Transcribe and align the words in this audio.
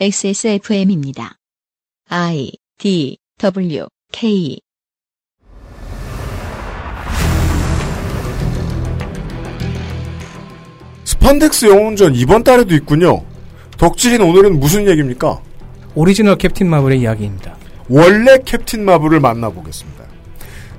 XSFM입니다. 0.00 1.36
I 2.08 2.50
D 2.78 3.18
W 3.38 3.86
K 4.10 4.58
스판덱스 11.04 11.66
영웅전 11.66 12.14
이번 12.16 12.42
달에도 12.42 12.74
있군요. 12.74 13.22
덕질인 13.76 14.22
오늘은 14.22 14.58
무슨 14.58 14.88
얘기입니까? 14.88 15.42
오리지널 15.94 16.36
캡틴 16.38 16.70
마블의 16.70 17.00
이야기입니다. 17.00 17.56
원래 17.88 18.38
캡틴 18.44 18.84
마블을 18.86 19.20
만나보겠습니다. 19.20 19.91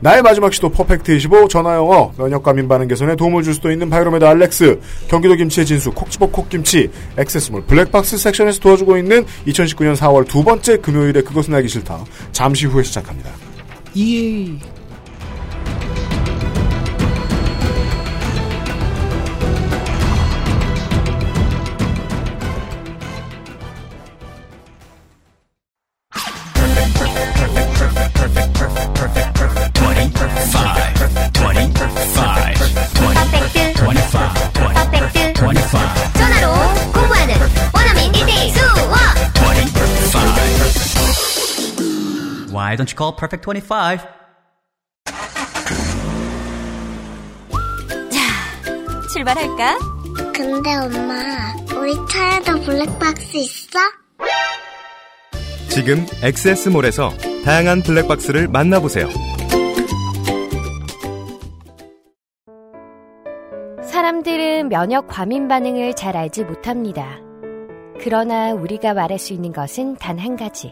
나의 0.04 0.21
마지막 0.21 0.54
시도 0.54 0.67
퍼펙트 0.67 1.15
25 1.15 1.47
전화영어 1.47 2.15
면역과민반응 2.17 2.89
개선에 2.89 3.15
도움을 3.15 3.41
줄 3.41 3.53
수도 3.53 3.71
있는 3.71 3.89
바이로메드 3.89 4.25
알렉스 4.25 4.81
경기도 5.07 5.33
김치의 5.35 5.65
진수 5.65 5.91
콕지버 5.91 6.25
콕김치 6.27 6.91
액세스몰 7.17 7.63
블랙박스 7.65 8.17
섹션에서 8.17 8.59
도와주고 8.59 8.97
있는 8.97 9.23
2019년 9.48 9.95
4월 9.95 10.27
두 10.27 10.43
번째 10.43 10.76
금요일에 10.76 11.21
그것은 11.21 11.53
알기 11.53 11.70
싫다 11.70 12.03
잠시 12.34 12.66
후에 12.66 12.84
시작합니다. 12.84 13.29
이 13.93 14.59
Why 42.74 42.76
don't 42.76 42.90
you 42.90 42.98
call 42.98 43.12
Perfect 43.16 43.46
25? 43.46 43.99
출발할까? 49.13 49.77
근데 50.34 50.74
엄마, 50.77 51.54
우리 51.80 51.93
차에도 52.10 52.60
블랙박스 52.62 53.38
있어? 53.38 53.77
지금 55.70 56.04
엑세스몰에서 56.24 57.12
다양한 57.46 57.84
블랙박스를 57.84 58.48
만나보세요. 58.48 59.08
사람들은 63.84 64.69
면역 64.69 65.06
과민 65.08 65.47
반응을 65.47 65.94
잘 65.96 66.18
알지 66.18 66.46
못합니다. 66.46 67.19
그러나 68.02 68.52
우리가 68.53 68.96
말할 68.96 69.19
수 69.19 69.31
있는 69.34 69.53
것은 69.53 69.97
단 69.97 70.18
한 70.18 70.35
가지. 70.35 70.72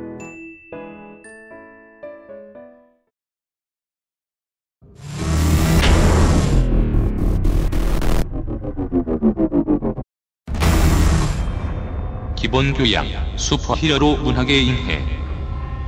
기본 12.51 12.73
교양, 12.73 13.07
슈퍼 13.37 13.73
히어로 13.75 14.17
문학의 14.17 14.67
인해, 14.67 15.01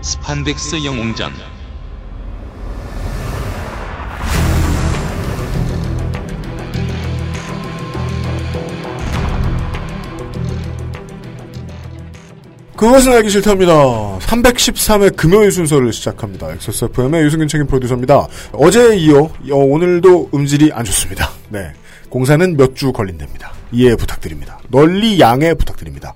스판덱스 0.02 0.86
영웅전. 0.86 1.34
그것은 12.76 13.12
알기 13.14 13.30
싫답니다. 13.30 13.74
313회 14.20 15.16
금요일 15.16 15.52
순서를 15.52 15.94
시작합니다. 15.94 16.52
XSFM의 16.54 17.24
유승균 17.24 17.48
책임 17.48 17.68
프로듀서입니다. 17.68 18.28
어제에 18.54 18.96
이어 18.98 19.20
어, 19.52 19.56
오늘도 19.56 20.30
음질이 20.34 20.72
안 20.74 20.84
좋습니다. 20.86 21.30
네. 21.50 21.72
공사는 22.10 22.56
몇 22.58 22.74
주 22.76 22.92
걸린답니다. 22.92 23.52
이해 23.72 23.96
부탁드립니다. 23.96 24.60
널리 24.70 25.20
양해 25.20 25.54
부탁드립니다. 25.54 26.14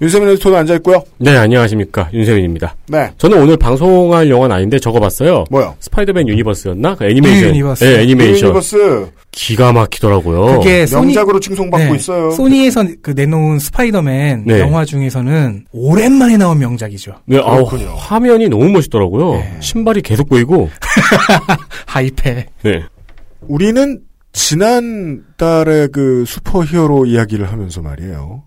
윤세민 0.00 0.28
에디터도 0.28 0.56
앉아있고요. 0.56 1.02
네, 1.18 1.36
안녕하십니까. 1.36 2.08
윤세민입니다. 2.12 2.76
네. 2.86 3.10
저는 3.18 3.42
오늘 3.42 3.56
방송할 3.56 4.30
영화는 4.30 4.54
아닌데 4.54 4.78
적어봤어요. 4.78 5.44
뭐요? 5.50 5.74
스파이더맨 5.80 6.28
유니버스였나? 6.28 6.94
그 6.94 7.04
애니메이션. 7.06 7.48
유니버스. 7.50 7.84
네, 7.84 8.02
애니메이션. 8.02 8.48
유니버스 8.48 9.08
기가 9.32 9.72
막히더라고요. 9.72 10.58
그게 10.58 10.86
소니 10.86 11.06
명작으로 11.06 11.40
칭송받고 11.40 11.92
네, 11.92 11.96
있어요. 11.96 12.30
소니에서 12.30 12.84
그 13.02 13.10
내놓은 13.10 13.58
스파이더맨 13.58 14.44
네. 14.46 14.60
영화 14.60 14.84
중에서는 14.84 15.66
오랜만에 15.72 16.36
나온 16.36 16.58
명작이죠. 16.60 17.14
네, 17.26 17.40
아우. 17.42 17.64
화면이 17.96 18.48
너무 18.48 18.68
멋있더라고요. 18.68 19.32
네. 19.34 19.56
신발이 19.60 20.02
계속 20.02 20.28
보이고. 20.28 20.70
하이패. 21.86 22.46
네. 22.62 22.82
우리는 23.40 24.00
지난달에 24.32 25.88
그 25.92 26.24
슈퍼히어로 26.26 27.06
이야기를 27.06 27.50
하면서 27.50 27.82
말이에요. 27.82 28.44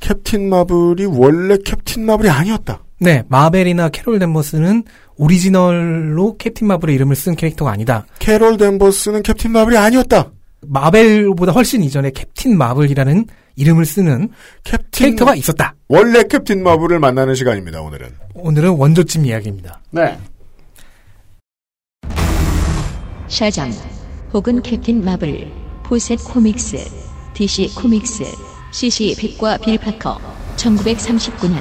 캡틴 0.00 0.48
마블이 0.48 1.06
원래 1.06 1.56
캡틴 1.64 2.06
마블이 2.06 2.28
아니었다. 2.28 2.82
네, 3.00 3.22
마벨이나 3.28 3.90
캐롤 3.90 4.18
댄버스는 4.18 4.84
오리지널로 5.16 6.36
캡틴 6.36 6.66
마블의 6.66 6.94
이름을 6.96 7.14
쓴 7.16 7.36
캐릭터가 7.36 7.70
아니다. 7.70 8.06
캐롤 8.18 8.56
댄버스는 8.56 9.22
캡틴 9.22 9.52
마블이 9.52 9.76
아니었다. 9.76 10.30
마벨보다 10.66 11.52
훨씬 11.52 11.82
이전에 11.82 12.10
캡틴 12.10 12.58
마블이라는 12.58 13.26
이름을 13.56 13.86
쓰는 13.86 14.30
캡틴 14.64 14.84
캐릭터가 14.90 15.34
있었다. 15.36 15.74
원래 15.88 16.22
캡틴 16.24 16.62
마블을 16.62 16.98
만나는 16.98 17.34
시간입니다. 17.34 17.80
오늘은. 17.82 18.08
오늘은 18.34 18.70
원조집 18.70 19.24
이야기입니다. 19.24 19.80
네. 19.90 20.18
샤잠 23.28 23.72
혹은 24.32 24.62
캡틴 24.62 25.04
마블 25.04 25.50
포셋 25.84 26.18
코믹스 26.24 26.78
DC 27.34 27.74
코믹스 27.74 28.24
CC 28.70 29.14
벡과 29.18 29.58
빌 29.58 29.78
파커 29.78 30.18
1939년 30.56 31.56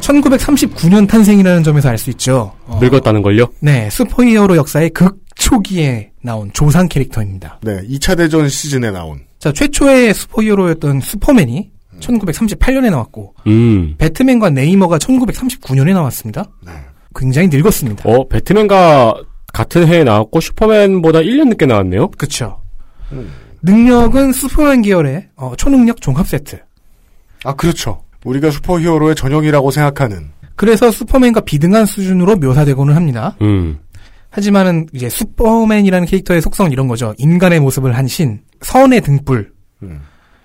1939년 0.00 1.08
탄생이라는 1.08 1.62
점에서 1.62 1.88
알 1.88 1.96
수 1.96 2.10
있죠. 2.10 2.52
어, 2.66 2.78
늙었다는 2.82 3.22
걸요? 3.22 3.46
네, 3.60 3.88
슈퍼히어로 3.90 4.56
역사의 4.56 4.90
극초기에 4.90 6.10
나온 6.22 6.50
조상 6.52 6.88
캐릭터입니다. 6.88 7.60
네. 7.62 7.80
2차 7.88 8.16
대전 8.16 8.48
시즌에 8.48 8.90
나온. 8.90 9.20
자, 9.38 9.52
최초의 9.52 10.12
슈퍼히어로였던 10.12 11.00
슈퍼맨이 11.00 11.70
1938년에 12.00 12.90
나왔고, 12.90 13.34
음. 13.46 13.94
배트맨과 13.98 14.50
네이머가 14.50 14.98
1939년에 14.98 15.92
나왔습니다. 15.94 16.46
네. 16.66 16.72
굉장히 17.14 17.46
늙었습니다. 17.48 18.02
어, 18.08 18.26
배트맨과 18.26 19.14
같은 19.52 19.86
해에 19.86 20.02
나왔고, 20.02 20.40
슈퍼맨보다 20.40 21.20
1년 21.20 21.48
늦게 21.50 21.66
나왔네요? 21.66 22.10
그쵸. 22.18 22.60
능력은 23.62 24.32
슈퍼맨 24.32 24.82
계열의 24.82 25.28
어, 25.36 25.52
초능력 25.56 26.00
종합 26.00 26.26
세트. 26.26 26.60
아, 27.44 27.54
그렇죠. 27.54 28.02
우리가 28.24 28.50
슈퍼히어로의 28.50 29.14
전형이라고 29.14 29.70
생각하는. 29.70 30.30
그래서 30.54 30.90
슈퍼맨과 30.90 31.40
비등한 31.40 31.86
수준으로 31.86 32.36
묘사되고는 32.36 32.94
합니다. 32.94 33.36
음. 33.42 33.78
하지만은 34.30 34.86
이제 34.92 35.08
슈퍼맨이라는 35.08 36.06
캐릭터의 36.06 36.40
속성은 36.40 36.72
이런 36.72 36.88
거죠. 36.88 37.14
인간의 37.18 37.60
모습을 37.60 37.96
한 37.96 38.06
신, 38.06 38.40
선의 38.60 39.00
등불. 39.00 39.52
음. 39.82 40.00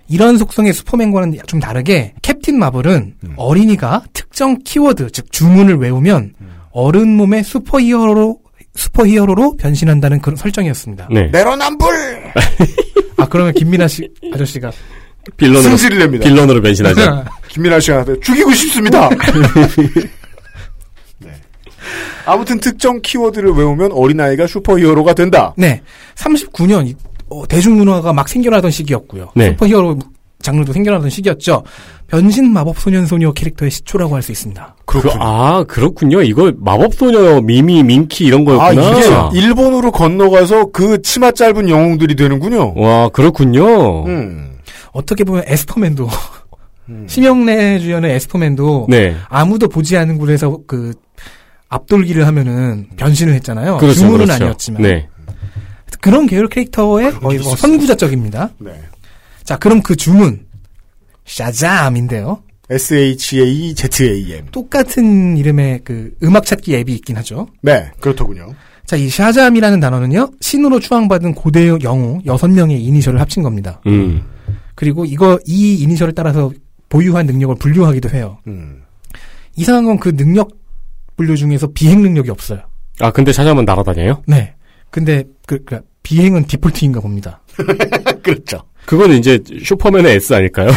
이런 0.10 0.38
속성의 0.38 0.74
슈퍼맨과는 0.74 1.38
좀 1.48 1.60
다르게 1.60 2.13
캡틴 2.22 2.58
마블은 2.60 3.16
음. 3.24 3.34
어린이가 3.36 4.04
특정 4.13 4.58
키워드, 4.63 5.12
즉 5.12 5.31
주문을 5.31 5.78
외우면 5.78 6.34
어른 6.72 7.16
몸의 7.16 7.44
슈퍼히어로로 7.44 8.40
슈퍼히어로로 8.77 9.57
변신한다는 9.57 10.21
그런 10.21 10.35
설정이었습니다. 10.35 11.09
네. 11.12 11.27
내로남불! 11.31 11.88
아 13.18 13.27
그러면 13.27 13.53
김민아 13.53 13.88
씨 13.88 14.07
아저씨가 14.33 14.71
빌런으로, 15.35 15.62
승질을 15.69 15.97
냅니다. 15.97 16.24
빌런으로 16.25 16.62
변신하죠. 16.62 17.25
김민아 17.50 17.79
씨가 17.79 18.06
죽이고 18.21 18.53
싶습니다. 18.53 19.09
네. 21.18 21.31
아무튼 22.25 22.59
특정 22.59 23.01
키워드를 23.01 23.51
외우면 23.51 23.91
어린아이가 23.91 24.45
슈퍼히어로가 24.45 25.13
된다. 25.15 25.53
네 25.57 25.81
39년 26.15 26.95
대중문화가 27.50 28.13
막 28.13 28.29
생겨나던 28.29 28.69
시기였고요. 28.71 29.31
네. 29.35 29.50
슈퍼히어로 29.50 29.97
장르도 30.48 30.72
생겨나던 30.72 31.10
시기였죠. 31.10 31.64
변신 32.08 32.54
마법 32.54 32.80
소년 32.80 33.06
소녀 33.06 33.34
캐릭터의 33.34 33.70
시초라고 33.70 34.16
할 34.16 34.22
수 34.22 34.32
있습니다. 34.32 34.76
그, 34.86 35.02
아, 35.20 35.64
그렇군요. 35.68 36.22
이거 36.22 36.54
마법 36.58 36.94
소녀, 36.94 37.42
미미, 37.42 37.84
민키 37.84 38.26
이런 38.26 38.42
아, 38.48 38.74
거였구나. 38.74 39.30
이게 39.32 39.40
일본으로 39.40 39.92
건너가서 39.92 40.72
그 40.72 41.02
치마 41.02 41.32
짧은 41.34 41.70
영웅들이 41.70 42.16
되는군요. 42.16 42.74
와, 42.78 43.10
그렇군요. 43.10 44.06
음. 44.06 44.58
어떻게 44.94 45.24
보면 45.26 45.44
에스퍼맨도 45.48 46.08
심영래 47.08 47.80
주연의 47.84 48.16
에스퍼맨도 48.16 48.88
네. 48.90 49.16
아무도 49.30 49.68
보지 49.68 49.98
않은 49.98 50.18
곳에서 50.18 50.60
그 50.66 50.94
앞돌기를 51.70 52.26
하면은 52.26 52.88
변신을 52.96 53.34
했잖아요. 53.34 53.78
그렇죠, 53.78 54.00
주문은 54.00 54.26
그렇죠. 54.26 54.44
아니었지만 54.44 54.82
네. 54.82 55.08
그런 56.02 56.26
계열 56.26 56.48
캐릭터의 56.48 57.12
거의 57.12 57.40
뭐 57.40 57.56
선구자적입니다. 57.56 58.50
네. 58.60 58.72
자, 59.48 59.56
그럼 59.58 59.82
그 59.82 59.96
주문 59.96 60.46
샤잠인데요. 61.26 62.44
S-H-A-Z-A-M. 62.70 64.48
똑같은 64.52 65.38
이름의 65.38 65.82
그 65.86 66.14
음악 66.22 66.46
찾기 66.46 66.76
앱이 66.76 66.92
있긴 66.96 67.16
하죠. 67.16 67.48
네, 67.62 67.90
그렇더군요. 68.02 68.54
자, 68.86 68.98
이 68.98 69.08
샤잠이라는 69.08 69.80
단어는요, 69.80 70.32
신으로 70.42 70.82
추앙받은 70.82 71.34
고대 71.34 71.66
영웅 71.82 72.22
6명의 72.24 72.72
이니셜을 72.82 73.22
합친 73.22 73.42
겁니다. 73.42 73.82
음. 73.88 74.22
그리고 74.76 75.06
이거, 75.06 75.40
이 75.46 75.76
이니셜을 75.82 76.14
따라서 76.14 76.52
보유한 76.90 77.26
능력을 77.26 77.56
분류하기도 77.56 78.10
해요. 78.10 78.40
음. 78.48 78.84
이상한 79.56 79.86
건 79.86 79.98
그 79.98 80.14
능력 80.18 80.50
분류 81.16 81.38
중에서 81.38 81.68
비행 81.68 82.02
능력이 82.02 82.30
없어요. 82.30 82.64
아, 83.00 83.12
근데 83.12 83.32
찾아만 83.32 83.64
날아다녀요? 83.64 84.24
네. 84.28 84.56
근데 84.90 85.24
그, 85.46 85.64
그 85.64 85.80
비행은 86.04 86.48
디폴트인가 86.48 87.00
봅니다. 87.00 87.42
그렇죠. 88.22 88.62
그거는 88.88 89.18
이제 89.18 89.44
슈퍼맨의 89.63 90.16
S 90.16 90.34
아닐까요? 90.34 90.69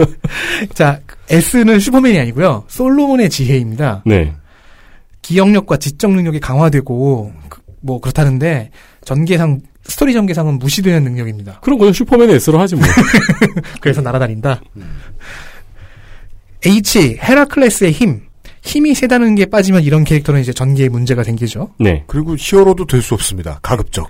자, 0.72 0.98
S는 1.28 1.78
슈퍼맨이 1.78 2.18
아니고요. 2.18 2.64
솔로몬의 2.68 3.28
지혜입니다. 3.28 4.02
네. 4.06 4.32
기억력과 5.20 5.76
지적 5.76 6.10
능력이 6.12 6.40
강화되고 6.40 7.32
그- 7.50 7.60
뭐 7.82 8.00
그렇다는데 8.00 8.70
전개상 9.04 9.60
스토리 9.84 10.14
전개상은 10.14 10.58
무시되는 10.58 11.04
능력입니다. 11.04 11.60
그럼 11.60 11.78
그냥 11.78 11.92
슈퍼맨의 11.92 12.36
S로 12.36 12.58
하지 12.58 12.76
뭐. 12.76 12.84
그래서 13.82 14.00
날아다닌다. 14.00 14.62
H 16.64 17.18
헤라클레스의 17.22 17.92
힘. 17.92 18.22
힘이 18.62 18.94
세다는 18.94 19.34
게 19.34 19.44
빠지면 19.44 19.82
이런 19.82 20.04
캐릭터는 20.04 20.40
이제 20.40 20.54
전개에 20.54 20.88
문제가 20.88 21.22
생기죠. 21.22 21.74
네. 21.78 22.04
그리고 22.06 22.36
히어로도 22.38 22.86
될 22.86 23.02
수 23.02 23.12
없습니다. 23.12 23.58
가급적. 23.62 24.08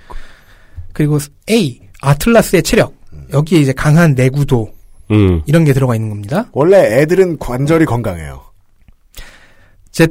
그리고 0.92 1.18
A 1.50 1.80
아틀라스의 2.00 2.62
체력. 2.62 2.94
여기에 3.34 3.60
이제 3.60 3.72
강한 3.72 4.14
내구도 4.14 4.70
음. 5.10 5.42
이런 5.46 5.64
게 5.64 5.72
들어가 5.72 5.94
있는 5.94 6.08
겁니다. 6.08 6.46
원래 6.52 7.00
애들은 7.00 7.38
관절이 7.38 7.84
건강해요. 7.84 8.40
Z 9.92 10.08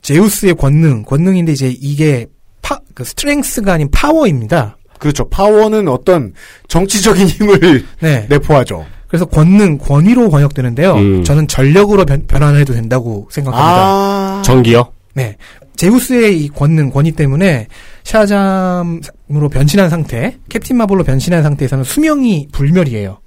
제우스의 0.00 0.54
권능. 0.54 1.02
권능인데 1.02 1.52
이제 1.52 1.68
이게 1.80 2.26
파, 2.62 2.80
그 2.94 3.04
strength가 3.04 3.74
아닌 3.74 3.90
파워입니다. 3.90 4.76
그렇죠. 4.98 5.28
파워는 5.28 5.88
어떤 5.88 6.32
정치적인 6.68 7.26
힘을 7.26 7.84
네. 8.00 8.26
내포하죠. 8.28 8.86
그래서 9.08 9.24
권능, 9.24 9.78
권위로 9.78 10.30
번역되는데요. 10.30 10.94
음. 10.94 11.24
저는 11.24 11.48
전력으로 11.48 12.04
변, 12.04 12.26
변환해도 12.26 12.72
된다고 12.72 13.28
생각합니다. 13.30 13.72
아, 13.72 14.42
전기요? 14.44 14.92
네. 15.14 15.36
제우스의 15.76 16.40
이 16.42 16.48
권능, 16.48 16.90
권위 16.90 17.12
때문에 17.12 17.68
샤잠으로 18.06 19.48
변신한 19.50 19.90
상태, 19.90 20.38
캡틴 20.48 20.76
마블로 20.76 21.02
변신한 21.04 21.42
상태에서는 21.42 21.82
수명이 21.84 22.48
불멸이에요. 22.52 23.18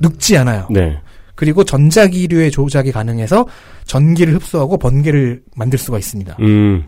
늙지 0.00 0.36
않아요. 0.38 0.66
네. 0.70 0.98
그리고 1.36 1.64
전자기류의 1.64 2.50
조작이 2.50 2.90
가능해서 2.92 3.46
전기를 3.84 4.34
흡수하고 4.34 4.78
번개를 4.78 5.42
만들 5.56 5.78
수가 5.78 5.98
있습니다. 5.98 6.36
음. 6.40 6.84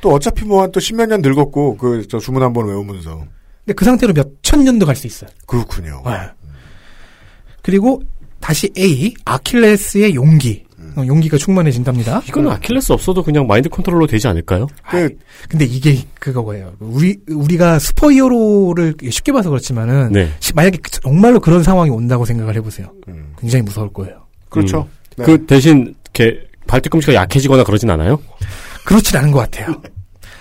또 0.00 0.12
어차피 0.12 0.44
뭐 0.44 0.60
한 0.62 0.72
또 0.72 0.80
십몇 0.80 1.08
년 1.08 1.20
늙었고 1.22 1.76
그 1.76 2.06
저 2.08 2.18
주문 2.18 2.42
한 2.42 2.52
번 2.52 2.66
외우면서 2.68 3.24
근데 3.64 3.74
그 3.74 3.84
상태로 3.84 4.12
몇 4.14 4.28
천 4.42 4.64
년도 4.64 4.84
갈 4.86 4.96
수 4.96 5.06
있어요. 5.06 5.30
그렇군요. 5.46 6.02
네. 6.06 6.12
그리고 7.62 8.02
다시 8.40 8.70
A, 8.76 9.14
아킬레스의 9.24 10.14
용기. 10.14 10.63
어, 10.96 11.04
용기가 11.06 11.36
충만해진답니다. 11.36 12.22
이거는 12.28 12.50
아킬레스 12.52 12.92
없어도 12.92 13.22
그냥 13.22 13.46
마인드 13.46 13.68
컨트롤로 13.68 14.06
되지 14.06 14.28
않을까요? 14.28 14.66
그 14.90 15.16
근데 15.48 15.64
이게 15.64 16.02
그거예요. 16.20 16.72
우리 16.80 17.16
우리가 17.28 17.78
슈퍼히어로를 17.78 18.94
쉽게 19.10 19.32
봐서 19.32 19.50
그렇지만은 19.50 20.12
네. 20.12 20.28
시- 20.40 20.54
만약에 20.54 20.78
그- 20.78 20.90
정말로 20.90 21.40
그런 21.40 21.62
상황이 21.62 21.90
온다고 21.90 22.24
생각을 22.24 22.54
해보세요. 22.56 22.88
굉장히 23.40 23.62
무서울 23.62 23.92
거예요. 23.92 24.24
그렇죠. 24.48 24.88
네. 25.16 25.24
그 25.24 25.46
대신 25.46 25.94
이렇게 26.14 26.46
발뒤꿈치가 26.66 27.14
약해지거나 27.14 27.64
그러진 27.64 27.90
않아요? 27.90 28.20
그렇진 28.84 29.16
않은 29.18 29.30
것 29.30 29.38
같아요. 29.40 29.74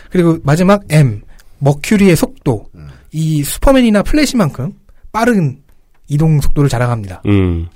그리고 0.10 0.38
마지막 0.44 0.82
M 0.90 1.22
머큐리의 1.60 2.16
속도 2.16 2.68
이 3.12 3.44
슈퍼맨이나 3.44 4.04
플래시만큼 4.04 4.74
빠른 5.12 5.58
이동 6.08 6.40
속도를 6.42 6.70
자랑합니다. 6.70 7.22
음. 7.28 7.68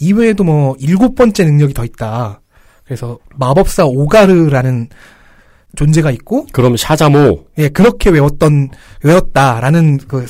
이외에도 0.00 0.44
뭐 0.44 0.76
일곱 0.78 1.14
번째 1.14 1.44
능력이 1.44 1.74
더 1.74 1.84
있다. 1.84 2.40
그래서 2.84 3.18
마법사 3.36 3.86
오가르라는 3.86 4.88
존재가 5.76 6.10
있고 6.12 6.46
그럼 6.52 6.76
샤자모. 6.76 7.44
예 7.58 7.68
그렇게 7.68 8.10
외웠던 8.10 8.70
외웠다라는 9.04 9.98
그 10.08 10.26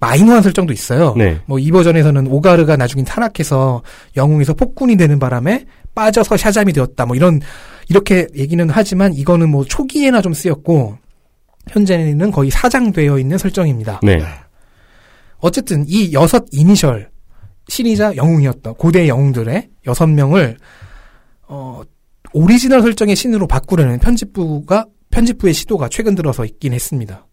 마이너한 0.00 0.42
설정도 0.42 0.72
있어요. 0.72 1.14
네. 1.16 1.40
뭐이 1.46 1.70
버전에서는 1.70 2.28
오가르가 2.28 2.76
나중에 2.76 3.02
타락해서 3.04 3.82
영웅에서 4.16 4.54
폭군이 4.54 4.96
되는 4.96 5.18
바람에 5.18 5.64
빠져서 5.94 6.36
샤잠이 6.36 6.72
되었다. 6.72 7.06
뭐 7.06 7.16
이런 7.16 7.40
이렇게 7.88 8.28
얘기는 8.36 8.68
하지만 8.70 9.12
이거는 9.14 9.48
뭐 9.48 9.64
초기에나 9.64 10.22
좀 10.22 10.32
쓰였고 10.32 10.96
현재는 11.70 12.30
거의 12.30 12.50
사장되어 12.50 13.18
있는 13.18 13.38
설정입니다. 13.38 14.00
네. 14.02 14.22
어쨌든 15.38 15.84
이 15.86 16.12
여섯 16.12 16.44
이니셜 16.52 17.10
신이자 17.68 18.16
영웅이었던 18.16 18.74
고대 18.74 19.08
영웅들의 19.08 19.68
여섯 19.86 20.06
명을 20.06 20.56
어 21.46 21.82
오리지널 22.32 22.82
설정의 22.82 23.16
신으로 23.16 23.46
바꾸려는 23.46 23.98
편집부가 23.98 24.86
편집부의 25.10 25.54
시도가 25.54 25.88
최근 25.88 26.14
들어서 26.14 26.44
있긴 26.44 26.72
했습니다. 26.72 27.26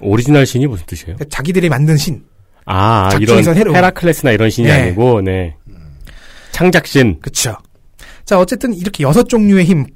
오리지널 0.00 0.46
신이 0.46 0.66
무슨 0.66 0.86
뜻이에요? 0.86 1.16
그러니까 1.16 1.24
자기들이 1.30 1.68
만든 1.68 1.96
신. 1.96 2.24
아, 2.64 3.10
이런 3.20 3.42
새로. 3.42 3.74
헤라클레스나 3.74 4.32
이런 4.32 4.50
신이 4.50 4.66
네. 4.66 4.72
아니고, 4.72 5.20
네. 5.22 5.56
창작신. 6.52 7.20
그쵸. 7.20 7.56
자, 8.24 8.38
어쨌든 8.38 8.74
이렇게 8.74 9.04
여섯 9.04 9.28
종류의 9.28 9.64
힘 9.64 9.86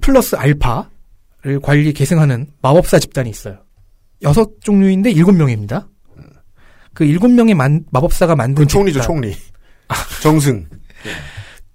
플러스 0.00 0.34
알파를 0.34 1.60
관리 1.62 1.92
계승하는 1.92 2.48
마법사 2.62 2.98
집단이 2.98 3.30
있어요. 3.30 3.58
여섯 4.22 4.50
종류인데 4.62 5.10
일곱 5.10 5.32
명입니다. 5.32 5.88
그 6.96 7.04
일곱 7.04 7.28
명의 7.30 7.52
만- 7.54 7.84
마법사가 7.90 8.34
만든 8.34 8.64
그 8.64 8.66
총리죠, 8.66 9.00
집단. 9.00 9.06
총리. 9.06 9.36
정승. 10.22 10.66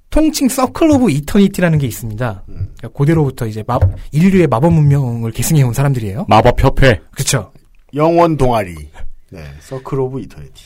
통칭 0.10 0.50
Circle 0.50 0.89
of 0.91 1.12
Eternity라는 1.12 1.77
게 1.78 1.86
있습니다. 1.86 2.44
그러니까 2.48 2.88
고대로부터 2.92 3.46
이제 3.46 3.63
마, 3.68 3.78
인류의 4.12 4.48
마법 4.48 4.74
문명을 4.74 5.32
계승해 5.32 5.62
온 5.62 5.74
사람들이에요. 5.74 6.25
마법 6.28 6.62
협회. 6.62 7.00
그쵸. 7.16 7.54
영원 7.94 8.36
동아리. 8.36 8.74
네. 9.30 9.44
Circle 9.60 10.00
of 10.00 10.20
Eternity. 10.22 10.63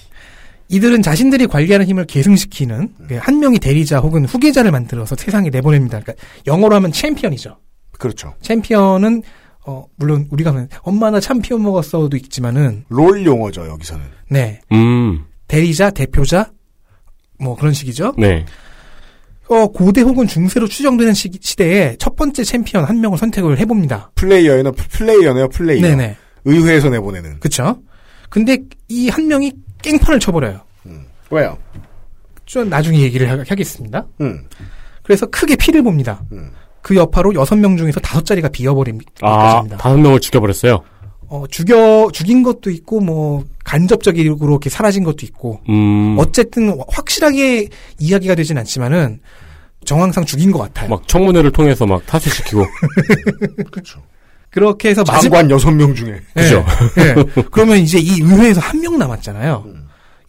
이들은 0.69 1.01
자신들이 1.03 1.47
관리하는 1.47 1.85
힘을 1.85 2.05
계승시키는 2.05 2.93
그 3.09 3.24
한 3.24 3.39
명이 3.39 3.59
대리자 3.59 3.99
혹은 3.99 4.23
후계자를 4.25 4.71
만들어서 4.71 5.15
세상에 5.17 5.49
내보냅니다. 5.49 5.99
그러니까 5.99 6.25
영어로 6.47 6.75
하면 6.77 6.91
챔피언이죠. 6.93 7.57
그렇죠. 7.99 8.33
챔피언은 8.41 9.21
어 9.67 9.85
물론 9.97 10.27
우리가 10.31 10.51
하면 10.51 10.69
엄마 10.81 11.11
나 11.11 11.19
챔피언 11.19 11.61
먹었어도 11.61 12.15
있지만은 12.17 12.85
롤 12.89 13.23
용어죠, 13.25 13.67
여기서는. 13.67 14.03
네 14.29 14.59
음. 14.71 15.25
대리자 15.47 15.91
대표자 15.91 16.51
뭐 17.39 17.55
그런 17.55 17.73
식이죠. 17.73 18.13
네. 18.17 18.45
어 19.47 19.67
고대 19.67 20.01
혹은 20.01 20.25
중세로 20.25 20.67
추정되는 20.67 21.13
시, 21.13 21.29
시대에 21.39 21.95
첫 21.99 22.15
번째 22.15 22.43
챔피언 22.43 22.83
한 22.85 22.99
명을 22.99 23.17
선택을 23.17 23.59
해봅니다. 23.59 24.11
플레이어나 24.15 24.71
플레이어네요, 24.71 25.49
플레이어. 25.49 25.81
네네 25.81 26.15
의회에서 26.45 26.89
내보내는. 26.89 27.39
그쵸. 27.39 27.79
근데 28.29 28.57
이 28.87 29.09
한 29.09 29.27
명이 29.27 29.51
깽판을 29.83 30.19
쳐버려요. 30.19 30.61
왜요? 31.31 31.57
좀 32.45 32.69
나중에 32.69 32.99
얘기를 33.01 33.29
하, 33.29 33.43
하겠습니다. 33.47 34.05
음. 34.21 34.45
그래서 35.03 35.25
크게 35.27 35.55
피를 35.55 35.81
봅니다. 35.83 36.23
음. 36.31 36.51
그 36.81 36.95
여파로 36.95 37.33
여섯 37.33 37.55
명 37.55 37.77
중에서 37.77 37.99
다섯 37.99 38.23
자리가 38.25 38.49
비어버립니다. 38.49 39.11
아, 39.21 39.63
다섯 39.77 39.97
명을 39.97 40.19
죽여버렸어요. 40.19 40.83
어, 41.35 41.47
죽여, 41.47 42.09
죽인 42.13 42.43
것도 42.43 42.69
있고, 42.69 42.99
뭐, 43.01 43.43
간접적으로 43.63 44.21
이렇게 44.51 44.69
사라진 44.69 45.03
것도 45.03 45.17
있고, 45.23 45.59
음. 45.69 46.15
어쨌든 46.19 46.77
확실하게 46.89 47.67
이야기가 47.99 48.35
되진 48.35 48.57
않지만은, 48.57 49.19
정황상 49.83 50.25
죽인 50.25 50.51
것 50.51 50.59
같아요. 50.59 50.89
막 50.89 51.07
청문회를 51.07 51.51
통해서 51.51 51.85
막 51.85 52.03
타수시키고. 52.05 52.63
그렇게 54.49 54.89
해서 54.89 55.03
마지막, 55.05 55.21
장관 55.21 55.51
여섯 55.51 55.71
명 55.71 55.93
중에. 55.93 56.21
예, 56.37 56.41
예. 56.41 57.15
그러면 57.51 57.77
이제 57.77 57.99
이 57.99 58.21
의회에서 58.21 58.61
한 58.61 58.79
명 58.79 58.97
남았잖아요. 58.97 59.65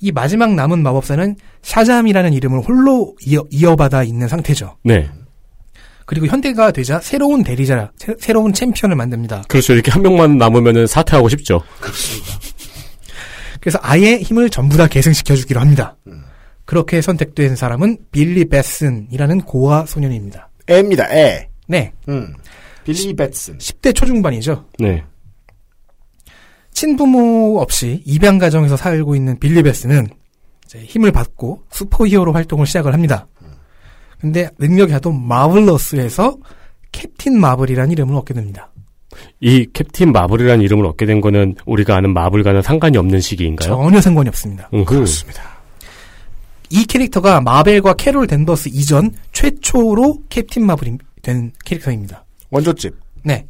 이 0.00 0.12
마지막 0.12 0.52
남은 0.54 0.82
마법사는 0.82 1.36
샤잠이라는 1.62 2.32
이름을 2.32 2.60
홀로 2.60 3.14
이어, 3.24 3.44
이어받아 3.50 4.02
있는 4.02 4.28
상태죠. 4.28 4.76
네. 4.82 5.08
그리고 6.06 6.26
현대가 6.26 6.70
되자 6.70 7.00
새로운 7.00 7.42
대리자, 7.42 7.90
새, 7.96 8.14
새로운 8.18 8.52
챔피언을 8.52 8.96
만듭니다. 8.96 9.42
그렇죠. 9.48 9.74
이렇게 9.74 9.90
한 9.90 10.02
명만 10.02 10.38
남으면은 10.38 10.86
사퇴하고 10.86 11.28
싶죠. 11.28 11.62
그래서 13.60 13.78
아예 13.82 14.16
힘을 14.16 14.48
전부 14.48 14.76
다 14.76 14.86
계승시켜주기로 14.86 15.60
합니다. 15.60 15.96
그렇게 16.64 17.00
선택된 17.00 17.56
사람은 17.56 17.98
빌리 18.12 18.48
뱃슨이라는 18.48 19.40
고아 19.42 19.86
소년입니다. 19.86 20.48
애입니다, 20.70 21.12
애. 21.12 21.48
네. 21.66 21.92
음. 22.08 22.34
빌리 22.84 23.14
뱃슨. 23.14 23.58
10대 23.58 23.94
초중반이죠. 23.94 24.66
네. 24.78 25.02
친부모 26.72 27.58
없이 27.60 28.02
입양 28.04 28.38
가정에서 28.38 28.76
살고 28.76 29.16
있는 29.16 29.38
빌리 29.40 29.62
이제 30.66 30.78
힘을 30.78 31.10
받고 31.10 31.62
슈퍼히어로 31.72 32.32
활동을 32.32 32.66
시작을 32.66 32.92
합니다. 32.92 33.26
근데 34.20 34.48
능력이 34.58 34.92
하도 34.92 35.12
marvelous해서 35.12 36.36
캡틴 36.92 37.38
마블이라는 37.38 37.92
이름을 37.92 38.14
얻게 38.16 38.34
됩니다. 38.34 38.70
이 39.40 39.66
캡틴 39.72 40.12
마블이라는 40.12 40.64
이름을 40.64 40.86
얻게 40.86 41.06
된 41.06 41.20
거는 41.20 41.56
우리가 41.66 41.96
아는 41.96 42.12
마블과는 42.12 42.62
상관이 42.62 42.96
없는 42.98 43.20
시기인가요? 43.20 43.68
전혀 43.68 44.00
상관이 44.00 44.28
없습니다. 44.28 44.68
음흠. 44.72 44.84
그렇습니다. 44.84 45.42
이 46.70 46.84
캐릭터가 46.84 47.40
마벨과 47.40 47.94
캐롤 47.94 48.26
댄버스 48.26 48.70
이전 48.72 49.12
최초로 49.32 50.22
캡틴 50.28 50.66
마블이 50.66 50.98
된 51.22 51.52
캐릭터입니다. 51.64 52.24
원조집. 52.50 52.94
네. 53.22 53.46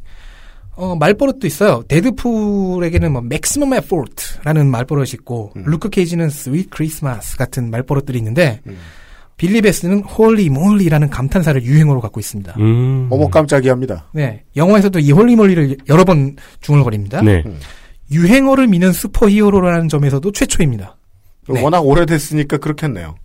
어, 0.75 0.95
말버릇도 0.95 1.47
있어요. 1.47 1.83
데드풀에게는 1.87 3.11
뭐 3.11 3.21
maximum 3.21 3.73
effort라는 3.73 4.67
말버릇이 4.69 5.09
있고 5.13 5.51
루크 5.55 5.89
케이지는 5.89 6.29
sweet 6.29 6.69
Christmas 6.69 7.35
같은 7.35 7.71
말버릇들이 7.71 8.17
있는데 8.19 8.61
빌리 9.37 9.61
뱃슨은 9.61 10.01
holy 10.01 10.49
moly라는 10.49 11.09
감탄사를 11.09 11.63
유행어로 11.63 12.01
갖고 12.01 12.19
있습니다. 12.19 12.55
음. 12.57 13.07
어머 13.11 13.29
깜짝이야 13.29 13.71
합니다. 13.71 14.07
네. 14.11 14.43
영화에서도 14.55 14.97
이 14.99 15.11
holy 15.11 15.35
moly를 15.35 15.77
여러 15.89 16.03
번 16.03 16.35
중얼거립니다. 16.61 17.21
네. 17.21 17.43
유행어를 18.11 18.67
미는 18.67 18.91
슈퍼히어로라는 18.91 19.89
점에서도 19.89 20.31
최초입니다. 20.31 20.97
네. 21.49 21.61
워낙 21.61 21.81
오래됐으니까 21.81 22.57
그렇겠네요. 22.57 23.15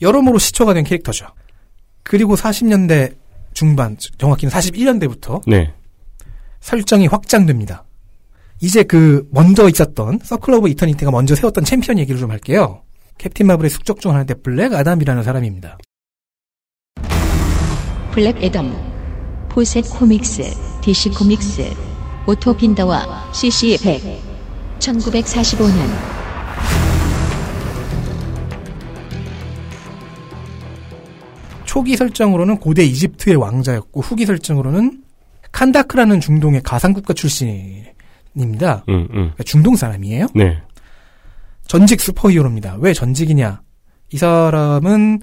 여러모로 0.00 0.38
시초가 0.38 0.72
된 0.72 0.84
캐릭터죠. 0.84 1.26
그리고 2.04 2.36
40년대 2.36 3.14
중반, 3.54 3.96
정확히는 4.18 4.52
41년대부터 4.52 5.42
네. 5.46 5.72
설정이 6.60 7.08
확장됩니다. 7.08 7.84
이제 8.60 8.84
그 8.84 9.26
먼저 9.30 9.68
있었던 9.68 10.20
Circle 10.22 10.54
of 10.54 10.68
Eternity가 10.68 11.10
먼저 11.10 11.34
세웠던 11.34 11.64
챔피언 11.64 11.98
얘기를 11.98 12.20
좀 12.20 12.30
할게요. 12.30 12.82
캡틴 13.18 13.46
마블의 13.46 13.70
숙적 13.70 14.00
중 14.00 14.10
하나인데 14.12 14.34
블랙 14.34 14.72
아담이라는 14.72 15.22
사람입니다. 15.22 15.78
블랙 18.12 18.42
애덤, 18.42 18.72
포셋 19.48 19.84
코믹스, 19.90 20.42
DC 20.82 21.10
코믹스, 21.10 21.62
오토 22.26 22.56
빈더와 22.56 23.32
CC 23.32 23.76
100, 23.82 24.02
1945년 24.78 26.14
초기 31.64 31.96
설정으로는 31.96 32.58
고대 32.58 32.84
이집트의 32.84 33.36
왕자였고 33.36 34.00
후기 34.00 34.26
설정으로는 34.26 35.02
칸다크라는 35.50 36.20
중동의 36.20 36.62
가상국가 36.62 37.14
출신입니다. 37.14 38.84
음, 38.88 39.08
음. 39.12 39.32
중동 39.44 39.74
사람이에요. 39.74 40.28
네. 40.34 40.62
전직 41.66 42.00
슈퍼히어로입니다. 42.00 42.76
왜 42.80 42.92
전직이냐? 42.92 43.62
이 44.12 44.18
사람은 44.18 45.20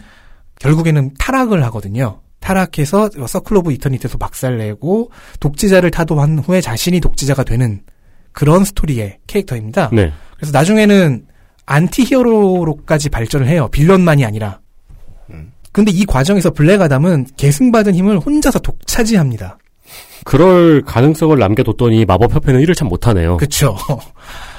결국에는 0.59 1.13
타락을 1.17 1.63
하거든요. 1.65 2.21
타락해서 2.39 3.09
Circle 3.27 3.57
of 3.57 3.71
Eternity에서 3.73 4.17
박살내고 4.17 5.11
독재자를 5.39 5.91
타도한 5.91 6.39
후에 6.39 6.59
자신이 6.61 6.99
독재자가 6.99 7.43
되는 7.43 7.81
그런 8.31 8.65
스토리의 8.65 9.19
캐릭터입니다. 9.27 9.89
네. 9.93 10.11
그래서 10.35 10.51
나중에는 10.51 11.27
anti-hero로까지 11.65 13.09
발전을 13.09 13.47
해요. 13.47 13.67
빌런만이 13.71 14.25
아니라. 14.25 14.59
근데 15.71 15.91
이 15.91 16.05
과정에서 16.05 16.51
블랙 16.51 16.81
아담은 16.81 17.27
계승받은 17.37 17.95
힘을 17.95 18.19
혼자서 18.19 18.59
독차지합니다. 18.59 19.57
그럴 20.25 20.81
가능성을 20.81 21.37
남겨뒀더니 21.37 22.05
마법협회는 22.05 22.59
일을 22.61 22.75
참 22.75 22.87
못하네요. 22.87 23.37
그쵸. 23.37 23.77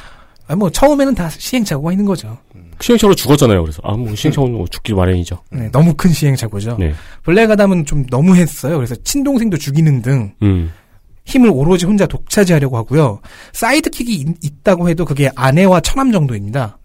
아, 0.52 0.56
뭐, 0.56 0.68
처음에는 0.68 1.14
다 1.14 1.30
시행착오가 1.30 1.92
있는 1.92 2.04
거죠. 2.04 2.36
시행착오로 2.78 3.14
죽었잖아요. 3.14 3.62
그래서 3.62 3.80
아, 3.84 3.96
뭐 3.96 4.14
시행착오는 4.14 4.54
뭐 4.54 4.66
죽기 4.68 4.92
마련이죠. 4.92 5.38
네, 5.50 5.70
너무 5.70 5.94
큰 5.94 6.12
시행착오죠. 6.12 6.76
네. 6.78 6.92
블랙 7.22 7.50
아담은 7.50 7.86
좀 7.86 8.04
너무 8.06 8.36
했어요. 8.36 8.76
그래서 8.76 8.94
친동생도 9.02 9.56
죽이는 9.56 10.02
등 10.02 10.34
음. 10.42 10.70
힘을 11.24 11.48
오로지 11.50 11.86
혼자 11.86 12.04
독차지하려고 12.06 12.76
하고요. 12.76 13.20
sidekick이 13.54 14.12
있- 14.12 14.44
있다고 14.44 14.90
해도 14.90 15.06
그게 15.06 15.30
아내와 15.34 15.80
처남 15.80 16.12
정도입니다. 16.12 16.76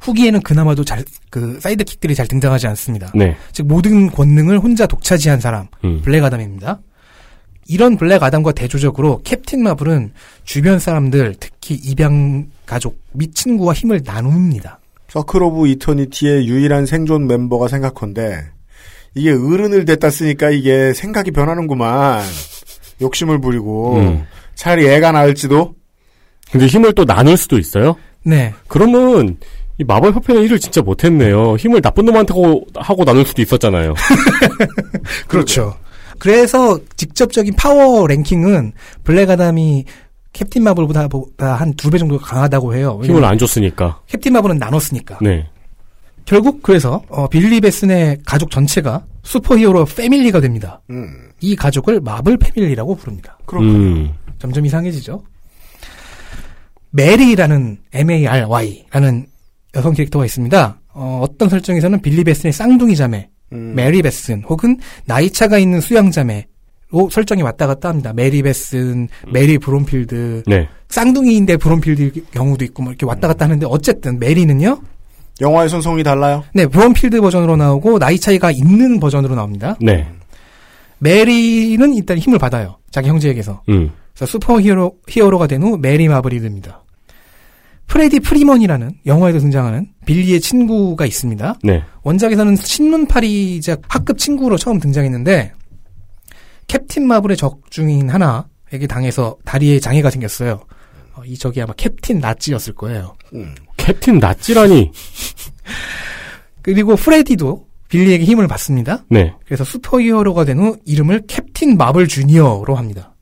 후기에는 0.00 0.40
그나마도 0.42 0.82
잘, 0.84 1.04
그, 1.30 1.58
sidekick들이 1.60 2.14
잘 2.16 2.26
등장하지 2.26 2.66
않습니다. 2.68 3.12
네. 3.14 3.36
즉, 3.52 3.66
모든 3.66 4.10
권능을 4.10 4.58
혼자 4.58 4.86
독차지한 4.86 5.40
사람, 5.40 5.68
음. 5.84 6.00
블랙 6.02 6.24
아담입니다. 6.24 6.80
이런 7.68 7.96
블랙 7.96 8.22
아담과 8.22 8.52
대조적으로 8.52 9.20
캡틴 9.24 9.62
마블은 9.62 10.12
주변 10.44 10.78
사람들, 10.78 11.34
특히 11.40 11.74
입양 11.74 12.46
가족 12.66 12.98
및 13.12 13.34
친구와 13.34 13.72
힘을 13.72 14.02
나눕니다. 14.04 14.80
Circle 15.08 15.42
of 15.42 15.68
Eternity의 15.68 16.48
유일한 16.48 16.84
생존 16.84 17.26
멤버가 17.26 17.68
생각컨대 17.68 18.50
이게 19.14 19.30
어른을 19.30 19.84
데려다 19.84 20.10
쓰니까 20.10 20.50
이게 20.50 20.92
생각이 20.92 21.30
변하는구만. 21.30 22.22
욕심을 23.00 23.40
부리고 23.40 23.96
음. 23.96 24.26
차라리 24.54 24.86
애가 24.88 25.12
나을지도 25.12 25.74
근데 26.50 26.66
힘을 26.66 26.92
또 26.94 27.04
나눌 27.04 27.36
수도 27.36 27.58
있어요? 27.58 27.96
네. 28.22 28.52
그러면 28.68 29.36
이 29.78 29.84
마법 29.84 30.14
협회는 30.14 30.42
일을 30.44 30.58
진짜 30.58 30.80
못했네요. 30.80 31.56
힘을 31.56 31.82
나쁜 31.82 32.06
놈한테 32.06 32.32
하고, 32.32 32.66
하고 32.74 33.04
나눌 33.04 33.26
수도 33.26 33.42
있었잖아요. 33.42 33.94
그렇죠. 35.28 35.76
그래서 36.18 36.78
직접적인 36.96 37.54
power 37.56 38.06
ranking은 38.06 38.72
블랙 39.04 39.28
아담이 39.28 39.84
캡틴 40.36 40.62
마블보다 40.64 41.08
한 41.38 41.72
두 41.76 41.90
배 41.90 41.96
정도 41.98 42.18
강하다고 42.18 42.74
해요. 42.74 43.00
힘을 43.02 43.24
안 43.24 43.38
줬으니까. 43.38 44.00
캡틴 44.06 44.34
마블은 44.34 44.58
나눴으니까. 44.58 45.18
네. 45.22 45.46
결국 46.26 46.62
그래서 46.62 47.02
어, 47.08 47.26
빌리 47.28 47.60
뱃슨의 47.60 48.18
가족 48.26 48.50
전체가 48.50 49.04
슈퍼히어로 49.22 49.84
패밀리가 49.86 50.40
됩니다. 50.40 50.80
음. 50.90 51.30
이 51.40 51.56
가족을 51.56 52.00
마블 52.00 52.36
패밀리라고 52.36 52.96
부릅니다. 52.96 53.38
음. 53.54 54.12
점점 54.38 54.66
이상해지죠. 54.66 55.22
메리라는 56.90 57.78
M-A-R-Y라는 57.92 59.26
여성 59.74 59.92
캐릭터가 59.94 60.24
있습니다. 60.24 60.80
어, 60.94 61.24
떤 61.38 61.48
설정에서는 61.48 62.00
빌리 62.02 62.24
뱃슨의 62.24 62.52
쌍둥이 62.52 62.96
자매, 62.96 63.28
음. 63.52 63.74
메리 63.74 64.02
뱃슨 64.02 64.42
혹은 64.48 64.78
나이 65.04 65.30
차가 65.30 65.58
있는 65.58 65.80
수양 65.80 66.10
자매로 66.10 66.42
설정이 67.10 67.42
왔다 67.42 67.66
갔다 67.66 67.88
합니다. 67.88 68.12
메리 68.14 68.42
뱃슨, 68.42 69.08
메리 69.32 69.58
브롬필드, 69.58 70.42
네. 70.46 70.68
쌍둥이인데 70.88 71.56
브롬필드 71.58 72.30
경우도 72.32 72.64
있고 72.66 72.82
뭐 72.82 72.92
이렇게 72.92 73.06
왔다 73.06 73.28
갔다 73.28 73.44
하는데 73.44 73.66
어쨌든 73.68 74.18
메리는요. 74.18 74.80
영화에선 75.40 75.82
성이 75.82 76.02
달라요. 76.02 76.44
네, 76.54 76.66
브롬필드 76.66 77.20
버전으로 77.20 77.56
나오고 77.56 77.98
나이 77.98 78.18
차이가 78.18 78.50
있는 78.50 78.98
버전으로 79.00 79.34
나옵니다. 79.34 79.76
네. 79.80 80.08
메리는 80.98 81.94
일단 81.94 82.18
힘을 82.18 82.38
받아요. 82.38 82.78
자기 82.90 83.08
형제에게서. 83.08 83.62
음. 83.68 83.90
그래서 84.14 84.30
슈퍼히어로 84.30 84.92
히어로가 85.08 85.46
된 85.46 85.62
후 85.62 85.76
메리 85.76 86.08
마블이 86.08 86.40
됩니다. 86.40 86.82
프레디 87.86 88.18
프리먼이라는 88.20 88.90
영화에도 89.06 89.38
등장하는 89.38 89.88
빌리의 90.06 90.40
친구가 90.40 91.06
있습니다. 91.06 91.56
네. 91.62 91.82
원작에서는 92.02 92.56
신문팔이자 92.56 93.76
학급 93.88 94.18
친구로 94.18 94.56
처음 94.56 94.80
등장했는데 94.80 95.52
캡틴 96.66 97.06
마블의 97.06 97.36
적 97.36 97.60
중인 97.70 98.08
하나에게 98.10 98.86
당해서 98.88 99.36
다리에 99.44 99.78
장애가 99.80 100.10
생겼어요. 100.10 100.60
어, 101.14 101.22
이 101.24 101.36
적이 101.38 101.62
아마 101.62 101.72
캡틴 101.74 102.18
나치였을 102.18 102.74
거예요. 102.74 103.14
캡틴 103.76 104.18
나찌라니. 104.18 104.90
그리고 106.62 106.96
프레디도 106.96 107.66
빌리에게 107.88 108.24
힘을 108.24 108.48
받습니다. 108.48 109.04
네. 109.08 109.32
그래서 109.44 109.62
슈퍼히어로가 109.64 110.44
된 110.44 110.58
후 110.58 110.76
이름을 110.84 111.22
캡틴 111.28 111.76
마블 111.76 112.08
주니어로 112.08 112.74
합니다. 112.74 113.14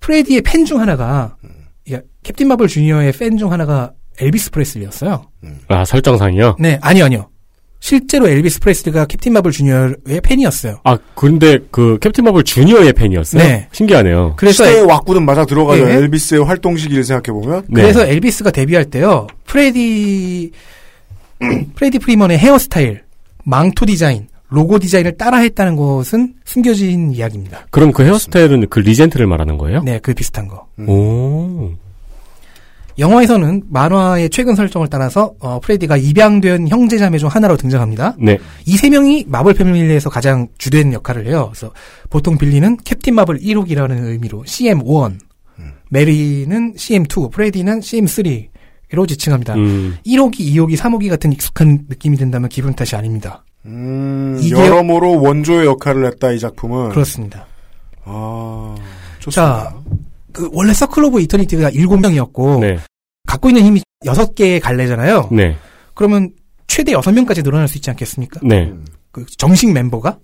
프레디의 0.00 0.42
팬 0.42 0.64
중 0.64 0.80
하나가 0.80 1.36
야, 1.92 2.00
캡틴 2.22 2.48
마블 2.48 2.66
주니어의 2.68 3.12
팬 3.12 3.36
중 3.36 3.52
하나가 3.52 3.92
엘비스 4.20 4.50
프레슬리였어요. 4.50 5.30
아, 5.68 5.84
설정상이요? 5.84 6.56
네, 6.58 6.78
아니요, 6.82 7.04
아니요. 7.04 7.30
실제로 7.80 8.28
엘비스 8.28 8.60
프레슬리가 8.60 9.06
캡틴 9.06 9.32
마블 9.34 9.52
주니어의 9.52 10.20
팬이었어요. 10.22 10.80
아, 10.84 10.98
근데 11.14 11.58
그 11.70 11.98
캡틴 12.00 12.24
마블 12.24 12.42
주니어의 12.42 12.92
팬이었어요? 12.92 13.42
네. 13.42 13.68
신기하네요. 13.72 14.34
그래서 14.36 14.64
시대의 14.64 14.84
와꾸는 14.84 15.24
맞아 15.24 15.44
들어가죠. 15.44 15.88
예. 15.88 15.94
엘비스의 15.94 16.44
활동 16.44 16.76
시기를 16.76 17.04
생각해 17.04 17.32
보면 17.40 17.62
네. 17.68 17.82
그래서 17.82 18.04
엘비스가 18.06 18.50
데뷔할 18.50 18.86
때요. 18.86 19.26
프레디 19.46 20.50
프레디 21.76 21.98
프리먼의 22.00 22.36
헤어스타일, 22.38 23.02
망토 23.44 23.86
디자인, 23.86 24.26
로고 24.48 24.78
디자인을 24.78 25.16
따라했다는 25.16 25.76
것은 25.76 26.34
숨겨진 26.44 27.12
이야기입니다. 27.12 27.66
그럼 27.70 27.92
그 27.92 28.02
헤어스타일은 28.02 28.66
그 28.70 28.80
리젠트를 28.80 29.26
말하는 29.26 29.56
거예요? 29.56 29.82
네, 29.82 30.00
그 30.02 30.14
비슷한 30.14 30.48
거. 30.48 30.66
오. 30.86 31.70
영화에서는 32.98 33.62
만화의 33.70 34.30
최근 34.30 34.54
설정을 34.54 34.88
따라서 34.88 35.34
어, 35.40 35.60
프레디가 35.60 35.96
입양된 35.96 36.68
형제자매 36.68 37.18
중 37.18 37.28
하나로 37.28 37.56
등장합니다. 37.56 38.14
네. 38.18 38.38
이 38.66 38.76
세 38.76 38.90
명이 38.90 39.26
마블 39.28 39.54
패밀리에서 39.54 40.10
가장 40.10 40.48
주된 40.58 40.92
역할을 40.92 41.26
해요. 41.26 41.50
그래서 41.52 41.72
보통 42.10 42.36
빌리는 42.38 42.76
캡틴 42.84 43.14
마블 43.14 43.38
1호기라는 43.38 44.04
의미로 44.04 44.42
CM1, 44.44 45.18
메리는 45.90 46.74
CM2, 46.74 47.30
프레디는 47.32 47.80
CM3 47.80 48.48
로 48.92 49.06
지칭합니다. 49.06 49.54
음. 49.54 49.96
1호기, 50.06 50.38
2호기, 50.40 50.74
3호기 50.76 51.10
같은 51.10 51.30
익숙한 51.32 51.84
느낌이 51.90 52.16
든다면 52.16 52.48
기분 52.48 52.72
탓이 52.74 52.96
아닙니다. 52.96 53.44
음, 53.66 54.38
이게- 54.40 54.54
여러모로 54.54 55.20
원조의 55.20 55.66
역할을 55.66 56.06
했다 56.06 56.32
이 56.32 56.38
작품은. 56.38 56.88
그렇습니다. 56.90 57.44
아, 58.04 58.74
좋습니다. 59.18 59.64
자, 59.70 59.74
그 60.38 60.48
원래 60.52 60.72
Circle 60.72 61.02
of 61.04 61.20
Eternity가 61.22 61.70
7명이었고 61.72 62.60
네. 62.60 62.78
갖고 63.26 63.48
있는 63.50 63.64
힘이 63.64 63.82
6개의 64.06 64.60
갈래잖아요. 64.60 65.30
네. 65.32 65.56
그러면 65.94 66.30
최대 66.68 66.92
6명까지 66.92 67.42
늘어날 67.42 67.66
수 67.66 67.76
있지 67.76 67.90
않겠습니까? 67.90 68.38
네. 68.44 68.72
그 69.10 69.26
정식 69.36 69.72
멤버가 69.72 70.18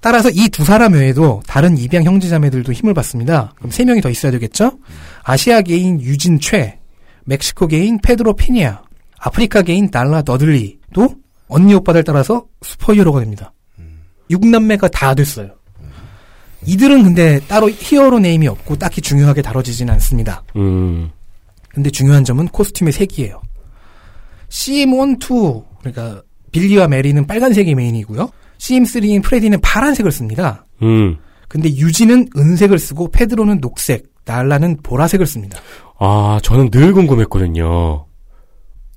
따라서 0.00 0.28
이 0.30 0.48
두 0.50 0.64
사람 0.64 0.92
외에도 0.92 1.40
다른 1.46 1.78
입양 1.78 2.04
형제자매들도 2.04 2.72
힘을 2.72 2.92
받습니다. 2.92 3.54
그럼 3.56 3.70
세 3.70 3.84
명이 3.86 4.02
더 4.02 4.10
있어야 4.10 4.30
되겠죠? 4.32 4.72
아시아계인 5.22 6.02
유진 6.02 6.38
최, 6.38 6.78
멕시코계인 7.24 8.00
페드로 8.02 8.34
페냐, 8.34 8.82
아프리카계인 9.18 9.90
달라 9.90 10.22
더들리도 10.26 11.08
언니 11.48 11.72
오빠들 11.74 12.04
따라서 12.04 12.44
슈퍼히어로가 12.62 13.20
됩니다. 13.20 13.54
6남매가 14.30 14.90
다 14.90 15.14
됐어요. 15.14 15.54
이들은 16.66 17.02
근데 17.02 17.40
따로 17.48 17.68
hero 17.70 18.18
name이 18.20 18.46
없고 18.48 18.76
딱히 18.76 19.00
중요하게 19.00 19.42
다뤄지진 19.42 19.90
않습니다. 19.90 20.42
음. 20.56 21.10
근데 21.68 21.90
중요한 21.90 22.24
점은 22.24 22.48
costume의 22.48 22.92
색이에요. 22.92 23.40
CM1, 24.48 25.22
2, 25.22 25.62
그러니까 25.80 26.22
빌리와 26.52 26.88
메리는 26.88 27.26
빨간색이 27.26 27.74
메인이고요. 27.74 28.30
CM3인 28.58 29.22
프레디는 29.24 29.60
파란색을 29.60 30.12
씁니다. 30.12 30.66
음. 30.82 31.16
근데 31.48 31.68
유진은 31.68 32.28
은색을 32.36 32.78
쓰고 32.78 33.10
페드로는 33.10 33.60
녹색, 33.60 34.04
달라는 34.24 34.78
보라색을 34.82 35.26
씁니다. 35.26 35.58
아, 35.98 36.38
저는 36.42 36.70
늘 36.70 36.92
궁금했거든요. 36.92 38.06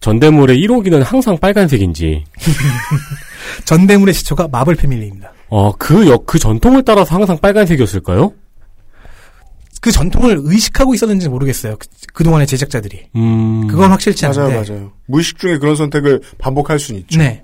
전대물의 0.02 0.58
1호기는 0.60 1.02
항상 1.04 1.38
빨간색인지. 1.38 2.24
전대물의 3.66 4.14
시초가 4.14 4.50
마블 4.50 4.76
패밀리입니다. 4.76 5.32
어, 5.50 5.72
그 5.74 6.08
역, 6.08 6.26
그 6.26 6.40
전통을 6.40 6.84
따라서 6.84 7.16
항상 7.16 7.38
빨간색이었을까요? 7.38 8.34
그 9.82 9.92
전통을 9.92 10.40
의식하고 10.42 10.96
있었는지 10.96 11.30
모르겠어요. 11.30 11.78
그, 11.78 11.88
그동안의 12.14 12.48
제작자들이. 12.48 13.08
음. 13.16 13.68
그건 13.68 13.92
확실치 13.92 14.26
맞아요, 14.26 14.48
않은데. 14.52 14.72
맞아요. 14.72 14.92
무의식 15.06 15.38
중에 15.38 15.60
그런 15.60 15.76
선택을 15.76 16.22
반복할 16.40 16.80
수는 16.80 17.02
있죠. 17.02 17.20
네. 17.20 17.44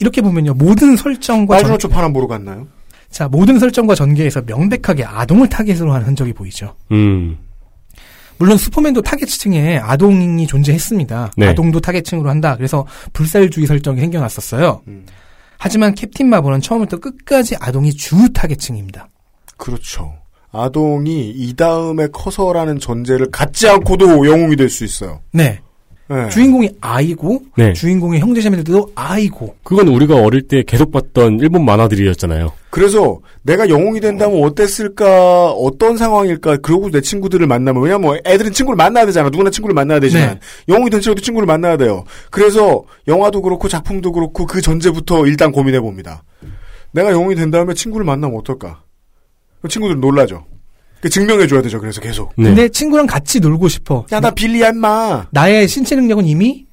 이렇게 0.00 0.20
보면요. 0.20 0.54
모든 0.54 0.96
설정과 0.96 1.58
전, 1.58 1.62
빨주노초 1.62 1.88
파란 1.88 2.12
보러 2.12 2.26
갔나요? 2.26 2.66
자, 3.10 3.28
모든 3.28 3.60
설정과 3.60 3.94
전개에서 3.94 4.42
명백하게 4.42 5.04
아동을 5.04 5.48
타겟으로 5.48 5.92
한 5.92 6.02
흔적이 6.02 6.32
보이죠. 6.32 6.74
음. 6.90 7.38
물론 8.38 8.56
슈퍼맨도 8.56 9.02
타겟층에 9.02 9.78
아동이 9.78 10.48
존재했습니다. 10.48 11.32
네. 11.36 11.46
아동도 11.46 11.80
타겟층으로 11.80 12.28
한다. 12.28 12.56
그래서 12.56 12.84
불살주의 13.12 13.68
설정이 13.68 14.00
생겨났었어요. 14.00 14.82
음. 14.88 15.06
하지만 15.58 15.94
캡틴 15.94 16.28
마블은 16.28 16.60
처음부터 16.60 16.98
끝까지 16.98 17.56
아동이 17.60 17.92
주 17.94 18.32
타겟층입니다. 18.32 19.08
그렇죠. 19.56 20.14
아동이 20.52 21.30
이 21.30 21.54
다음에 21.54 22.06
커서라는 22.08 22.78
전제를 22.78 23.30
갖지 23.30 23.68
않고도 23.68 24.26
영웅이 24.28 24.56
될 24.56 24.68
수 24.70 24.84
있어요. 24.84 25.20
네. 25.32 25.60
네. 26.08 26.28
주인공이 26.28 26.70
아이고 26.80 27.42
네. 27.56 27.72
주인공의 27.72 28.20
형제자매들도 28.20 28.92
아이고 28.94 29.56
그건 29.62 29.88
우리가 29.88 30.16
어릴 30.16 30.46
때 30.46 30.62
계속 30.62 30.92
봤던 30.92 31.40
일본 31.40 31.64
만화들이었잖아요. 31.64 32.52
그래서 32.68 33.20
내가 33.42 33.68
영웅이 33.68 34.00
된다면 34.00 34.42
어땠을까, 34.42 35.52
어떤 35.52 35.96
상황일까, 35.96 36.56
그러고 36.56 36.90
내 36.90 37.00
친구들을 37.00 37.46
만나면, 37.46 37.80
왜냐면 37.80 38.00
뭐 38.00 38.16
애들은 38.24 38.52
친구를 38.52 38.76
만나야 38.76 39.06
되잖아. 39.06 39.28
누구나 39.28 39.48
친구를 39.48 39.74
만나야 39.74 40.00
되지만, 40.00 40.40
네. 40.40 40.40
영웅이 40.74 40.90
된 40.90 41.00
친구도 41.00 41.22
친구를 41.22 41.46
만나야 41.46 41.76
돼요. 41.76 42.02
그래서 42.30 42.82
영화도 43.06 43.42
그렇고 43.42 43.68
작품도 43.68 44.10
그렇고 44.10 44.46
그 44.46 44.60
전제부터 44.60 45.26
일단 45.26 45.52
고민해 45.52 45.78
봅니다. 45.80 46.24
내가 46.90 47.12
영웅이 47.12 47.36
된 47.36 47.52
다음에 47.52 47.74
친구를 47.74 48.04
만나면 48.04 48.38
어떨까? 48.38 48.82
그럼 49.60 49.68
친구들은 49.68 50.00
놀라죠. 50.00 50.44
그 51.04 51.10
증명해줘야 51.10 51.60
되죠. 51.60 51.78
그래서 51.78 52.00
계속. 52.00 52.32
네. 52.38 52.44
근데 52.44 52.66
친구랑 52.70 53.06
같이 53.06 53.38
놀고 53.38 53.68
싶어. 53.68 54.06
야, 54.10 54.20
나 54.20 54.30
빌리야, 54.30 54.70
임마. 54.70 55.26
나의 55.32 55.68
신체 55.68 55.94
능력은 55.96 56.24
이미 56.24 56.64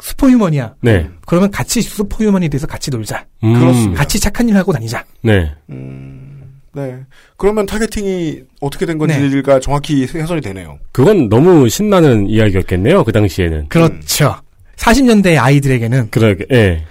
슈퍼휴먼이야. 0.00 0.76
네. 0.80 1.06
그러면 1.26 1.50
같이 1.50 1.82
슈퍼휴먼이 1.82 2.48
돼서 2.48 2.66
같이 2.66 2.90
놀자. 2.90 3.26
음. 3.44 3.52
그렇습니다. 3.60 3.98
같이 3.98 4.18
착한 4.18 4.48
일 4.48 4.56
하고 4.56 4.72
다니자. 4.72 5.04
네. 5.22 5.52
네. 5.68 6.96
그러면 7.36 7.66
targeting이 7.66 8.40
어떻게 8.62 8.86
된 8.86 8.96
네. 8.96 9.06
건지가 9.20 9.60
정확히 9.60 10.04
해설이 10.04 10.40
되네요. 10.40 10.78
그건 10.90 11.28
너무 11.28 11.68
신나는 11.68 12.26
이야기였겠네요. 12.30 13.04
그 13.04 13.12
당시에는. 13.12 13.68
그렇죠. 13.68 14.34
40년대 14.76 15.36
아이들에게는 15.38 16.08
그러게, 16.10 16.46
예. 16.52 16.84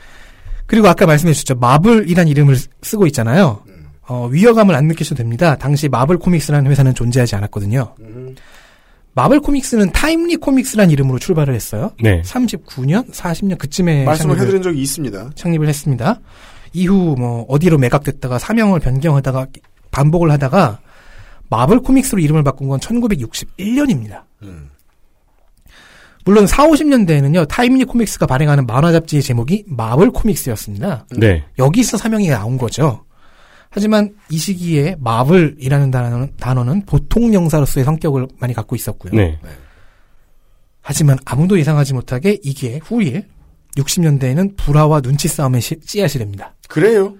그리고 0.68 0.88
아까 0.90 1.08
말씀해 1.08 1.34
주셨죠. 1.34 1.56
마블이란 1.56 2.28
이름을 2.28 2.56
쓰- 2.56 2.68
쓰고 2.84 3.08
있잖아요. 3.08 3.64
어, 4.08 4.28
위화감을 4.28 4.76
안 4.76 4.88
느끼셔도 4.88 5.16
됩니다. 5.20 5.56
당시 5.58 5.88
마블 5.90 6.18
코믹스라는 6.18 6.70
회사는 6.70 6.94
존재하지 6.94 7.36
않았거든요. 7.36 7.96
마블 9.16 9.40
코믹스는 9.40 9.92
타임리 9.92 10.38
코믹스라는 10.38 10.92
이름으로 10.92 11.20
출발을 11.20 11.54
했어요. 11.54 11.92
네. 12.02 12.22
39년, 12.24 13.12
40년 13.12 13.58
그쯤에 13.58 14.06
말씀을 14.06 14.36
창립을- 14.36 14.42
해드린 14.42 14.62
적이 14.64 14.82
있습니다. 14.82 15.30
창립을 15.36 15.68
했습니다. 15.68 16.20
이후 16.74 17.16
뭐 17.18 17.46
어디로 17.48 17.78
매각됐다가 17.78 18.40
사명을 18.40 18.80
변경하다가 18.80 19.48
반복을 19.92 20.32
하다가 20.32 20.80
마블 21.50 21.80
코믹스로 21.82 22.20
이름을 22.20 22.44
바꾼 22.44 22.68
건 22.68 22.80
1961년입니다. 22.80 24.24
물론 26.26 26.48
4, 26.48 26.68
50년대에는요, 26.68 27.48
타임리 27.48 27.84
코믹스가 27.86 28.26
발행하는 28.26 28.66
만화 28.66 28.92
잡지의 28.94 29.22
제목이 29.22 29.66
마블 29.68 30.10
코믹스였습니다. 30.10 31.06
네. 31.18 31.44
여기서 31.60 31.98
사명이 31.98 32.30
나온 32.30 32.58
거죠. 32.58 33.04
하지만 33.74 34.14
이 34.30 34.38
시기에 34.38 34.96
마블이라는 35.00 35.90
단어는, 35.90 36.34
단어는 36.40 36.86
보통 36.86 37.34
영사로서의 37.34 37.84
성격을 37.84 38.28
많이 38.40 38.54
갖고 38.54 38.76
있었고요. 38.76 39.14
네. 39.14 39.40
하지만 40.82 41.18
아무도 41.26 41.58
예상하지 41.60 41.94
못하게 41.94 42.38
이게 42.44 42.80
후일 42.84 43.26
60년대에는 43.78 44.56
불화와 44.58 45.02
눈치 45.02 45.28
싸움의 45.28 45.62
시- 45.62 45.80
씨앗이 45.84 46.20
됩니다. 46.20 46.54
그래요. 46.68 47.16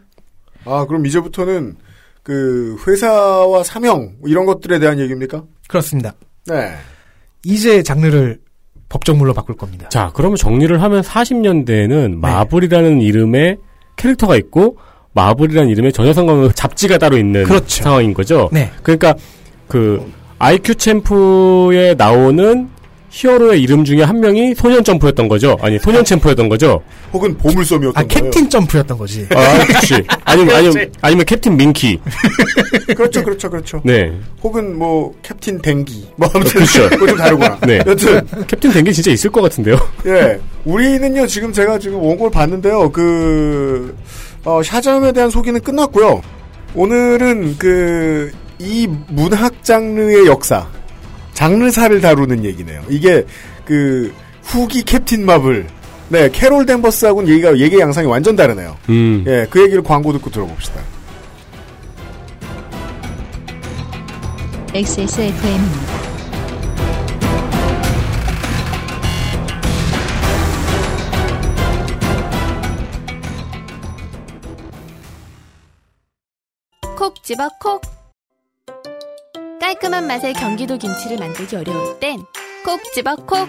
아, 0.66 0.86
그럼 0.86 1.06
이제부터는 1.08 1.76
그 2.22 2.78
회사와 2.88 3.64
사명 3.64 4.14
이런 4.26 4.46
것들에 4.46 4.78
대한 4.80 5.00
얘기입니까? 5.00 5.44
그렇습니다. 5.68 6.14
네. 6.46 6.74
이제 7.44 7.82
장르를 7.82 8.40
법정물로 8.90 9.34
바꿀 9.34 9.56
겁니다. 9.58 9.90
자, 9.90 10.12
그러면 10.14 10.38
정리를 10.38 10.80
하면 10.82 11.02
40년대에는 11.02 12.16
마블이라는 12.20 13.02
이름의 13.02 13.58
캐릭터가 13.96 14.36
있고 14.38 14.78
마블이라는 15.14 15.70
이름의 15.70 15.94
전혀 15.94 16.14
상관없는 16.14 16.52
잡지가 16.56 16.98
따로 16.98 17.18
있는 17.18 17.44
그렇죠. 17.44 17.84
상황인 17.84 18.14
거죠. 18.14 18.50
네. 18.52 18.70
그러니까 18.82 19.16
그 19.68 20.12
아이큐 20.40 20.76
챔프에 20.76 21.96
나오는 21.96 22.70
히어로의 23.14 23.62
이름 23.62 23.86
중에 23.86 24.02
한 24.02 24.20
명이 24.20 24.56
소년 24.56 24.84
점프였던 24.84 25.28
거죠. 25.28 25.56
아니 25.62 25.78
소년 25.78 26.04
챔프였던 26.04 26.50
거죠. 26.50 26.82
혹은 27.14 27.38
보물섬이었던 27.38 28.04
아, 28.04 28.08
캡틴 28.08 28.50
점프였던 28.50 28.98
거지. 28.98 29.28
아, 29.30 29.66
그렇지. 29.68 30.04
아니면 30.26 30.56
아니면 30.56 30.92
아니면 31.00 31.26
캡틴 31.26 31.56
민키. 31.56 32.00
그렇죠, 32.98 33.24
그렇죠, 33.24 33.52
그렇죠. 33.52 33.82
네. 33.86 34.12
혹은 34.42 34.80
뭐 34.80 35.14
캡틴 35.22 35.62
댕기. 35.62 36.08
뭐 36.16 36.28
아무튼 36.34 36.54
그렇죠. 36.54 36.90
그거 36.90 37.06
좀 37.06 37.18
다르구나. 37.18 37.60
네. 37.68 37.84
여튼 37.86 38.26
캡틴 38.48 38.72
댕기 38.72 38.92
진짜 38.92 39.12
있을 39.12 39.30
것 39.30 39.44
같은데요. 39.44 39.78
예, 40.08 40.40
우리는요 40.66 41.28
지금 41.28 41.54
제가 41.54 41.78
지금 41.78 42.00
원고를 42.00 42.32
봤는데요. 42.32 42.92
그 42.92 43.96
어, 44.46 44.62
샤잠에 44.64 45.12
대한 45.12 45.30
소개는 45.30 45.62
끝났고요. 45.62 46.22
오늘은 46.76 47.58
그 47.58 48.32
이 48.64 48.88
문학 49.10 49.64
장르의 49.64 50.26
역사, 50.28 50.68
장르사를 51.34 52.00
다루는 52.00 52.46
얘기네요. 52.46 52.82
이게 52.90 53.26
그 53.66 54.14
후기 54.44 54.84
캡틴 54.84 55.26
마블, 55.26 55.68
네 56.10 56.30
캐롤 56.32 56.66
댄버스하고는 56.66 57.30
얘기가 57.30 57.58
얘기 57.58 57.80
양상이 57.80 58.08
완전 58.08 58.36
다르네요. 58.36 58.78
음. 58.90 59.24
예, 59.28 59.46
그 59.50 59.62
얘기를 59.62 59.84
광고 59.84 60.14
듣고 60.14 60.30
들어봅시다. 60.30 60.82
XSFM입니다. 64.74 66.13
집어 77.24 77.48
콕. 77.58 77.82
깔끔한 79.62 80.08
맛의 80.08 80.34
경기도 80.34 80.78
김치를 80.78 81.18
만들기 81.18 81.56
어려울 81.56 81.98
땐 82.02 82.20
콕 82.66 82.82
집어 82.94 83.16
콕. 83.16 83.48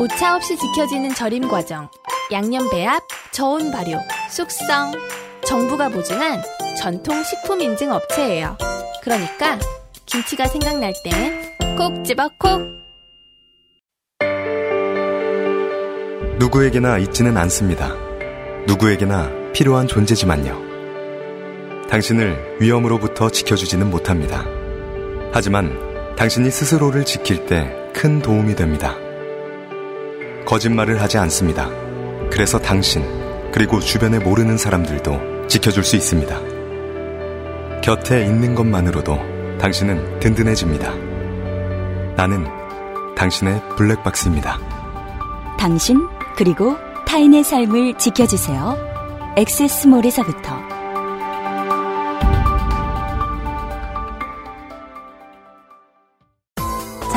오차 0.00 0.34
없이 0.34 0.56
지켜지는 0.56 1.14
절임 1.14 1.46
과정, 1.48 1.88
양념 2.32 2.68
배합, 2.70 3.00
저온 3.30 3.70
발효, 3.70 3.98
숙성. 4.28 4.92
정부가 5.46 5.90
보증한 5.90 6.42
전통 6.76 7.22
식품 7.22 7.60
인증 7.60 7.92
업체예요. 7.92 8.58
그러니까 9.02 9.60
김치가 10.04 10.48
생각날 10.48 10.92
땐 11.04 11.76
콕 11.76 12.04
집어 12.04 12.28
콕. 12.40 12.60
누구에게나 16.40 16.98
있지는 16.98 17.36
않습니다. 17.36 17.94
누구에게나 18.66 19.52
필요한 19.52 19.86
존재지만요. 19.86 20.67
당신을 21.88 22.58
위험으로부터 22.60 23.30
지켜주지는 23.30 23.90
못합니다. 23.90 24.44
하지만 25.32 25.78
당신이 26.16 26.50
스스로를 26.50 27.04
지킬 27.04 27.46
때 27.46 27.78
큰 27.98 28.22
도움이 28.22 28.54
됩니다. 28.54 28.94
거짓말을 30.46 31.02
하지 31.02 31.18
않습니다. 31.18 31.68
그래서 32.30 32.60
당신, 32.60 33.02
그리고 33.50 33.80
주변에 33.80 34.20
모르는 34.20 34.56
사람들도 34.56 35.48
지켜줄 35.48 35.82
수 35.82 35.96
있습니다. 35.96 36.40
곁에 37.82 38.24
있는 38.24 38.54
것만으로도 38.54 39.58
당신은 39.58 40.20
든든해집니다. 40.20 40.94
나는 42.14 42.46
당신의 43.16 43.60
블랙박스입니다. 43.76 44.60
당신 45.58 46.06
그리고 46.36 46.76
타인의 47.04 47.42
삶을 47.42 47.98
지켜주세요. 47.98 48.76
엑세스몰에서부터 49.36 50.77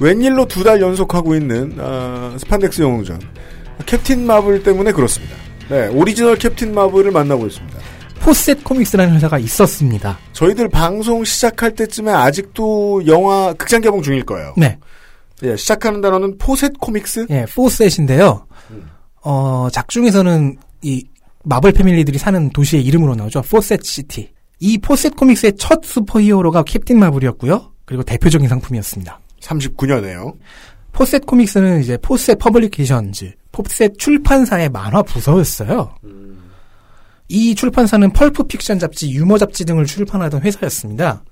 웬일로 0.00 0.46
두 0.46 0.62
달 0.64 0.80
연속하고 0.80 1.34
있는 1.34 1.76
아, 1.78 2.34
스판덱스 2.38 2.82
영웅전 2.82 3.20
캡틴 3.86 4.26
마블 4.26 4.62
때문에 4.62 4.92
그렇습니다. 4.92 5.34
네, 5.68 5.88
오리지널 5.88 6.36
캡틴 6.36 6.74
마블을 6.74 7.10
만나고 7.10 7.46
있습니다. 7.46 7.78
포셋 8.20 8.64
코믹스라는 8.64 9.14
회사가 9.14 9.38
있었습니다. 9.38 10.18
저희들 10.32 10.68
방송 10.68 11.24
시작할 11.24 11.74
때쯤에 11.74 12.10
아직도 12.12 13.06
영화 13.06 13.52
극장 13.54 13.80
개봉 13.80 14.02
중일 14.02 14.24
거예요. 14.24 14.54
네. 14.56 14.78
예, 15.42 15.54
시작하는 15.56 16.00
단어는 16.00 16.38
포셋 16.38 16.78
코믹스? 16.80 17.26
예, 17.30 17.44
포셋인데요. 17.54 18.46
어, 19.22 19.68
작중에서는 19.70 20.56
이 20.82 21.04
마블 21.44 21.72
패밀리들이 21.72 22.18
사는 22.18 22.50
도시의 22.50 22.82
이름으로 22.84 23.14
나오죠. 23.14 23.42
포셋 23.42 23.84
시티. 23.84 24.30
이 24.60 24.78
포셋 24.78 25.14
코믹스의 25.16 25.52
첫 25.58 25.84
슈퍼히어로가 25.84 26.62
캡틴 26.64 26.98
마블이었고요. 26.98 27.72
그리고 27.84 28.02
대표적인 28.02 28.48
상품이었습니다. 28.48 29.20
39년에요. 29.46 30.34
포셋 30.92 31.26
코믹스는 31.26 31.80
이제 31.80 31.96
포셋 31.98 32.38
퍼블리케이션즈, 32.38 33.32
포셋 33.52 33.98
출판사의 33.98 34.70
만화 34.70 35.02
부서였어요. 35.02 35.94
이 37.28 37.54
출판사는 37.54 38.08
펄프 38.12 38.44
픽션 38.44 38.78
잡지, 38.78 39.10
유머 39.10 39.36
잡지 39.38 39.64
등을 39.64 39.84
출판하던 39.84 40.42
회사였습니다. 40.42 41.22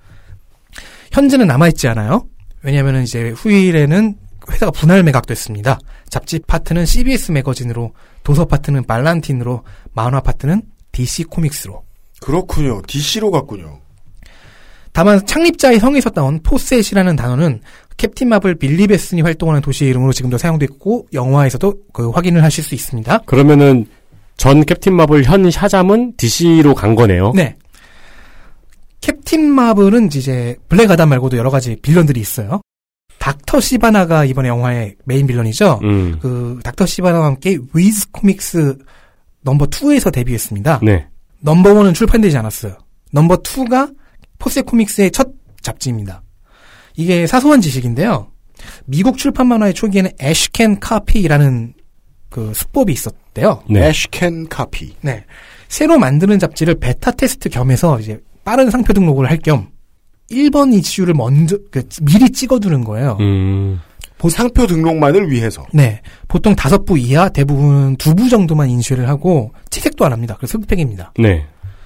현재는 1.13 1.47
남아있지 1.47 1.89
않아요. 1.89 2.27
왜냐하면 2.63 3.03
이제 3.03 3.31
후일에는 3.31 4.17
회사가 4.51 4.73
분할 4.73 5.03
매각됐습니다. 5.03 5.79
잡지 6.09 6.41
파트는 6.41 6.85
CBS 6.85 7.33
매거진으로, 7.33 7.93
도서 8.23 8.45
파트는 8.45 8.85
발란틴으로, 8.85 9.63
만화 9.93 10.21
파트는 10.21 10.63
DC 10.93 11.25
코믹스로. 11.25 11.85
그렇군요. 12.21 12.83
DC로 12.87 13.31
갔군요. 13.31 13.81
다만 14.93 15.27
창립자의 15.27 15.81
성에서 15.81 16.11
따온 16.11 16.41
포셋이라는 16.43 17.17
단어는 17.17 17.61
캡틴 17.97 18.29
마블 18.29 18.55
빌리 18.57 18.87
뱃슨이 18.87 19.23
활동하는 19.23 19.61
도시의 19.61 19.91
이름으로 19.91 20.13
지금도 20.13 20.39
사용되고 20.39 20.75
있고 20.75 21.07
영화에서도 21.13 21.75
그 21.93 22.11
확인을 22.11 22.43
하실 22.43 22.65
수 22.65 22.75
있습니다. 22.75 23.19
그러면은 23.27 23.87
전 24.37 24.65
캡틴 24.65 24.95
마블 24.95 25.25
현 25.25 25.51
샤잠은 25.51 26.15
DC로 26.17 26.75
간 26.75 26.95
거네요. 26.95 27.33
네. 27.35 27.57
캡틴 29.01 29.51
마블은 29.51 30.07
이제 30.07 30.57
블랙 30.69 30.91
아담 30.91 31.11
말고도 31.11 31.37
여러 31.37 31.51
가지 31.51 31.77
빌런들이 31.77 32.21
있어요. 32.21 32.61
닥터 33.19 33.61
시바나가 33.61 34.25
이번에 34.25 34.49
영화의 34.49 34.97
메인 35.05 35.27
빌런이죠. 35.27 35.81
음. 35.83 36.19
그 36.21 36.59
닥터 36.63 36.85
시바나와 36.85 37.27
함께 37.27 37.59
위즈 37.73 38.11
코믹스 38.11 38.77
넘버 39.43 39.67
2에서 39.67 40.13
데뷔했습니다. 40.13 40.81
네. 40.83 41.07
넘버 41.41 41.75
1은 41.75 41.95
출판되지 41.95 42.37
않았어요. 42.39 42.77
넘버 43.13 43.37
2가 43.37 43.95
포셋 44.39 44.67
코믹스의 44.67 45.11
첫 45.11 45.29
잡지입니다. 45.63 46.24
이게 46.97 47.27
사소한 47.27 47.61
지식인데요. 47.61 48.29
미국 48.87 49.19
출판 49.19 49.47
만화의 49.49 49.75
초기에는 49.75 50.11
ashcan 50.21 50.81
copy라는 50.81 51.75
그 52.31 52.53
수법이 52.55 52.93
있었대요. 52.93 53.63
네. 53.69 53.89
ashcan 53.89 54.49
copy. 54.49 54.95
네. 55.03 55.25
새로 55.69 55.99
만드는 55.99 56.39
잡지를 56.39 56.77
베타 56.77 57.11
테스트 57.11 57.49
겸해서 57.49 57.99
이제 58.01 58.21
빠른 58.45 58.71
상표 58.71 58.93
등록을 58.93 59.29
할 59.31 59.39
겸 59.39 59.69
1번 60.31 60.73
이슈를 60.73 61.15
먼저 61.15 61.59
그 61.71 61.87
미리 62.03 62.31
찍어두는 62.31 62.85
거예요. 62.85 63.17
음. 63.21 63.81
상표 64.31 64.67
등록만을 64.67 65.31
위해서. 65.31 65.67
네. 65.75 66.01
보통 66.29 66.55
다섯 66.57 66.87
부 66.87 66.97
이하, 66.99 67.29
대부분 67.29 67.95
두 67.97 68.15
부 68.15 68.31
정도만 68.31 68.71
인쇄를 68.71 69.07
하고 69.07 69.53
채색도 69.69 70.03
안 70.07 70.13
합니다. 70.13 70.35
그래서 70.39 70.57
흑백입니다. 70.59 71.13
네. 71.19 71.45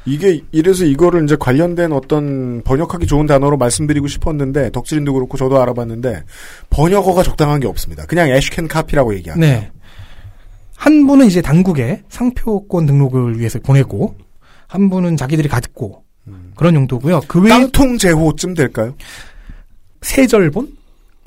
이게 0.08 0.42
이래서 0.52 0.84
이거를 0.84 1.24
이제 1.24 1.36
관련된 1.38 1.92
어떤 1.92 2.62
번역하기 2.62 3.06
좋은 3.06 3.26
단어로 3.26 3.58
말씀드리고 3.58 4.08
싶었는데 4.08 4.70
덕질인도 4.70 5.12
그렇고 5.12 5.36
저도 5.36 5.60
알아봤는데 5.60 6.24
번역어가 6.70 7.22
적당한 7.22 7.60
게 7.60 7.66
없습니다. 7.66 8.06
그냥 8.06 8.30
애쉬캔 8.30 8.68
카피라고 8.68 9.14
얘기합니다. 9.14 9.46
네. 9.46 9.70
한 10.76 11.06
분은 11.06 11.26
이제 11.26 11.42
당국에 11.42 12.02
상표권 12.08 12.86
등록을 12.86 13.38
위해서 13.38 13.58
보내고 13.58 14.16
한 14.66 14.88
분은 14.88 15.16
자기들이 15.16 15.48
갖고 15.48 16.04
그런 16.56 16.74
용도고요. 16.74 17.22
그 17.28 17.40
외에 17.40 17.50
깡통 17.50 17.98
제호쯤 17.98 18.54
될까요? 18.54 18.94
세절본? 20.02 20.76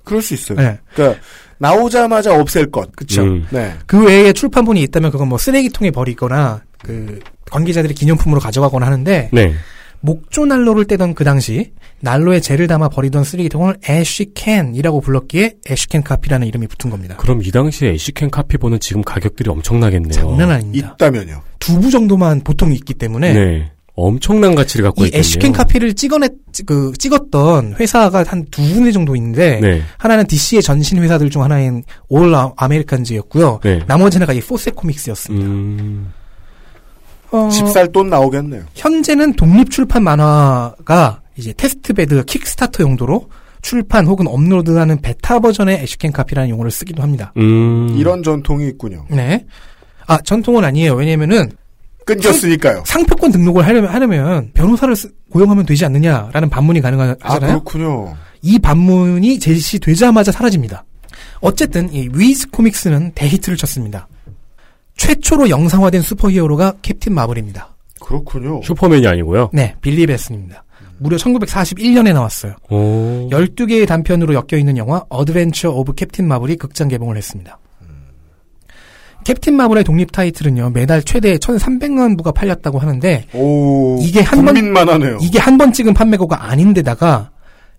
그럴 0.04 0.22
수 0.22 0.34
있어요. 0.34 0.58
네. 0.58 0.80
그러니까 0.94 1.20
나오자마자 1.58 2.34
없앨 2.34 2.72
것. 2.72 2.92
그쵸. 2.96 3.24
음. 3.24 3.46
네. 3.52 3.74
그 3.86 4.04
외에 4.06 4.34
출판본이 4.34 4.82
있다면 4.84 5.12
그건 5.12 5.30
뭐 5.30 5.38
쓰레기통에 5.38 5.92
버리거나 5.92 6.64
그 6.84 7.20
관계자들이 7.52 7.94
기념품으로 7.94 8.40
가져가거나 8.42 8.86
하는데 8.86 9.30
네. 9.32 9.54
목조 10.02 10.46
난로를 10.48 10.86
떼던 10.86 11.14
그 11.14 11.24
당시 11.24 11.74
난로에 12.00 12.40
재를 12.40 12.66
담아 12.68 12.90
버리던 12.90 13.24
쓰레기통을 13.24 13.78
애쉬캔이라고 13.88 15.00
불렀기에 15.02 15.54
애쉬캔 15.70 16.02
카피라는 16.04 16.48
이름이 16.48 16.68
붙은 16.68 16.90
겁니다. 16.90 17.16
그럼 17.18 17.42
이 17.44 17.52
당시에 17.52 17.92
애쉬캔 17.92 18.32
카피본은 18.32 18.80
지금 18.80 19.04
가격들이 19.04 19.50
엄청나겠네요. 19.50 20.12
장난 20.12 20.50
아닙니다. 20.50 20.96
있다면요. 20.96 21.42
두부 21.60 21.92
정도만 21.92 22.42
보통 22.42 22.74
있기 22.74 22.96
때문에 22.96 23.34
네. 23.34 23.72
엄청난 23.94 24.56
가치를 24.56 24.86
갖고 24.86 25.04
이 25.04 25.08
있겠네요. 25.08 25.20
애쉬캔 25.20 25.52
카피를 25.52 25.94
찍어냈 25.94 26.34
그 26.66 26.92
찍었던 26.98 27.76
회사가 27.80 28.24
한 28.28 28.46
두 28.50 28.62
군데 28.74 28.92
정도 28.92 29.16
있는데 29.16 29.60
네. 29.60 29.82
하나는 30.00 30.26
DC의 30.26 30.64
전신 30.64 30.98
회사들 31.04 31.30
중 31.30 31.44
하나인 31.44 31.84
올 32.10 32.34
아메리칸즈였고요. 32.58 33.60
네. 33.64 33.82
나머지 33.88 34.18
하나가 34.18 34.34
이 34.34 34.42
포셋 34.42 34.76
코믹스였습니다. 34.76 35.46
음. 35.46 36.12
어, 37.32 37.50
집살 37.50 37.92
돈 37.92 38.10
나오겠네요. 38.10 38.64
현재는 38.76 39.34
독립 39.34 39.70
출판 39.72 40.04
만화가 40.04 41.22
이제 41.38 41.54
testbed 41.54 42.26
킥스타터 42.26 42.84
용도로 42.84 43.30
출판 43.62 44.06
혹은 44.08 44.28
업로드하는 44.28 45.02
베타 45.02 45.40
버전의 45.40 45.78
ashcan 45.80 46.12
copy라는 46.12 46.50
용어를 46.50 46.72
쓰기도 46.72 47.02
합니다. 47.04 47.32
음. 47.38 47.96
이런 47.98 48.24
전통이 48.24 48.68
있군요. 48.70 49.06
네. 49.10 49.46
아 50.08 50.18
전통은 50.20 50.64
아니에요. 50.66 50.94
왜냐면은 50.96 51.52
끊겼으니까요. 52.06 52.84
상표권 52.86 53.32
등록을 53.32 53.66
하려면, 53.66 53.92
하려면 53.94 54.50
변호사를 54.54 54.96
쓰- 54.96 55.14
고용하면 55.32 55.66
되지 55.66 55.86
않느냐라는 55.86 56.50
반문이 56.50 56.80
아 56.80 56.82
가능하잖아요. 56.82 57.62
그렇군요. 57.64 58.16
이 58.42 58.58
반문이 58.58 59.38
제시되자마자 59.40 60.32
사라집니다. 60.32 60.84
어쨌든 61.42 61.94
이 61.94 62.10
위즈 62.14 62.50
코믹스는 62.50 63.12
대히트를 63.14 63.56
쳤습니다. 63.58 64.08
최초로 65.06 65.50
영상화된 65.50 66.02
슈퍼히어로가 66.04 66.74
캡틴 66.84 67.16
마블입니다. 67.16 67.76
그렇군요. 68.00 68.62
슈퍼맨이 68.64 69.08
아니고요. 69.08 69.50
네, 69.52 69.76
빌리 69.82 70.06
뱃슨입니다. 70.06 70.64
무려 71.00 71.18
1941년에 71.18 72.14
나왔어요. 72.14 72.54
오. 72.70 73.28
12개의 73.32 73.88
단편으로 73.88 74.36
엮여 74.36 74.60
있는 74.60 74.78
영화 74.78 75.04
Adventures 75.10 75.72
of 75.72 75.94
Captain 75.96 76.28
Marvel이 76.28 76.58
극장 76.58 76.88
개봉을 76.88 77.18
했습니다. 77.18 77.58
캡틴 79.24 79.56
마블의 79.56 79.84
독립 79.84 80.12
타이틀은요 80.12 80.72
매달 80.72 81.04
최대 81.04 81.36
1,300만 81.38 82.18
부가 82.18 82.32
팔렸다고 82.32 82.80
하는데 82.80 83.26
오, 83.34 83.98
이게 84.02 84.22
한번 84.22 84.54
국민만 84.56 84.88
하네요. 84.90 85.18
이게 85.22 85.38
한 85.40 85.58
번 85.58 85.74
찍은 85.74 85.94
판매고가 85.96 86.44
아닌데다가 86.50 87.32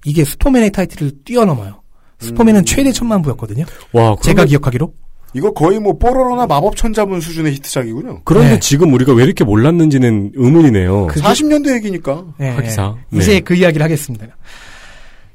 이게 0.04 0.24
슈퍼맨의 0.24 0.70
타이틀을 0.72 1.12
뛰어넘어요. 1.24 1.82
슈퍼맨은 2.20 2.64
최대 2.64 2.90
천만 2.92 3.22
부였거든요. 3.22 3.64
와, 3.92 4.16
제가 4.22 4.42
그러면- 4.42 4.46
기억하기로. 4.48 4.92
이거 5.34 5.52
거의 5.52 5.78
뭐 5.80 5.96
뽀로로나 5.96 6.46
마법 6.46 6.76
천자문 6.76 7.20
수준의 7.20 7.54
히트작이군요. 7.54 8.20
그런데 8.24 8.50
네. 8.50 8.60
지금 8.60 8.92
우리가 8.92 9.14
왜 9.14 9.24
이렇게 9.24 9.44
몰랐는지는 9.44 10.32
의문이네요. 10.34 11.06
그게- 11.06 11.20
40년대 11.20 11.74
얘기니까. 11.76 12.24
예, 12.40 12.48
하기사. 12.50 12.96
예. 13.14 13.16
이제 13.18 13.32
네. 13.34 13.40
그 13.40 13.54
이야기를 13.54 13.82
하겠습니다. 13.82 14.26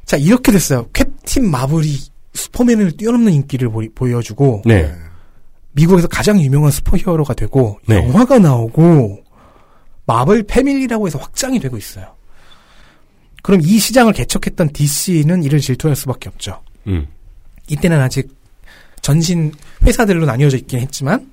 자 0.06 0.18
이렇게 0.18 0.52
됐어요. 0.52 0.88
캡틴 0.94 1.50
마블이 1.50 1.98
슈퍼맨을 2.34 2.92
뛰어넘는 2.98 3.34
인기를 3.34 3.70
보이- 3.70 3.90
보여주고 3.94 4.62
네. 4.66 4.94
미국에서 5.72 6.08
가장 6.08 6.40
유명한 6.40 6.72
슈퍼히어로가 6.72 7.34
되고 7.34 7.80
네. 7.88 7.98
영화가 7.98 8.40
나오고 8.40 9.24
마블 10.06 10.44
패밀리라고 10.44 11.08
해서 11.08 11.18
확장이 11.20 11.60
되고 11.60 11.76
있어요. 11.78 12.06
그럼 13.44 13.62
이 13.64 13.80
시장을 13.80 14.14
개척했던 14.14 14.70
DC는 14.74 15.44
이를 15.44 15.60
질투할 15.60 15.96
수밖에 15.96 16.30
없죠. 16.30 16.62
음. 16.88 17.08
이때는 17.70 18.00
아직 18.00 18.30
전신 19.08 19.54
회사들로 19.84 20.26
나뉘어져 20.26 20.58
있긴 20.58 20.82
했지만 20.82 21.32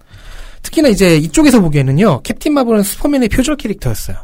특히나 0.62 0.90
이제 0.90 1.16
이쪽에서 1.16 1.60
보기에는요 1.60 2.22
캡틴 2.22 2.54
마블은 2.54 2.84
슈퍼맨의 2.84 3.28
표절 3.30 3.56
캐릭터였어요. 3.56 4.16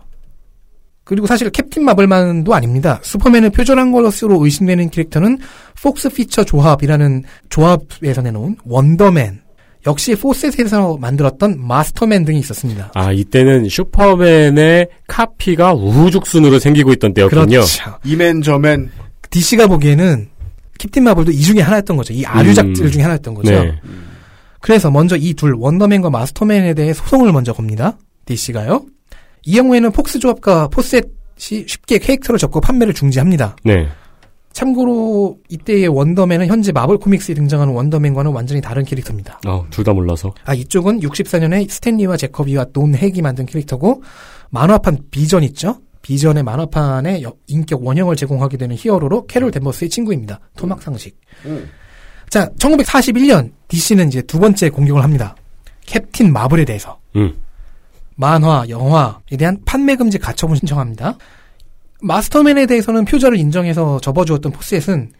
그리고 1.02 1.26
사실 1.26 1.50
캡틴 1.50 1.84
마블만도 1.84 2.54
아닙니다. 2.54 3.00
슈퍼맨을 3.02 3.50
표절한 3.50 3.90
것으로 3.90 4.44
의심되는 4.44 4.90
캐릭터는 4.90 5.38
폭스 5.82 6.10
피처 6.10 6.44
조합이라는 6.44 7.24
조합에서 7.48 8.22
내놓은 8.22 8.56
원더맨 8.64 9.40
역시 9.84 10.14
포셋에서 10.14 10.98
만들었던 10.98 11.58
마스터맨 11.66 12.24
등이 12.26 12.38
있었습니다. 12.38 12.92
아, 12.94 13.10
이때는 13.10 13.68
슈퍼맨의 13.68 14.86
카피가 15.08 15.72
우후죽순으로 15.72 16.60
생기고 16.60 16.92
있던 16.92 17.14
때였군요. 17.14 17.46
그렇죠. 17.46 17.98
이맨 18.04 18.42
저맨 18.42 18.92
DC가 19.30 19.66
보기에는 19.66 20.28
캡틴 20.80 21.04
마블도 21.04 21.30
이 21.32 21.40
중에 21.42 21.60
하나였던 21.60 21.96
거죠. 21.96 22.14
이 22.14 22.24
아류작들 22.24 22.86
음. 22.86 22.90
중에 22.90 23.02
하나였던 23.02 23.34
거죠. 23.34 23.50
네. 23.50 23.78
그래서 24.60 24.90
먼저 24.90 25.14
이 25.16 25.34
둘 25.34 25.54
원더맨과 25.54 26.08
마스터맨에 26.10 26.72
대해 26.74 26.92
소송을 26.94 27.32
먼저 27.32 27.52
겁니다. 27.52 27.98
DC가요. 28.24 28.86
이 29.44 29.54
경우에는 29.56 29.92
폭스 29.92 30.18
조합과 30.18 30.68
포셋이 30.68 31.04
쉽게 31.66 31.98
캐릭터를 31.98 32.38
접고 32.38 32.60
판매를 32.60 32.94
중지합니다. 32.94 33.56
네. 33.64 33.88
참고로 34.52 35.38
이때의 35.48 35.88
원더맨은 35.88 36.46
현재 36.48 36.72
마블 36.72 36.98
코믹스에 36.98 37.34
등장하는 37.34 37.72
원더맨과는 37.72 38.32
완전히 38.32 38.60
다른 38.60 38.84
캐릭터입니다. 38.84 39.38
어, 39.46 39.64
둘 39.70 39.84
다 39.84 39.92
몰라서. 39.92 40.34
아 40.44 40.54
이쪽은 40.54 41.00
64년에 41.00 41.70
스탠 41.70 41.99
리와 41.99 42.16
잭 42.16 42.34
커비와 42.34 42.66
돈 42.72 42.94
핵이 42.94 43.22
만든 43.22 43.46
캐릭터고 43.46 44.02
만화판 44.50 44.98
비전 45.10 45.42
있죠? 45.44 45.78
비전의 46.10 46.42
만화판에 46.42 47.22
여- 47.22 47.32
인격 47.46 47.86
원형을 47.86 48.16
제공하게 48.16 48.56
되는 48.56 48.74
히어로로 48.76 49.28
캐롤 49.28 49.52
댄버스의 49.52 49.88
친구입니다. 49.88 50.40
토막 50.56 50.82
상식. 50.82 51.16
자, 52.28 52.48
1941년 52.58 53.52
DC는 53.68 54.08
이제 54.08 54.20
두 54.22 54.40
번째 54.40 54.70
공격을 54.70 55.04
합니다. 55.04 55.36
캡틴 55.86 56.32
마블에 56.32 56.64
대해서. 56.64 56.98
음. 57.14 57.32
만화, 58.16 58.64
영화에 58.68 59.36
대한 59.38 59.58
판매 59.64 59.94
금지 59.94 60.18
가처분 60.18 60.56
신청합니다. 60.56 61.16
마스터맨에 62.02 62.66
대해서는 62.66 63.04
표절을 63.04 63.38
인정해서 63.38 64.00
접어주었던 64.00 64.50
포셋은 64.50 65.12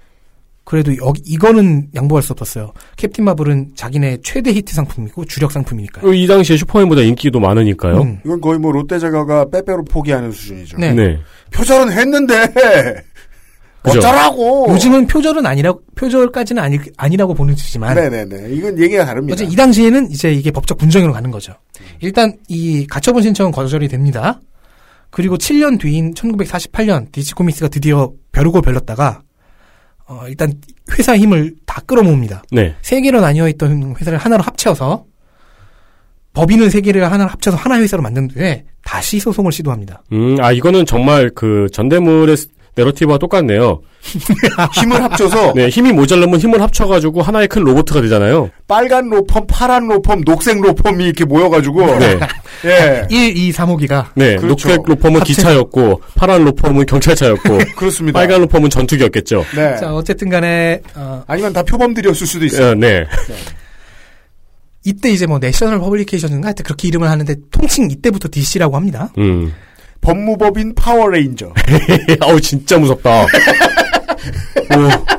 그래도 0.64 0.96
여기 0.99 1.20
이거는 1.25 1.88
양보할 1.94 2.23
수 2.23 2.33
없었어요. 2.33 2.73
캡틴 2.96 3.25
마블은 3.25 3.73
자기네 3.75 4.18
최대 4.23 4.53
히트 4.53 4.75
상품이고 4.75 5.25
주력 5.25 5.51
상품이니까요. 5.53 6.03
그리고 6.03 6.14
이 6.14 6.27
당시에 6.27 6.57
슈퍼맨보다 6.57 7.03
인기도 7.03 7.40
많으니까요. 7.40 8.03
음. 8.03 8.20
이건 8.25 8.40
거의 8.40 8.59
뭐 8.59 8.70
롯데자가가 8.70 9.51
빼빼로 9.51 9.85
포기하는 9.85 10.31
수준이죠. 10.31 10.79
네. 10.79 10.92
네. 10.92 11.18
표절은 11.53 11.92
했는데 11.92 12.35
그죠. 13.83 13.99
어쩌라고. 13.99 14.66
요즘은 14.70 15.07
표절은 15.07 15.46
아니라 15.46 15.73
표절까지는 15.94 16.62
아니, 16.62 16.79
아니라고 16.96 17.35
보는 17.35 17.57
주지만 17.57 17.94
네네네. 17.94 18.55
이건 18.55 18.79
얘기가 18.79 19.07
다릅니다. 19.07 19.35
어제 19.35 19.44
이 19.44 19.57
당시에는 19.57 20.11
이제 20.11 20.33
이게 20.33 20.51
법적 20.51 20.77
분쟁으로 20.79 21.12
가는 21.12 21.31
거죠. 21.31 21.55
일단 22.01 22.37
이 22.49 22.87
가처분 22.87 23.23
신청은 23.23 23.53
거절이 23.53 23.88
됩니다. 23.88 24.40
그리고 25.11 25.37
7년 25.37 25.81
뒤인 25.81 26.14
1948년 26.14 27.11
DC 27.11 27.35
코믹스가 27.35 27.68
드디어 27.68 28.12
벼르고 28.33 28.61
별렀다가 28.61 29.23
어, 30.11 30.25
일단 30.27 30.53
회사 30.99 31.16
힘을 31.16 31.55
다 31.64 31.81
끌어모읍니다. 31.87 32.42
네. 32.51 32.75
세 32.83 33.01
개로 33.01 33.20
나뉘어 33.20 33.49
있던 33.51 33.94
회사를 33.96 34.18
하나로 34.18 34.42
합쳐서 34.42 35.05
법인을 36.33 36.68
세 36.68 36.81
개를 36.81 37.11
하나로 37.11 37.31
합쳐서 37.31 37.57
하나의 37.57 37.83
회사로 37.83 38.03
만든 38.03 38.27
뒤에 38.27 38.64
다시 38.85 39.20
소송을 39.20 39.53
시도합니다. 39.53 40.03
음, 40.12 40.37
아, 40.40 40.51
이거는 40.51 40.85
정말 40.85 41.31
그 41.33 41.68
전대물의 41.73 42.37
스- 42.81 42.83
내러티브와 42.83 43.19
똑같네요. 43.19 43.81
힘을 44.75 45.03
합쳐서 45.03 45.53
네, 45.55 45.69
힘이 45.69 45.93
모자르면 45.93 46.40
힘을 46.40 46.61
합쳐가지고 46.62 47.21
하나의 47.23 47.49
큰 47.49 47.62
로봇가 47.62 48.01
되잖아요. 48.01 48.51
빨간 48.66 49.09
로펌, 49.11 49.47
파란 49.47 49.87
로펌, 49.88 50.16
녹색 50.25 50.61
로펌이 50.61 51.05
이렇게 51.05 51.25
모여가지고 51.25 51.99
네. 51.99 52.19
예 52.64 53.07
1, 53.11 53.37
2, 53.37 53.53
3호기가 53.53 54.07
네, 54.14 54.37
그렇죠. 54.37 54.69
녹색 54.69 54.83
로펌은 54.87 55.21
합체- 55.21 55.27
기차였고, 55.35 56.01
파란 56.14 56.45
로펌은 56.45 56.87
경찰차였고, 56.87 57.59
그렇습니다. 57.77 58.19
빨간 58.19 58.40
로펌은 58.43 58.71
전투기였겠죠. 58.71 59.45
네. 59.55 59.77
자 59.77 59.95
어쨌든 59.95 60.29
간에 60.31 60.81
어, 60.95 61.23
아니면 61.27 61.53
다 61.53 61.62
표범들이었을 61.62 62.27
수도 62.27 62.45
있어요. 62.47 62.71
어, 62.71 62.75
네. 62.75 63.05
이때 64.85 65.11
이제 65.11 65.27
뭐 65.27 65.38
내셔널 65.38 65.79
퍼블리케이션인가 65.79 66.47
하여튼 66.49 66.62
그렇게 66.64 66.88
이름을 66.88 67.09
하는데 67.09 67.35
통칭 67.51 67.90
이때부터 67.90 68.29
DC라고 68.31 68.77
합니다. 68.77 69.11
음. 69.19 69.53
법무법인 70.01 70.75
파워레인저. 70.75 71.53
아우, 72.21 72.41
진짜 72.41 72.79
무섭다. 72.79 73.23
오, 73.23 73.27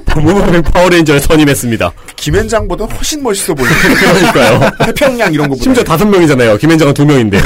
법무법인 0.06 0.62
파워레인저에 0.64 1.20
선임했습니다. 1.20 1.92
김앤장보다 2.16 2.86
훨씬 2.86 3.22
멋있어 3.24 3.54
보여요. 3.54 3.72
그러니까요. 4.00 4.72
태평양 4.86 5.34
이런 5.34 5.48
거보다. 5.50 5.64
심지어 5.64 5.84
다섯 5.84 6.06
명이잖아요. 6.06 6.58
김앤장은 6.58 6.94
두 6.94 7.06
명인데. 7.06 7.40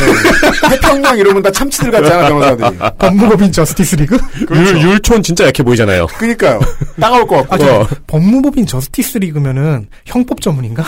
태평양 0.70 1.18
이러면 1.18 1.44
다 1.44 1.52
참치들 1.52 1.92
같잖아, 1.92 2.28
변호사들이. 2.30 2.80
법무법인 2.98 3.52
저스티스 3.52 3.96
리그? 3.98 4.18
율, 4.52 4.82
율촌 4.82 5.24
진짜 5.24 5.46
약해 5.46 5.62
보이잖아요. 5.64 6.08
그니까요. 6.08 6.60
따가울 7.00 7.28
것 7.28 7.38
같고. 7.48 7.56
아, 7.56 7.58
저 7.58 7.88
법무법인 8.08 8.66
저스티스 8.66 9.20
리그면은 9.20 9.88
형법 10.06 10.42
전문인가? 10.42 10.84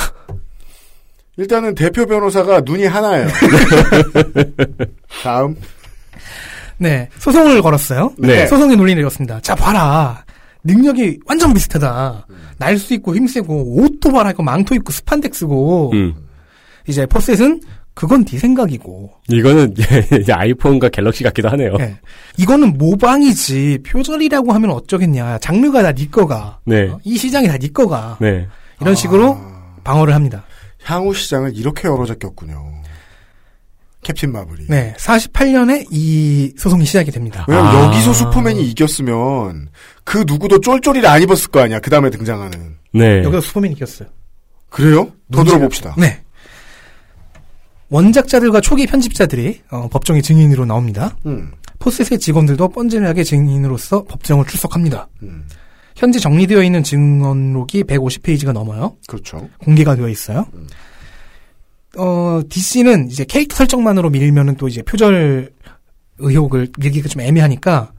일단은 1.37 1.75
대표 1.75 2.05
변호사가 2.07 2.61
눈이 2.61 2.85
하나예요. 2.87 3.27
다음. 5.23 5.55
네. 6.77 7.09
소송을 7.19 7.61
걸었어요. 7.61 8.13
네. 8.17 8.45
소송의 8.47 8.75
논리를 8.77 8.99
내렸습니다. 9.01 9.39
자, 9.41 9.55
봐라. 9.55 10.23
능력이 10.63 11.19
완전 11.25 11.53
비슷하다. 11.53 12.27
날 12.57 12.77
수 12.77 12.93
있고 12.95 13.15
힘세고 13.15 13.81
옷도 13.81 14.11
말하고 14.11 14.43
망토 14.43 14.75
입고 14.75 14.91
스판덱스고 14.91 15.91
음. 15.93 16.13
이제 16.87 17.05
포셋은 17.05 17.61
그건 17.93 18.25
네 18.25 18.37
생각이고 18.37 19.11
이거는 19.29 19.73
아이폰과 20.31 20.89
갤럭시 20.89 21.23
같기도 21.23 21.49
하네요. 21.49 21.75
예. 21.79 21.97
이거는 22.37 22.77
모방이지 22.77 23.79
표절이라고 23.85 24.51
하면 24.53 24.69
어쩌겠냐 24.71 25.39
장르가 25.39 25.81
다 25.83 25.91
네 25.93 26.07
거가 26.09 26.59
네. 26.65 26.89
어? 26.89 26.99
이 27.03 27.17
시장이 27.17 27.47
다네 27.47 27.67
거가 27.69 28.17
네. 28.21 28.47
이런 28.81 28.93
식으로 28.93 29.37
방어를 29.83 30.13
합니다. 30.13 30.43
향후 30.83 31.13
시장을 31.13 31.55
이렇게 31.57 31.87
열어잡겼군요. 31.87 32.73
캡틴 34.03 34.31
마블이. 34.31 34.67
네, 34.69 34.93
48년에 34.97 35.87
이 35.91 36.53
소송이 36.57 36.85
시작이 36.85 37.11
됩니다. 37.11 37.45
왜냐면 37.47 37.75
아. 37.75 37.85
여기서 37.85 38.13
슈퍼맨이 38.13 38.63
이겼으면 38.69 39.69
그 40.03 40.23
누구도 40.25 40.61
쫄쫄이를 40.61 41.07
안 41.07 41.21
입었을 41.21 41.49
거 41.49 41.61
아니야. 41.61 41.79
그 41.79 41.89
다음에 41.89 42.09
등장하는. 42.09 42.77
네. 42.93 43.23
여기서 43.23 43.41
슈퍼맨이 43.41 43.73
이겼어요. 43.75 44.09
그래요? 44.69 45.11
더 45.31 45.43
들어봅시다. 45.43 45.95
네. 45.97 46.21
원작자들과 47.89 48.61
초기 48.61 48.85
편집자들이 48.85 49.61
어, 49.71 49.87
법정의 49.89 50.21
증인으로 50.21 50.65
나옵니다. 50.65 51.15
음. 51.25 51.51
포셋의 51.79 52.19
직원들도 52.19 52.69
뻔질하게 52.69 53.23
증인으로서 53.23 54.03
법정을 54.05 54.45
출석합니다. 54.45 55.07
음. 55.23 55.45
현재 55.95 56.19
정리되어 56.19 56.63
있는 56.63 56.83
증언록이 56.83 57.83
150페이지가 57.83 58.51
넘어요. 58.51 58.95
그렇죠. 59.07 59.49
공개가 59.59 59.95
되어 59.95 60.09
있어요. 60.09 60.45
어, 61.97 62.41
DC는 62.47 63.09
이제 63.09 63.25
캐릭터 63.25 63.55
설정만으로 63.55 64.09
밀면은 64.09 64.55
또 64.55 64.67
이제 64.67 64.81
표절 64.83 65.51
의혹을 66.19 66.69
밀기가 66.77 67.09
좀 67.09 67.21
애매하니까 67.21 67.91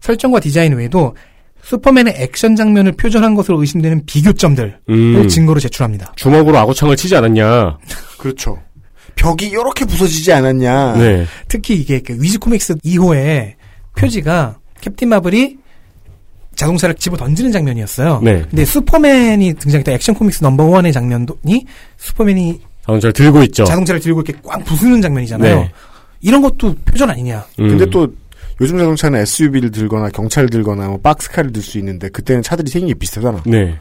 설정과 0.00 0.40
디자인 0.40 0.74
외에도 0.74 1.14
슈퍼맨의 1.62 2.14
액션 2.18 2.54
장면을 2.54 2.92
표절한 2.92 3.34
것으로 3.34 3.60
의심되는 3.60 4.06
비교점들을 4.06 4.78
음. 4.88 5.28
증거로 5.28 5.58
제출합니다. 5.58 6.12
주먹으로 6.16 6.56
아구창을 6.58 6.96
치지 6.96 7.16
않았냐. 7.16 7.78
그렇죠. 8.18 8.58
벽이 9.16 9.48
이렇게 9.48 9.84
부서지지 9.84 10.32
않았냐. 10.32 10.96
네. 10.96 11.26
특히 11.48 11.74
이게 11.74 12.00
그 12.00 12.16
위즈 12.20 12.38
코믹스 12.38 12.76
2호의 12.76 13.54
표지가 13.96 14.58
캡틴 14.80 15.08
마블이 15.08 15.56
자동차를 16.54 16.94
집어 16.94 17.16
던지는 17.16 17.50
장면이었어요. 17.50 18.20
네. 18.22 18.44
근데 18.48 18.64
슈퍼맨이 18.64 19.54
등장했던 19.54 19.94
액션 19.94 20.14
코믹스 20.14 20.42
넘버 20.42 20.64
원의 20.64 20.92
장면이 20.92 21.66
슈퍼맨이 21.98 22.60
자동차를 22.86 23.12
들고 23.12 23.42
있죠. 23.44 23.64
자동차를 23.64 24.00
들고 24.00 24.22
이렇게 24.22 24.40
꽉 24.44 24.64
부수는 24.64 25.02
장면이잖아요. 25.02 25.56
네. 25.60 25.72
이런 26.20 26.42
것도 26.42 26.74
표절 26.84 27.10
아니냐. 27.10 27.44
음. 27.60 27.68
근데 27.68 27.86
또 27.86 28.08
요즘 28.60 28.78
자동차는 28.78 29.20
SUV를 29.20 29.70
들거나 29.70 30.08
경찰을 30.08 30.48
들거나 30.48 30.88
뭐 30.88 30.98
박스카를 31.00 31.52
들 31.52 31.62
수 31.62 31.78
있는데 31.78 32.08
그때는 32.08 32.42
차들이 32.42 32.70
생긴 32.70 32.88
게 32.88 32.94
비슷하잖아. 32.98 33.42
네. 33.46 33.78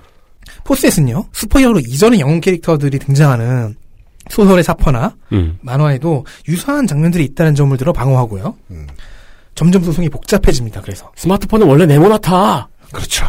포스에서는요 0.64 1.26
슈퍼히어로 1.32 1.80
이전의 1.80 2.20
영웅 2.20 2.42
캐릭터들이 2.42 3.00
등장하는 3.00 3.76
소설의 4.30 4.64
사퍼나 4.64 5.16
음. 5.34 5.58
만화에도 5.62 6.26
유사한 6.48 6.88
장면들이 6.88 7.24
있다는 7.26 7.56
점을 7.56 7.76
들어 7.78 7.94
방어하고요. 7.94 8.56
점점 9.54 9.84
소송이 9.84 10.10
복잡해집니다. 10.10 10.82
그래서 10.82 11.12
스마트폰은 11.16 11.66
원래 11.68 11.86
네모나타. 11.86 12.68
그렇죠. 12.92 13.26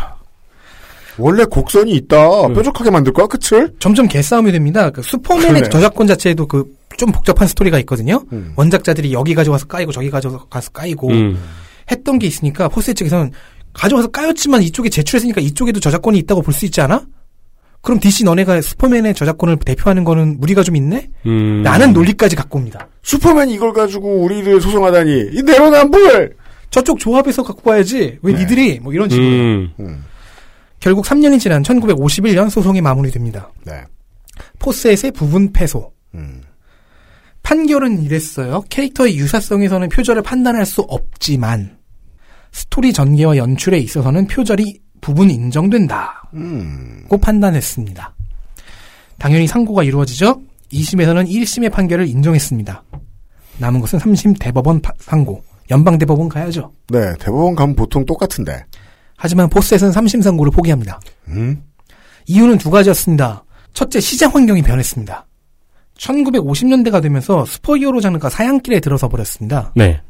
원래 1.18 1.44
곡선이 1.44 1.92
있다. 1.92 2.48
뾰족하게 2.48 2.90
만들 2.90 3.12
거야, 3.12 3.26
끝을? 3.26 3.72
점점 3.78 4.06
개싸움이 4.08 4.52
됩니다. 4.52 4.90
그 4.90 5.02
슈퍼맨의 5.02 5.48
그러네. 5.48 5.68
저작권 5.70 6.06
자체에도 6.06 6.46
그 6.46 6.64
좀 6.96 7.12
복잡한 7.12 7.46
스토리가 7.46 7.78
있거든요. 7.80 8.22
음. 8.32 8.54
원작자들이 8.56 9.12
여기 9.12 9.34
가져와서 9.34 9.66
까이고 9.66 9.92
저기 9.92 10.10
가져가서 10.10 10.70
까이고 10.70 11.10
음. 11.10 11.38
했던 11.90 12.18
게 12.18 12.26
있으니까 12.26 12.68
포스 12.70 12.94
측에서는 12.94 13.32
가져와서 13.74 14.08
까였지만 14.08 14.62
이쪽에 14.62 14.88
제출했으니까 14.88 15.42
이쪽에도 15.42 15.78
저작권이 15.78 16.16
있다고 16.20 16.40
볼 16.40 16.54
수 16.54 16.64
있지 16.64 16.80
않아? 16.80 17.04
그럼 17.82 18.00
DC 18.00 18.24
너네가 18.24 18.62
슈퍼맨의 18.62 19.12
저작권을 19.14 19.58
대표하는 19.58 20.04
거는 20.04 20.40
무리가 20.40 20.62
좀 20.62 20.74
있네? 20.76 21.10
음. 21.26 21.62
라는 21.62 21.92
논리까지 21.92 22.34
갖고 22.34 22.58
옵니다. 22.58 22.88
슈퍼맨이 23.02 23.52
이걸 23.52 23.74
가지고 23.74 24.22
우리를 24.22 24.58
소송하다니. 24.60 25.30
이 25.34 25.42
내로남불! 25.42 26.34
저쪽 26.70 26.98
조합에서 26.98 27.42
갖고 27.42 27.70
와야지. 27.70 28.20
왜 28.22 28.32
니들이? 28.32 28.80
뭐 28.80 28.94
이런 28.94 29.10
식으로. 29.10 29.26
음. 29.28 30.02
결국 30.80 31.04
3년이 31.04 31.40
지난 31.40 31.62
1951년 31.62 32.50
소송이 32.50 32.80
마무리됩니다. 32.80 33.50
네. 33.64 33.82
포스엣의 34.58 35.12
부분 35.12 35.52
패소. 35.52 35.92
음. 36.14 36.42
판결은 37.42 38.02
이랬어요. 38.02 38.62
캐릭터의 38.68 39.16
유사성에서는 39.18 39.88
표절을 39.88 40.22
판단할 40.22 40.66
수 40.66 40.82
없지만 40.82 41.78
스토리 42.52 42.92
전개와 42.92 43.36
연출에 43.36 43.78
있어서는 43.78 44.26
표절이 44.26 44.80
부분 45.00 45.30
인정된다. 45.30 46.28
음. 46.34 47.04
고 47.08 47.18
판단했습니다. 47.18 48.14
당연히 49.18 49.46
상고가 49.46 49.82
이루어지죠. 49.84 50.40
2심에서는 50.72 51.28
1심의 51.30 51.70
판결을 51.70 52.08
인정했습니다. 52.08 52.82
남은 53.58 53.80
것은 53.80 53.98
3심 54.00 54.36
대법원 54.38 54.80
파- 54.82 54.92
상고. 54.98 55.42
연방대법원 55.70 56.28
가야죠. 56.28 56.72
네, 56.88 57.12
대법원 57.18 57.54
가면 57.54 57.76
보통 57.76 58.04
똑같은데. 58.04 58.64
하지만 59.16 59.48
포스엣은 59.48 59.90
3심 59.90 60.22
상고를 60.22 60.52
포기합니다. 60.52 61.00
음? 61.28 61.62
이유는 62.26 62.58
두 62.58 62.70
가지였습니다. 62.70 63.44
첫째, 63.72 64.00
시장 64.00 64.30
환경이 64.34 64.62
변했습니다. 64.62 65.26
1950년대가 65.98 67.00
되면서 67.02 67.44
슈퍼히어로 67.44 68.00
장르가 68.00 68.28
사양길에 68.28 68.80
들어서 68.80 69.08
버렸습니다. 69.08 69.72
네. 69.74 70.00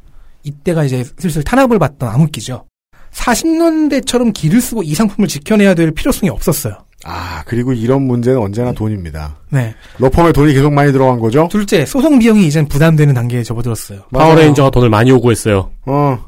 이때가 0.43 0.83
이제 0.83 1.03
슬슬 1.17 1.43
탄압을 1.43 1.79
받던 1.79 2.09
암흑기죠. 2.09 2.65
40년대처럼 3.13 4.33
기를 4.33 4.61
쓰고 4.61 4.83
이 4.83 4.93
상품을 4.93 5.27
지켜내야 5.27 5.73
될 5.73 5.91
필요성이 5.91 6.29
없었어요. 6.29 6.77
아, 7.03 7.43
그리고 7.45 7.73
이런 7.73 8.03
문제는 8.03 8.39
언제나 8.39 8.71
돈입니다. 8.71 9.37
네. 9.49 9.73
로펌에 9.99 10.31
돈이 10.33 10.53
계속 10.53 10.73
많이 10.73 10.91
들어간 10.91 11.19
거죠? 11.19 11.47
둘째, 11.51 11.85
소송 11.85 12.19
비용이 12.19 12.45
이젠 12.47 12.67
부담되는 12.67 13.13
단계에 13.13 13.43
접어들었어요. 13.43 14.01
파워레인저가 14.11 14.71
돈을 14.71 14.89
많이 14.89 15.09
요구했어요. 15.11 15.69
어. 15.85 16.25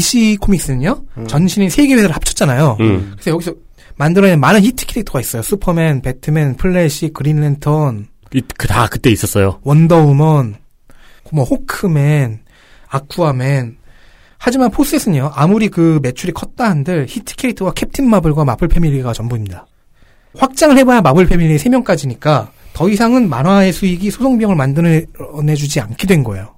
DC 0.00 0.36
코믹스는요, 0.42 1.04
전신인 1.26 1.70
세개 1.70 1.94
회사를 1.94 2.14
합쳤잖아요. 2.14 2.76
음. 2.80 3.12
그래서 3.12 3.30
여기서 3.30 3.54
만들어낸 3.96 4.38
많은 4.40 4.62
히트 4.62 4.84
캐릭터가 4.84 5.20
있어요. 5.20 5.40
슈퍼맨, 5.40 6.02
배트맨, 6.02 6.56
플래시, 6.58 7.10
그린랜턴, 7.14 8.06
이- 8.34 8.42
그, 8.58 8.66
다 8.68 8.86
그때 8.90 9.10
있었어요. 9.10 9.58
원더우먼, 9.62 10.56
뭐 11.32 11.44
호크맨, 11.44 12.40
아쿠아맨. 12.88 13.78
하지만 14.36 14.70
포셋에서는요, 14.70 15.32
아무리 15.34 15.68
그 15.68 15.98
매출이 16.02 16.32
컸다 16.34 16.68
한들 16.68 17.06
히트 17.08 17.36
캐릭터가 17.36 17.72
캡틴 17.72 18.10
마블과 18.10 18.44
마블 18.44 18.68
패밀리가 18.68 19.14
전부입니다. 19.14 19.66
확장을 20.36 20.76
해봐야 20.76 21.00
마블 21.00 21.24
패밀리 21.26 21.56
3명까지니까 21.56 22.48
더 22.74 22.88
이상은 22.90 23.30
만화의 23.30 23.72
수익이 23.72 24.10
소송 24.10 24.36
비용을 24.36 24.54
만들어내주지 24.56 25.80
않게 25.80 26.06
된 26.06 26.22
거예요. 26.22 26.54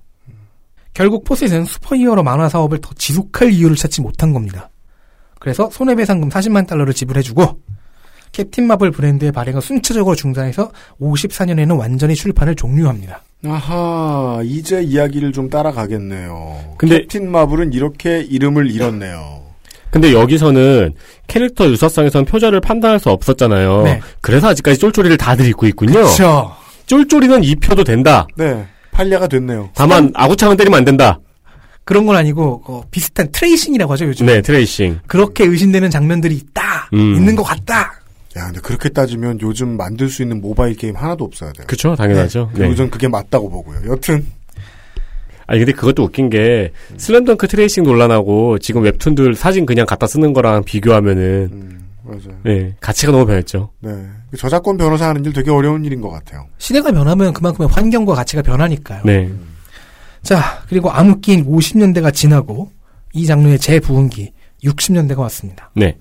결국 0.98 1.22
포셋은 1.22 1.64
슈퍼히어로 1.64 2.24
만화 2.24 2.48
사업을 2.48 2.80
더 2.80 2.90
지속할 2.98 3.52
이유를 3.52 3.76
찾지 3.76 4.00
못한 4.00 4.32
겁니다. 4.32 4.68
그래서 5.38 5.70
손해배상금 5.70 6.28
40만 6.28 6.66
달러를 6.66 6.92
지불해주고 6.92 7.60
캡틴 8.32 8.66
마블 8.66 8.90
브랜드의 8.90 9.30
발행을 9.30 9.62
순차적으로 9.62 10.16
중단해서 10.16 10.72
54년에는 11.00 11.78
완전히 11.78 12.16
출판을 12.16 12.56
종료합니다. 12.56 13.22
아하, 13.46 14.40
이제 14.42 14.82
이야기를 14.82 15.30
좀 15.30 15.48
따라가겠네요. 15.48 16.74
근데- 16.78 17.02
캡틴 17.02 17.30
마블은 17.30 17.74
이렇게 17.74 18.20
이름을 18.22 18.68
잃었네요. 18.68 19.42
근데 19.92 20.12
여기서는 20.12 20.94
캐릭터 21.28 21.68
유사성에선 21.68 22.24
표절을 22.24 22.60
판단할 22.60 22.98
수 22.98 23.10
없었잖아요. 23.10 23.82
네. 23.84 24.00
그래서 24.20 24.48
아직까지 24.48 24.80
쫄쫄이를 24.80 25.16
다들 25.16 25.46
입고 25.46 25.68
있군요. 25.68 25.92
그렇죠. 25.92 26.50
쫄쫄이는 26.86 27.44
입혀도 27.44 27.84
된다. 27.84 28.26
네, 28.34 28.66
판례가 28.98 29.28
됐네요. 29.28 29.70
다만 29.74 30.10
아구창은 30.14 30.56
때리면 30.56 30.78
안 30.78 30.84
된다. 30.84 31.20
그런 31.84 32.04
건 32.04 32.16
아니고 32.16 32.62
어, 32.66 32.82
비슷한 32.90 33.28
트레이싱이라고 33.30 33.92
하죠 33.92 34.06
요즘. 34.06 34.26
네, 34.26 34.42
트레이싱. 34.42 34.98
그렇게 35.06 35.44
의심되는 35.44 35.88
장면들이 35.88 36.34
있다. 36.34 36.90
음. 36.92 37.14
있는 37.14 37.36
것 37.36 37.44
같다. 37.44 38.00
야, 38.36 38.46
근데 38.46 38.60
그렇게 38.60 38.88
따지면 38.88 39.38
요즘 39.40 39.76
만들 39.76 40.08
수 40.08 40.22
있는 40.22 40.40
모바일 40.40 40.76
게임 40.76 40.96
하나도 40.96 41.24
없어야 41.24 41.52
돼요. 41.52 41.66
그쵸, 41.66 41.94
당연하죠. 41.94 42.50
그리고 42.52 42.70
네. 42.70 42.74
전 42.74 42.90
그게 42.90 43.08
맞다고 43.08 43.48
보고요. 43.48 43.80
여튼 43.88 44.26
아니 45.46 45.60
근데 45.60 45.72
그것도 45.72 46.02
웃긴 46.02 46.28
게 46.28 46.72
슬램덩크 46.98 47.48
트레이싱 47.48 47.84
논란하고 47.84 48.58
지금 48.58 48.82
웹툰들 48.82 49.34
사진 49.34 49.64
그냥 49.64 49.86
갖다 49.86 50.06
쓰는 50.06 50.34
거랑 50.34 50.64
비교하면은 50.64 51.78
맞아요. 52.08 52.38
네 52.44 52.74
가치가 52.80 53.12
너무 53.12 53.26
변했죠. 53.26 53.70
네, 53.80 53.90
저작권 54.36 54.76
변호사 54.76 55.08
하는 55.08 55.24
일 55.24 55.32
되게 55.32 55.50
어려운 55.50 55.84
일인 55.84 56.00
것 56.00 56.10
같아요. 56.10 56.46
시대가 56.58 56.90
변하면 56.90 57.32
그만큼의 57.32 57.68
환경과 57.70 58.14
가치가 58.14 58.42
변하니까요. 58.42 59.02
네. 59.04 59.30
자 60.22 60.62
그리고 60.68 60.90
암흑기인 60.90 61.46
50년대가 61.46 62.12
지나고 62.12 62.70
이 63.12 63.26
장르의 63.26 63.58
재부흥기 63.58 64.32
60년대가 64.64 65.18
왔습니다. 65.18 65.70
네. 65.74 65.96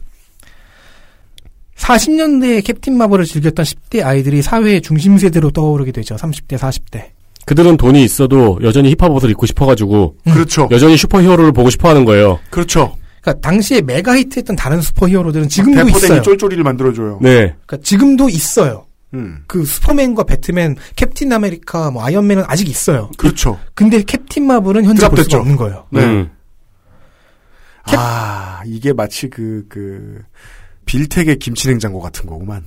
40년대에 1.76 2.66
캡틴 2.66 2.98
마블을 2.98 3.26
즐겼던 3.26 3.64
10대 3.64 4.04
아이들이 4.04 4.42
사회의 4.42 4.82
중심 4.82 5.18
세대로 5.18 5.52
떠오르게 5.52 5.92
되죠. 5.92 6.16
30대, 6.16 6.58
40대. 6.58 7.10
그들은 7.46 7.78
돈이 7.78 8.04
있어도 8.04 8.60
여전히 8.62 8.90
힙합 8.92 9.12
옷을 9.12 9.30
입고 9.30 9.46
싶어가지고 9.46 10.18
그렇죠. 10.26 10.68
여전히 10.72 10.98
슈퍼히어로를 10.98 11.54
보고 11.54 11.70
싶어하는 11.70 12.04
거예요. 12.04 12.40
그렇죠. 12.50 12.98
그러니까 13.28 13.42
당시에 13.42 13.82
메가 13.82 14.18
히트했던 14.18 14.56
다른 14.56 14.82
슈퍼히어로들은 14.82 15.50
지금도 15.50 15.86
대포댕이 15.86 16.06
있어요. 16.06 16.22
쫄쫄이를 16.22 16.64
만들어줘요. 16.64 17.20
네. 17.22 17.56
그러니까 17.66 17.78
지금도 17.84 18.30
있어요. 18.30 18.86
음, 19.14 19.44
그 19.48 19.66
슈퍼맨과 19.66 20.24
배트맨, 20.24 20.76
캡틴 20.96 21.32
아메리카, 21.34 21.92
뭐 21.92 22.06
아이언맨은 22.06 22.46
아직 22.48 22.70
있어요. 22.70 23.10
그렇죠. 23.18 23.60
근데 23.74 24.02
캡틴 24.02 24.48
마블은 24.48 24.86
현재 24.86 25.08
볼 25.10 25.18
수가 25.18 25.28
드랍됐죠. 25.28 25.38
없는 25.40 25.56
거예요. 25.58 25.86
네. 25.92 26.06
음. 26.06 26.30
아, 27.96 28.62
이게 28.66 28.92
마치 28.92 29.30
그, 29.30 29.66
그, 29.70 30.22
빌텍의 30.86 31.40
김치냉장고 31.40 32.02
같은 32.02 32.26
거구만. 32.26 32.64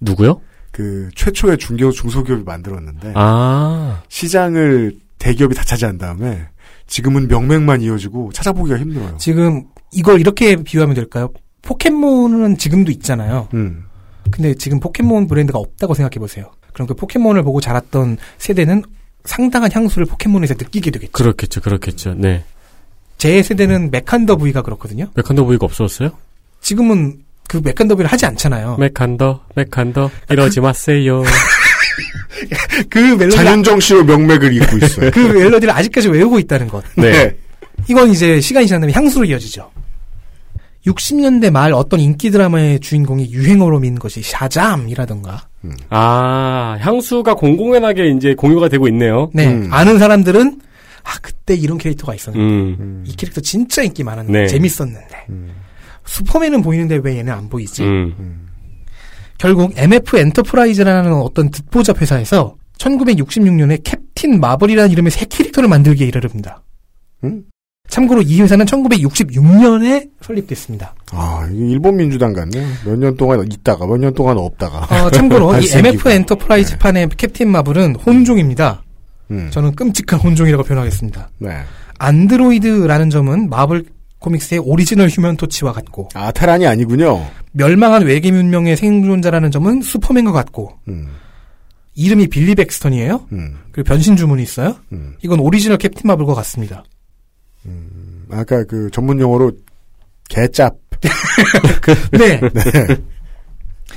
누구요? 0.00 0.40
그, 0.70 1.08
최초의 1.14 1.56
중기업, 1.56 1.92
중소기업이 1.92 2.44
만들었는데, 2.44 3.12
아. 3.14 4.02
시장을 4.08 4.94
대기업이 5.18 5.54
다 5.54 5.64
차지한 5.64 5.96
다음에, 5.96 6.48
지금은 6.86 7.28
명맥만 7.28 7.80
이어지고 7.80 8.32
찾아보기가 8.32 8.78
힘들어요. 8.78 9.16
지금 9.16 9.64
이걸 9.92 10.20
이렇게 10.20 10.56
비유하면 10.56 10.94
될까요? 10.94 11.30
포켓몬은 11.62 12.58
지금도 12.58 12.90
있잖아요. 12.92 13.48
음. 13.54 13.84
근데 14.30 14.54
지금 14.54 14.80
포켓몬 14.80 15.28
브랜드가 15.28 15.58
없다고 15.58 15.94
생각해 15.94 16.18
보세요. 16.18 16.50
그럼 16.72 16.88
그 16.88 16.94
포켓몬을 16.94 17.42
보고 17.42 17.60
자랐던 17.60 18.16
세대는 18.38 18.82
상당한 19.24 19.70
향수를 19.70 20.06
포켓몬에서 20.06 20.54
느끼게 20.54 20.90
되겠죠. 20.90 21.12
그렇겠죠, 21.12 21.60
그렇겠죠. 21.60 22.14
네. 22.14 22.44
제 23.18 23.42
세대는 23.42 23.90
메칸더 23.90 24.36
브이가 24.36 24.62
그렇거든요. 24.62 25.08
메칸더 25.14 25.44
브이가 25.44 25.66
없어졌어요? 25.66 26.10
지금은 26.60 27.20
그 27.48 27.60
메칸더 27.62 27.94
브이를 27.94 28.10
하지 28.10 28.26
않잖아요. 28.26 28.78
메칸더, 28.78 29.46
메칸더, 29.54 30.10
이러지 30.30 30.60
마세요. 30.60 31.22
그 32.88 32.98
멜로디 32.98 33.36
장윤정 33.36 33.80
씨로 33.80 34.04
명맥을 34.04 34.54
잇고 34.54 34.78
있어요. 34.78 35.10
그 35.10 35.20
멜로디를 35.20 35.72
아직까지 35.72 36.08
외우고 36.08 36.38
있다는 36.38 36.68
것. 36.68 36.82
네. 36.96 37.36
이건 37.88 38.10
이제 38.10 38.40
시간이 38.40 38.66
지나면 38.66 38.90
향수로 38.92 39.24
이어지죠. 39.26 39.70
60년대 40.86 41.50
말 41.50 41.72
어떤 41.72 42.00
인기 42.00 42.30
드라마의 42.30 42.80
주인공이 42.80 43.30
유행어로 43.30 43.80
민 43.80 43.98
것이 43.98 44.22
샤잠이라던가. 44.22 45.48
아, 45.90 46.76
향수가 46.80 47.34
공공연하게 47.34 48.10
이제 48.10 48.34
공유가 48.34 48.68
되고 48.68 48.88
있네요. 48.88 49.30
네. 49.32 49.46
음. 49.46 49.68
아는 49.72 49.98
사람들은 49.98 50.60
아 51.04 51.10
그때 51.20 51.54
이런 51.54 51.78
캐릭터가 51.78 52.14
있었는데 52.14 52.82
음. 52.82 53.04
이 53.06 53.14
캐릭터 53.16 53.40
진짜 53.40 53.82
인기 53.82 54.04
많았는데 54.04 54.40
네. 54.42 54.46
재밌었는데 54.46 55.26
슈퍼맨은 56.04 56.62
보이는데 56.62 57.00
왜 57.02 57.18
얘는 57.18 57.32
안 57.32 57.48
보이지? 57.48 57.82
음. 57.82 58.48
결국 59.38 59.72
MF 59.76 60.18
엔터프라이즈라는 60.18 61.12
어떤 61.14 61.50
듣보잡 61.50 62.00
회사에서 62.00 62.56
1966년에 62.78 63.82
캡틴 63.82 64.40
마블이라는 64.40 64.90
이름의 64.90 65.10
새 65.10 65.26
캐릭터를 65.26 65.68
만들기에 65.68 66.06
이르릅니다. 66.06 66.62
음? 67.24 67.44
참고로 67.88 68.22
이 68.22 68.40
회사는 68.40 68.64
1966년에 68.66 70.10
설립됐습니다. 70.22 70.94
아, 71.10 71.46
이게 71.52 71.66
일본 71.72 71.96
민주당 71.96 72.32
같네요. 72.32 72.66
몇년 72.86 73.16
동안 73.16 73.44
있다가, 73.52 73.86
몇 73.86 73.98
년 73.98 74.14
동안 74.14 74.38
없다가. 74.38 74.86
어, 75.04 75.10
참고로 75.10 75.54
이. 75.60 75.68
MF 75.70 76.08
엔터프라이즈 76.10 76.78
판의 76.78 77.08
캡틴 77.16 77.50
마블은 77.50 77.96
혼종입니다. 77.96 78.82
음. 79.30 79.50
저는 79.50 79.74
끔찍한 79.74 80.20
혼종이라고 80.20 80.64
표현하겠습니다. 80.64 81.30
네. 81.38 81.50
안드로이드라는 81.98 83.10
점은 83.10 83.50
마블 83.50 83.84
코믹스의 84.20 84.60
오리지널 84.60 85.08
휴먼 85.08 85.36
토치와 85.36 85.72
같고 85.72 86.08
아, 86.14 86.30
테란이 86.32 86.66
아니군요. 86.66 87.26
멸망한 87.52 88.04
외계 88.04 88.30
문명의 88.30 88.76
생존자라는 88.76 89.50
점은 89.50 89.82
슈퍼맨과 89.82 90.32
같고 90.32 90.72
음. 90.88 91.08
이름이 91.94 92.28
빌리 92.28 92.54
백스턴이에요. 92.54 93.26
음. 93.32 93.58
그리고 93.72 93.86
변신 93.88 94.16
주문이 94.16 94.42
있어요. 94.42 94.76
음. 94.92 95.14
이건 95.22 95.40
오리지널 95.40 95.76
캡틴 95.78 96.02
마블과 96.04 96.34
같습니다. 96.34 96.84
아까 98.30 98.64
그 98.64 98.90
전문 98.90 99.20
용어로 99.20 99.52
개짭. 100.28 100.76
네. 102.12 102.40
네. 102.52 102.96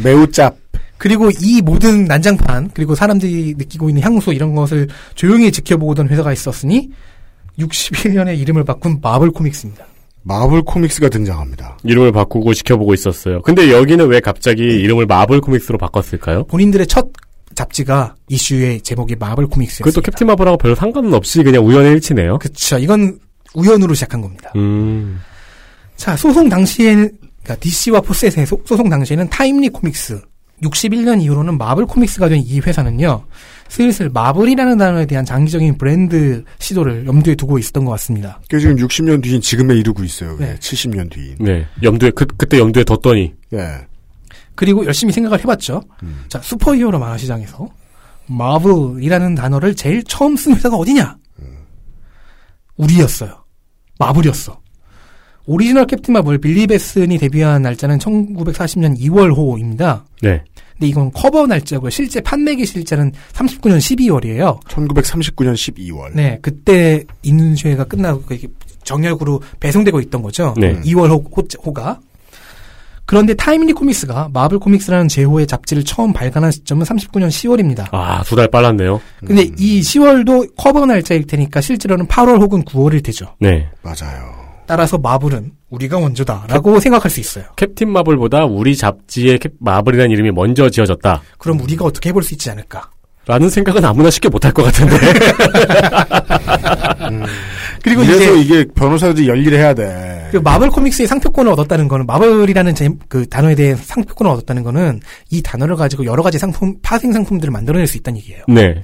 매우 0.03 0.30
짭. 0.32 0.57
그리고 0.97 1.30
이 1.41 1.61
모든 1.61 2.05
난장판 2.05 2.72
그리고 2.74 2.95
사람들이 2.95 3.55
느끼고 3.57 3.89
있는 3.89 4.01
향수 4.01 4.34
이런 4.34 4.55
것을 4.55 4.88
조용히 5.13 5.51
지켜보던 5.51 6.07
회사가 6.07 6.32
있었으니 6.32 6.89
61년에 7.59 8.38
이름을 8.39 8.63
바꾼 8.63 8.99
마블 9.01 9.32
코믹스입니다. 9.32 9.86
마블 10.24 10.63
코믹스가 10.63 11.09
등장합니다. 11.09 11.78
이름을 11.84 12.11
바꾸고 12.11 12.53
지켜보고 12.53 12.93
있었어요. 12.93 13.41
근데 13.41 13.72
여기는 13.72 14.07
왜 14.07 14.20
갑자기 14.20 14.63
이름을 14.63 15.05
마블 15.05 15.39
코믹스로 15.41 15.78
바꿨을까요? 15.78 16.45
본인들의 16.45 16.88
첫 16.88 17.09
잡지가 17.53 18.16
이슈의 18.28 18.82
제목이 18.82 19.16
마블 19.16 19.47
코믹스였습니다. 19.47 19.89
그것도 19.89 20.01
캡틴 20.01 20.28
마블하고 20.28 20.57
별 20.57 20.76
상관은 20.76 21.13
없이 21.13 21.43
그냥 21.43 21.66
우연의 21.66 21.93
일치네요. 21.93 22.39
그쵸. 22.39 22.78
이건 22.78 23.20
우연으로 23.56 23.93
시작한 23.93 24.22
겁니다. 24.22 24.51
음. 24.56 25.20
자, 25.95 26.16
소송 26.16 26.49
당시에는, 26.49 27.10
그러니까 27.43 27.56
DC와 27.62 28.01
포셋의 28.01 28.45
소, 28.45 28.62
소송 28.66 28.89
당시에는 28.89 29.30
타임리 29.30 29.70
코믹스, 29.70 30.22
61년 30.62 31.22
이후로는 31.22 31.58
마블 31.58 31.86
코믹스가 31.86 32.30
된 32.30 32.39
이 32.39 32.60
회사는요, 32.60 33.26
슬슬 33.68 34.10
마블이라는 34.10 34.78
단어에 34.78 35.06
대한 35.06 35.26
장기적인 35.26 35.78
브랜드 35.78 36.43
시도를 36.60 37.06
염두에 37.08 37.36
두고 37.36 37.58
있었던 37.60 37.84
것 37.86 37.91
같습니다. 37.91 38.39
그 38.49 38.60
지금 38.60 38.76
60년 38.76 39.22
뒤인 39.24 39.41
지금에 39.41 39.76
이르고 39.76 40.03
있어요. 40.03 40.38
네. 40.38 40.56
70년 40.60 41.10
뒤인. 41.12 41.36
네. 41.39 41.66
염두에, 41.84 42.12
그, 42.12 42.26
그때 42.38 42.60
염두에 42.60 42.84
뒀더니. 42.84 43.34
예. 43.53 43.88
그리고 44.56 44.86
열심히 44.86 45.12
생각을 45.12 45.39
해봤죠. 45.39 45.82
자, 46.30 46.39
슈퍼히어로 46.41 46.97
만화 46.99 47.18
시장에서 47.18 47.68
마블이라는 48.28 49.36
단어를 49.36 49.76
제일 49.76 50.03
처음 50.03 50.36
쓴 50.38 50.56
회사가 50.56 50.78
어디냐? 50.78 51.18
우리였어요. 52.78 53.45
마블이었어. 54.00 54.60
오리지널 55.48 55.86
캡틴 55.86 56.14
마블 56.14 56.39
빌리 56.39 56.66
뱃슨이 56.68 57.18
데뷔한 57.18 57.62
날짜는 57.62 58.00
1940년 58.00 59.00
2월호입니다. 59.00 60.04
네. 60.22 60.43
근데 60.74 60.88
이건 60.88 61.12
커버 61.12 61.46
날짜고요. 61.46 61.89
실제 61.89 62.20
판매 62.20 62.66
개시 62.66 62.83
일자는 62.83 63.12
39년 63.34 63.78
12월이에요. 63.78 64.60
1939년 64.64 65.54
12월. 65.54 66.12
네, 66.14 66.39
그때 66.41 67.04
인쇄가 67.24 67.86
끝나고 67.86 68.34
이게 68.34 68.48
전국으로 68.84 69.41
배송되고 69.60 70.00
있던 70.02 70.22
거죠. 70.22 70.54
네. 70.58 70.80
2월 70.82 71.10
호, 71.10 71.24
호, 71.64 71.74
가 71.74 72.00
그런데 73.06 73.34
타임리 73.36 73.74
코믹스가 73.74 74.30
마블 74.34 74.58
코믹스라는 74.60 75.08
제호의 75.08 75.45
잡지를 75.47 75.84
처음 75.84 76.12
발간한 76.14 76.51
시점은 76.51 76.86
39년 76.86 77.28
10월입니다. 77.30 77.88
아, 77.91 78.24
두 78.24 78.36
달 78.36 78.47
빨랐네요. 78.47 78.99
근데 79.26 79.43
이 79.58 79.82
10월도 79.82 80.56
커버 80.58 80.86
날짜일 80.86 81.26
테니까 81.28 81.62
실제로는 81.62 82.08
8월 82.08 82.41
혹은 82.41 82.64
9월일 82.64 83.03
테죠. 83.03 83.36
네. 83.39 83.70
맞아요. 83.84 84.34
따라서 84.68 84.97
마블은 84.97 85.51
우리가 85.70 85.99
먼저다라고 85.99 86.80
생각할 86.80 87.12
수 87.12 87.20
있어요. 87.20 87.43
캡틴 87.56 87.91
마블보다 87.91 88.45
우리 88.45 88.76
잡지의 88.76 89.38
캡- 89.38 89.49
마블이라는 89.60 90.10
이름이 90.12 90.32
먼저 90.32 90.70
지어졌다. 90.72 91.22
그럼 91.38 91.60
우리가 91.62 91.86
어떻게 91.86 92.10
해볼 92.10 92.24
수 92.24 92.34
있지 92.34 92.49
않을까? 92.49 92.89
라는 93.28 93.49
생각은 93.49 93.84
아무나 93.84 94.11
쉽게 94.11 94.30
못할 94.30 94.51
것 94.51 94.63
같은데. 94.63 94.97
그리고 97.84 98.03
이래서 98.03 98.36
이제 98.36 98.41
이게 98.41 98.65
변호사들이 98.73 99.28
열일해야 99.28 99.73
돼. 99.73 100.30
그 100.32 100.38
마블 100.38 100.69
코믹스의 100.69 101.07
상표권을 101.07 101.51
얻었다는 101.53 101.88
거는 101.88 102.05
마블이라는 102.05 102.76
제- 102.76 102.89
그 103.07 103.28
단어에 103.28 103.55
대해 103.55 103.76
상표권을 103.76 104.32
얻었다는 104.32 104.63
거는 104.63 105.01
이 105.32 105.41
단어를 105.41 105.76
가지고 105.76 106.05
여러 106.05 106.23
가지 106.23 106.38
상품 106.39 106.76
파생 106.82 107.13
상품들을 107.13 107.51
만들어낼 107.51 107.88
수 107.88 107.97
있다는 107.97 108.19
얘기예요. 108.19 108.43
네. 108.47 108.82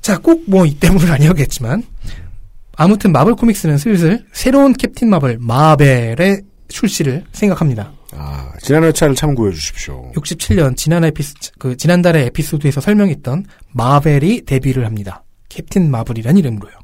자, 0.00 0.18
꼭 0.18 0.44
뭐 0.48 0.64
이 0.66 0.78
때문은 0.78 1.10
아니었겠지만 1.10 1.82
아무튼 2.76 3.12
마블 3.12 3.34
코믹스는 3.34 3.78
슬슬 3.78 4.24
새로운 4.32 4.72
캡틴 4.72 5.10
마블 5.10 5.38
마벨의 5.40 6.42
출시를 6.68 7.24
생각합니다. 7.32 7.92
아, 8.12 8.52
지난 8.60 8.84
회차를 8.84 9.14
참고해 9.14 9.52
주십시오. 9.52 10.12
67년 10.12 10.76
지난 10.76 11.04
에피스 11.04 11.34
그 11.58 11.76
지난달의 11.76 12.26
에피소드에서 12.26 12.80
설명했던 12.80 13.44
마벨이 13.72 14.42
데뷔를 14.46 14.86
합니다. 14.86 15.24
캡틴 15.48 15.90
마블이라는 15.90 16.38
이름으로요. 16.38 16.74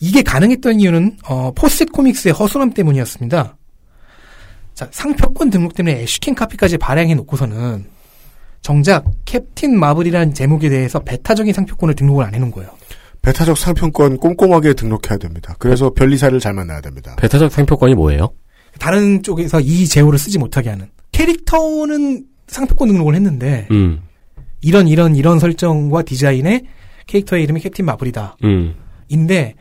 이게 0.00 0.22
가능했던 0.22 0.80
이유는 0.80 1.18
어, 1.28 1.52
포셋 1.52 1.90
코믹스의 1.92 2.34
허술함 2.34 2.72
때문이었습니다. 2.74 3.56
자, 4.74 4.88
상표권 4.90 5.50
등록 5.50 5.74
때문에 5.74 6.02
애쉬캔 6.02 6.34
카피까지 6.34 6.76
발행해 6.76 7.14
놓고서는 7.14 7.86
정작 8.60 9.06
캡틴 9.24 9.78
마블이라는 9.78 10.34
제목에 10.34 10.68
대해서 10.68 10.98
베타적인 10.98 11.52
상표권을 11.54 11.94
등록을 11.94 12.24
안 12.24 12.34
해놓은 12.34 12.50
거예요. 12.50 12.70
베타적 13.22 13.56
상품권 13.56 14.18
꼼꼼하게 14.18 14.74
등록해야 14.74 15.18
됩니다. 15.18 15.54
그래서 15.58 15.90
별리사를 15.90 16.38
잘 16.40 16.52
만나야 16.52 16.80
됩니다. 16.80 17.16
베타적 17.16 17.50
상표권이 17.50 17.94
뭐예요? 17.94 18.30
다른 18.78 19.22
쪽에서 19.22 19.60
이 19.60 19.86
제호를 19.86 20.18
쓰지 20.18 20.38
못하게 20.38 20.70
하는 20.70 20.88
캐릭터는 21.12 22.24
상표권 22.48 22.88
등록을 22.88 23.14
했는데 23.14 23.66
음. 23.70 24.00
이런 24.60 24.88
이런 24.88 25.16
이런 25.16 25.38
설정과 25.38 26.02
디자인의 26.02 26.62
캐릭터의 27.06 27.44
이름이 27.44 27.60
캡틴 27.60 27.84
마블이다. 27.84 28.36
음. 28.44 28.74
인데 29.08 29.54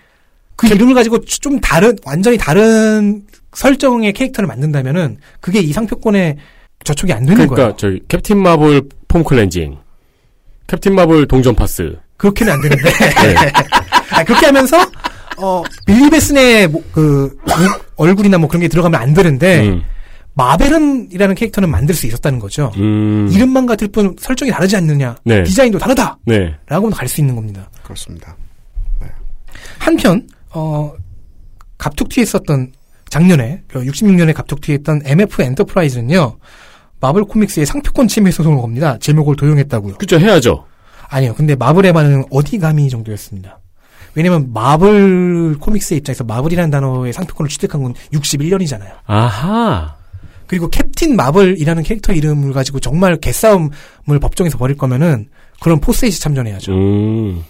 그 0.55 0.67
이름을 0.67 0.93
가지고 0.93 1.19
좀 1.25 1.59
다른 1.59 1.95
완전히 2.05 2.37
다른 2.37 3.23
설정의 3.53 4.13
캐릭터를 4.13 4.47
만든다면은 4.47 5.17
그게 5.39 5.59
이 5.59 5.71
상표권에 5.71 6.37
저촉이 6.83 7.13
안 7.13 7.25
되는 7.25 7.35
그러니까 7.35 7.55
거예요. 7.55 7.75
저기 7.77 7.99
캡틴 8.07 8.41
마블 8.41 8.83
폼 9.07 9.23
클렌징, 9.23 9.77
캡틴 10.67 10.95
마블 10.95 11.27
동전 11.27 11.55
파스. 11.55 11.97
그렇게는 12.17 12.53
안 12.53 12.61
되는데 12.61 12.83
네. 12.89 13.51
아, 14.11 14.23
그렇게 14.23 14.45
하면서 14.45 14.77
어 15.37 15.63
빌리 15.85 16.09
베슨의 16.09 16.67
뭐, 16.69 16.83
그 16.91 17.37
얼굴이나 17.97 18.37
뭐 18.37 18.47
그런 18.47 18.61
게 18.61 18.67
들어가면 18.67 18.99
안 18.99 19.13
되는데 19.13 19.67
음. 19.67 19.83
마벨이라는 20.33 21.35
캐릭터는 21.35 21.69
만들 21.69 21.95
수 21.95 22.07
있었다는 22.07 22.39
거죠. 22.39 22.71
음. 22.77 23.29
이름만 23.31 23.65
같을 23.65 23.87
뿐 23.87 24.15
설정이 24.19 24.51
다르지 24.51 24.75
않느냐. 24.75 25.15
네. 25.23 25.43
디자인도 25.43 25.79
다르다. 25.79 26.17
네. 26.25 26.53
라고 26.67 26.89
갈 26.89 27.07
수 27.07 27.21
있는 27.21 27.35
겁니다. 27.35 27.69
그렇습니다. 27.83 28.35
한편 29.79 30.27
어 30.51 30.93
갑툭튀 31.77 32.21
했었던 32.21 32.71
작년에 33.09 33.63
66년에 33.71 34.33
갑툭튀 34.33 34.73
했던 34.73 35.01
MF 35.05 35.41
엔터프라이즈는요. 35.41 36.37
마블 36.99 37.23
코믹스의 37.25 37.65
상표권 37.65 38.07
침해 38.07 38.31
소송을 38.31 38.59
겁니다. 38.61 38.97
제목을 38.99 39.35
도용했다고요. 39.35 39.95
그죠 39.95 40.19
해야죠. 40.19 40.65
아니요. 41.07 41.33
근데 41.35 41.55
마블의 41.55 41.93
반응은 41.93 42.25
어디 42.31 42.57
감히 42.57 42.89
정도였습니다. 42.89 43.59
왜냐면 44.15 44.51
마블 44.53 45.57
코믹스의 45.59 45.99
입장에서 45.99 46.23
마블이라는 46.23 46.71
단어의 46.71 47.13
상표권을 47.13 47.49
취득한 47.49 47.83
건 47.83 47.93
61년이잖아요. 48.13 48.91
아하. 49.05 49.95
그리고 50.47 50.69
캡틴 50.69 51.15
마블이라는 51.15 51.83
캐릭터 51.83 52.13
이름을 52.13 52.53
가지고 52.53 52.79
정말 52.79 53.17
개싸움을 53.17 54.19
법정에서 54.21 54.57
벌일 54.57 54.77
거면은 54.77 55.27
그런 55.59 55.79
포셋이 55.79 56.11
참전해야죠. 56.11 56.71
음. 56.71 57.43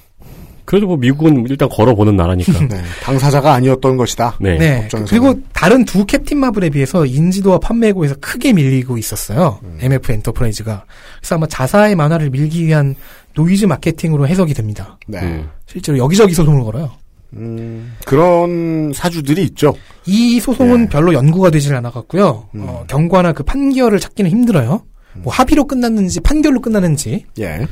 그래도 0.66 0.88
뭐 0.88 0.98
미국은 0.98 1.46
일단 1.48 1.70
걸어보는 1.70 2.16
나라니까. 2.16 2.68
네, 2.68 2.82
당사자가 3.04 3.54
아니었던 3.54 3.98
것이다. 3.98 4.38
네. 4.40 4.58
네. 4.58 4.88
그리고 5.08 5.40
다른 5.54 5.86
두 5.86 6.06
캡틴 6.06 6.40
마블에 6.40 6.70
비해서 6.70 7.06
인지도와 7.06 7.60
판매고에서 7.60 8.16
크게 8.20 8.54
밀리고 8.54 8.98
있었어요. 8.98 9.60
MF 9.80 10.12
엔터프라이즈가. 10.12 10.86
그래서 11.20 11.36
아마 11.36 11.48
자사의 11.48 11.96
만화를 11.96 12.32
밀기 12.32 12.66
위한 12.66 12.96
노이즈 13.36 13.66
마케팅으로 13.66 14.28
해석이 14.28 14.54
됩니다. 14.54 14.98
네. 15.08 15.22
음. 15.22 15.50
실제로 15.68 15.98
여기저기 15.98 16.34
소송을 16.34 16.64
걸어요. 16.64 16.92
음, 17.34 17.96
그런 18.06 18.94
사주들이 18.94 19.44
있죠. 19.44 19.76
이 20.06 20.40
소송은 20.40 20.84
예. 20.84 20.90
별로 20.90 21.14
연구가 21.14 21.50
되질 21.50 21.76
않아갖고요. 21.76 22.50
음. 22.56 22.64
어, 22.68 22.86
경과나 22.88 23.34
그 23.34 23.44
판결을 23.44 24.00
찾기는 24.00 24.32
힘들어요. 24.32 24.82
뭐 25.18 25.34
합의로 25.34 25.66
끝났는지 25.66 26.20
판결로 26.22 26.62
끝났는지. 26.62 27.26
예. 27.40 27.68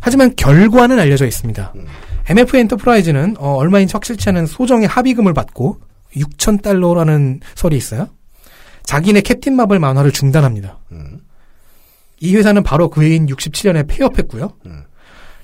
하지만 0.00 0.34
결과는 0.36 0.98
알려져 0.98 1.26
있습니다. 1.26 1.72
MF 2.28 2.56
엔터프라이즈는 2.56 3.36
어, 3.38 3.54
얼마인지 3.54 3.92
확실치 3.92 4.28
않은 4.30 4.46
소정의 4.46 4.88
합의금을 4.88 5.32
받고 5.34 5.80
6천 6.16 6.62
달러라는 6.62 7.40
설이 7.54 7.76
있어요. 7.76 8.08
자기네 8.84 9.20
캡틴 9.20 9.54
마블 9.56 9.78
만화를 9.78 10.12
중단합니다. 10.12 10.78
이 12.20 12.36
회사는 12.36 12.62
바로 12.62 12.88
그 12.88 13.02
해인 13.02 13.26
67년에 13.26 13.86
폐업했고요. 13.88 14.52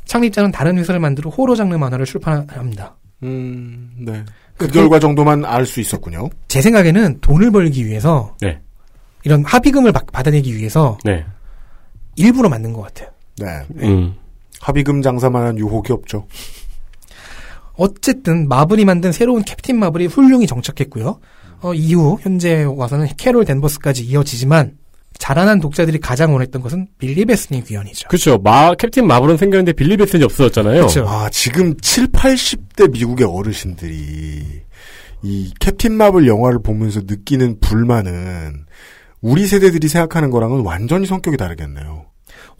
창립자는 0.06 0.52
다른 0.52 0.78
회사를 0.78 1.00
만들어 1.00 1.30
호러 1.30 1.54
장르 1.54 1.74
만화를 1.76 2.06
출판합니다. 2.06 2.96
음, 3.24 3.90
네. 3.98 4.24
그 4.56 4.68
결과 4.68 4.98
정도만 4.98 5.44
알 5.44 5.66
수 5.66 5.80
있었군요. 5.80 6.28
제 6.48 6.60
생각에는 6.62 7.20
돈을 7.20 7.50
벌기 7.50 7.86
위해서 7.86 8.36
네. 8.40 8.60
이런 9.24 9.44
합의금을 9.44 9.92
받- 9.92 10.10
받아내기 10.10 10.56
위해서 10.56 10.98
네. 11.04 11.24
일부러 12.16 12.48
만든 12.48 12.72
것 12.72 12.82
같아요. 12.82 13.10
네. 13.38 13.46
음. 13.82 14.14
합의금 14.60 15.02
장사만 15.02 15.46
한 15.46 15.58
유혹이 15.58 15.92
없죠. 15.92 16.26
어쨌든 17.74 18.48
마블이 18.48 18.84
만든 18.84 19.12
새로운 19.12 19.42
캡틴 19.42 19.78
마블이 19.78 20.06
훌륭히 20.06 20.46
정착했고요. 20.46 21.18
어, 21.62 21.74
이후 21.74 22.18
현재 22.20 22.64
와서는 22.64 23.08
캐롤 23.16 23.44
댄버스까지 23.44 24.04
이어지지만 24.04 24.76
자라난 25.18 25.60
독자들이 25.60 26.00
가장 26.00 26.32
원했던 26.32 26.62
것은 26.62 26.88
빌리 26.98 27.24
베스니 27.24 27.64
귀환이죠. 27.64 28.08
그렇죠. 28.08 28.38
마 28.38 28.74
캡틴 28.74 29.06
마블은 29.06 29.36
생겼는데 29.36 29.72
빌리 29.72 29.96
베슨이 29.96 30.24
없어졌잖아요. 30.24 30.86
그쵸. 30.86 31.04
아, 31.06 31.28
지금 31.30 31.76
7, 31.80 32.08
80대 32.08 32.90
미국의 32.90 33.26
어르신들이 33.26 34.62
이 35.22 35.54
캡틴 35.60 35.92
마블 35.92 36.26
영화를 36.26 36.60
보면서 36.62 37.00
느끼는 37.06 37.60
불만은 37.60 38.66
우리 39.20 39.46
세대들이 39.46 39.86
생각하는 39.86 40.30
거랑은 40.30 40.62
완전히 40.62 41.06
성격이 41.06 41.36
다르겠네요. 41.36 42.06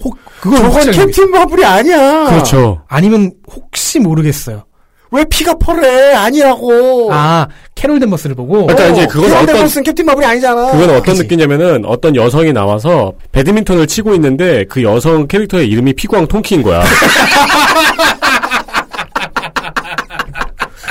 혹 0.04 0.16
그건 0.40 0.62
저건 0.62 0.90
캡틴 0.92 1.30
마블이 1.30 1.64
아니야. 1.64 2.26
그렇죠. 2.30 2.84
아니면 2.86 3.32
혹시 3.50 3.98
모르겠어요. 3.98 4.64
왜 5.12 5.24
피가 5.26 5.54
퍼래? 5.59 6.14
아니라고. 6.14 7.10
아 7.12 7.46
캐롤 7.74 8.00
댄버스를 8.00 8.34
보고 8.34 8.66
그러니까 8.66 8.88
이제 8.88 9.06
그건 9.06 9.24
캐롤 9.24 9.36
어떤 9.42 9.46
댄버스는 9.54 9.84
캡틴 9.84 10.06
마블이 10.06 10.24
아니잖아. 10.26 10.72
그건 10.72 10.90
어떤 10.90 11.14
느낌이냐면은 11.16 11.84
어떤 11.84 12.16
여성이 12.16 12.52
나와서 12.52 13.12
배드민턴을 13.30 13.86
치고 13.86 14.14
있는데 14.14 14.64
그 14.68 14.82
여성 14.82 15.26
캐릭터의 15.28 15.68
이름이 15.68 15.92
피구왕 15.94 16.26
통키인 16.28 16.62
거야. 16.62 16.82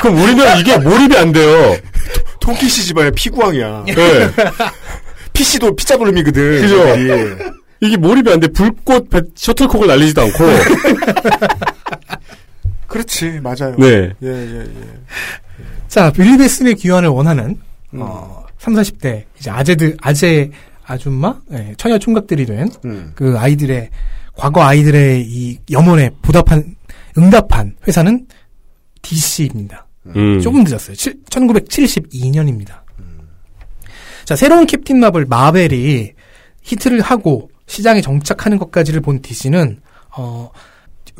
그럼 0.01 0.17
우리는 0.21 0.45
이게 0.59 0.77
몰입이 0.77 1.15
안 1.17 1.31
돼요. 1.31 1.75
통키 2.39 2.67
씨 2.69 2.83
집안의 2.85 3.11
피구왕이야. 3.15 3.83
네. 3.87 3.93
PC도 5.33 5.75
피자 5.75 5.95
돌림이거든. 5.97 6.61
그죠? 6.61 6.83
이게 7.79 7.97
몰입이 7.97 8.31
안 8.31 8.39
돼. 8.39 8.47
불꽃 8.47 9.09
배- 9.09 9.21
셔틀콕을 9.35 9.87
날리지도 9.87 10.21
않고. 10.21 10.43
그렇지, 12.91 13.39
맞아요. 13.41 13.75
네. 13.77 14.11
예, 14.21 14.27
예, 14.27 14.59
예. 14.59 14.65
자 15.87 16.11
빌리 16.11 16.37
베스니 16.37 16.75
귀환을 16.75 17.09
원하는 17.09 17.57
어, 17.93 18.45
3, 18.57 18.73
40대 18.73 19.23
이제 19.39 19.49
아재들 19.49 19.97
아재 20.01 20.51
아줌마 20.85 21.39
예, 21.51 21.73
처녀 21.77 21.97
총각들이 21.97 22.45
된그 22.45 22.85
음. 22.85 23.37
아이들의 23.37 23.89
과거 24.35 24.63
아이들의 24.63 25.25
이 25.27 25.57
염원에 25.71 26.11
보답한 26.21 26.75
응답한 27.17 27.75
회사는 27.87 28.27
DC입니다. 29.01 29.87
음. 30.15 30.39
조금 30.39 30.63
늦었어요. 30.63 30.95
1972년입니다. 30.95 32.81
자, 34.25 34.35
새로운 34.35 34.65
캡틴 34.65 34.99
마블 34.99 35.25
마벨이 35.25 36.13
히트를 36.61 37.01
하고 37.01 37.49
시장에 37.67 38.01
정착하는 38.01 38.57
것까지를 38.57 39.01
본 39.01 39.21
DC는 39.21 39.81
어, 40.15 40.49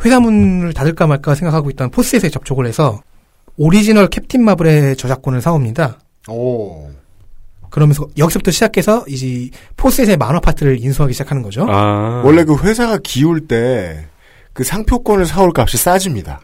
회사 0.04 0.20
문을 0.20 0.74
닫을까 0.74 1.08
말까 1.08 1.36
생각하고 1.36 1.70
있던 1.72 1.92
포스에서 1.92 2.30
접촉을 2.30 2.66
해서 2.66 3.02
오리지널 3.58 4.08
캡틴 4.08 4.44
마블의 4.44 4.96
저작권을 4.96 5.42
사옵니다. 5.42 6.00
오. 6.28 6.89
그러면서 7.70 8.08
여기서부터 8.18 8.52
시작해서 8.52 9.06
이제 9.08 9.50
포스의 9.78 10.18
만화 10.18 10.39
파트를 10.39 10.84
인수하기 10.84 11.14
시작하는 11.14 11.42
거죠. 11.42 11.66
아. 11.70 12.22
원래 12.26 12.44
그 12.44 12.58
회사가 12.58 13.00
기울 13.04 13.48
때 13.48 14.12
그 14.54 14.64
상표권을 14.64 15.26
사올 15.26 15.52
값이 15.56 15.78
싸집니다. 15.78 16.42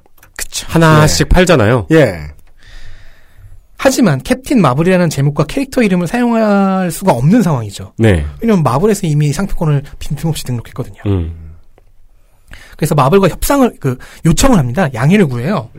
하나씩 0.68 1.30
팔잖아요. 1.30 1.88
예. 1.92 2.20
하지만 3.78 4.22
캡틴 4.22 4.62
마블이라는 4.62 5.10
제목과 5.10 5.46
캐릭터 5.46 5.82
이름을 5.82 6.08
사용할 6.08 6.90
수가 6.90 7.12
없는 7.12 7.42
상황이죠. 7.42 7.94
네. 7.98 8.26
왜냐면 8.42 8.64
마블에서 8.64 9.06
이미 9.08 9.32
상표권을 9.34 9.84
빈틈없이 10.00 10.44
등록했거든요. 10.46 11.02
음. 11.06 11.47
그래서 12.78 12.96
마블과 12.96 13.28
협상을 13.28 13.74
그 13.80 13.98
요청을 14.26 14.58
합니다. 14.58 14.88
양해를 14.94 15.28
구해요. 15.28 15.70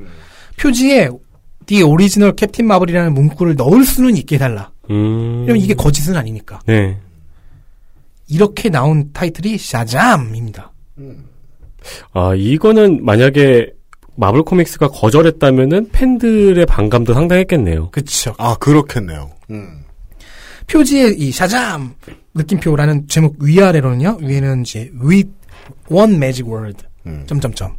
표지에 0.58 1.08
The 1.66 1.82
Original 1.84 2.34
캡틴 2.34 2.66
마블이라는 2.66 3.14
문구를 3.14 3.54
넣을 3.56 3.84
수는 3.84 4.16
있게 4.16 4.34
해달라. 4.36 4.70
음. 4.90 5.40
왜냐면 5.42 5.56
이게 5.58 5.74
거짓은 5.74 6.16
아니니까. 6.16 6.60
네. 6.66 6.98
이렇게 8.28 8.68
나온 8.68 9.10
타이틀이 9.12 9.56
샤잠입니다. 9.58 10.72
아, 12.12 12.34
이거는 12.34 13.04
만약에 13.04 13.72
마블 14.16 14.42
코믹스가 14.42 14.88
거절했다면은 14.88 15.90
팬들의 15.92 16.66
반감도 16.66 17.14
상당했겠네요. 17.14 17.90
그쵸. 17.90 18.34
아, 18.36 18.56
그렇겠네요. 18.56 19.30
음. 19.50 19.84
표지에 20.66 21.14
이 21.16 21.30
샤잠 21.30 21.94
느낌표라는 22.34 23.06
제목 23.08 23.36
위아래로는요. 23.40 24.18
위에는 24.20 24.62
이제 24.62 24.90
with 25.02 25.30
one 25.88 26.16
magic 26.16 26.50
word. 26.50 26.84
점점점. 27.26 27.76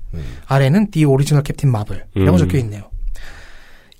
아래는 0.48 0.92
the 0.92 1.06
original 1.06 1.44
캡틴 1.44 1.72
마블이라고 1.72 2.08
음. 2.18 2.38
적혀 2.38 2.58
있네요. 2.60 2.84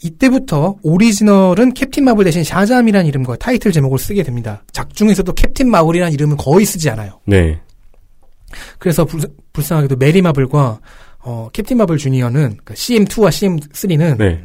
이때부터 0.02 0.78
오리지널은 0.82 1.74
캡틴 1.74 2.06
마블 2.06 2.24
대신 2.24 2.44
샤잠이라는 2.44 3.06
이름과 3.08 3.36
타이틀 3.36 3.72
제목을 3.72 4.00
쓰게 4.00 4.24
됩니다. 4.24 4.64
작중에서도 4.72 5.34
captain 5.38 5.70
마블이라는 5.70 6.14
이름은 6.14 6.38
거의 6.38 6.66
쓰지 6.66 6.90
않아요. 6.90 7.20
네. 7.26 7.60
그래서 8.80 9.06
불, 9.06 9.22
불쌍하게도 9.54 9.98
메리 9.98 10.22
마블과 10.22 10.80
어, 11.20 11.50
캡틴 11.52 11.78
마블 11.78 11.98
주니어는 11.98 12.60
그 12.64 12.74
CM2와 12.74 13.30
CM3는 13.30 14.18
네. 14.18 14.42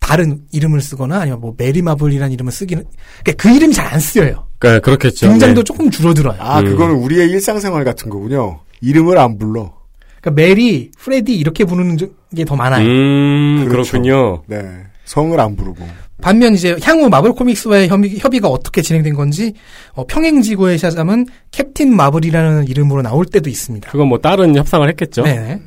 다른 0.00 0.40
이름을 0.50 0.80
쓰거나 0.80 1.20
아니면 1.20 1.40
뭐 1.40 1.54
메리 1.56 1.82
마블이라는 1.82 2.32
이름을 2.32 2.50
쓰기는 2.50 2.84
그러니까 3.22 3.42
그 3.42 3.54
이름이 3.54 3.74
잘 3.74 3.86
안 3.92 4.00
쓰여요. 4.00 4.46
그러니까 4.58 4.84
그렇겠죠. 4.84 5.28
등장도 5.28 5.60
네. 5.60 5.64
조금 5.64 5.90
줄어들어요. 5.90 6.36
아, 6.40 6.60
음. 6.60 6.64
그거는 6.64 6.94
우리의 6.96 7.28
일상생활 7.30 7.84
같은 7.84 8.08
거군요. 8.08 8.60
이름을 8.80 9.18
안 9.18 9.38
불러. 9.38 9.72
그러니까 10.20 10.42
메리, 10.42 10.90
프레디 10.98 11.34
이렇게 11.36 11.64
부르는 11.64 11.96
게 12.36 12.44
더 12.44 12.54
많아요. 12.56 12.86
음, 12.86 13.66
그렇죠. 13.68 13.92
그렇군요. 13.92 14.42
네. 14.46 14.62
성을 15.04 15.38
안 15.40 15.56
부르고. 15.56 15.84
반면 16.22 16.54
이제 16.54 16.76
향후 16.82 17.08
마블 17.08 17.32
코믹스와의 17.32 17.88
협의, 17.88 18.18
협의 18.18 18.40
가 18.40 18.48
어떻게 18.48 18.82
진행된 18.82 19.14
건지 19.14 19.54
어, 19.94 20.06
평행지구의 20.06 20.76
샤잠은 20.78 21.26
캡틴 21.50 21.96
마블이라는 21.96 22.68
이름으로 22.68 23.00
나올 23.02 23.24
때도 23.24 23.48
있습니다. 23.48 23.90
그건 23.90 24.08
뭐 24.08 24.18
다른 24.18 24.54
협상을 24.54 24.86
했겠죠. 24.90 25.22
네. 25.22 25.58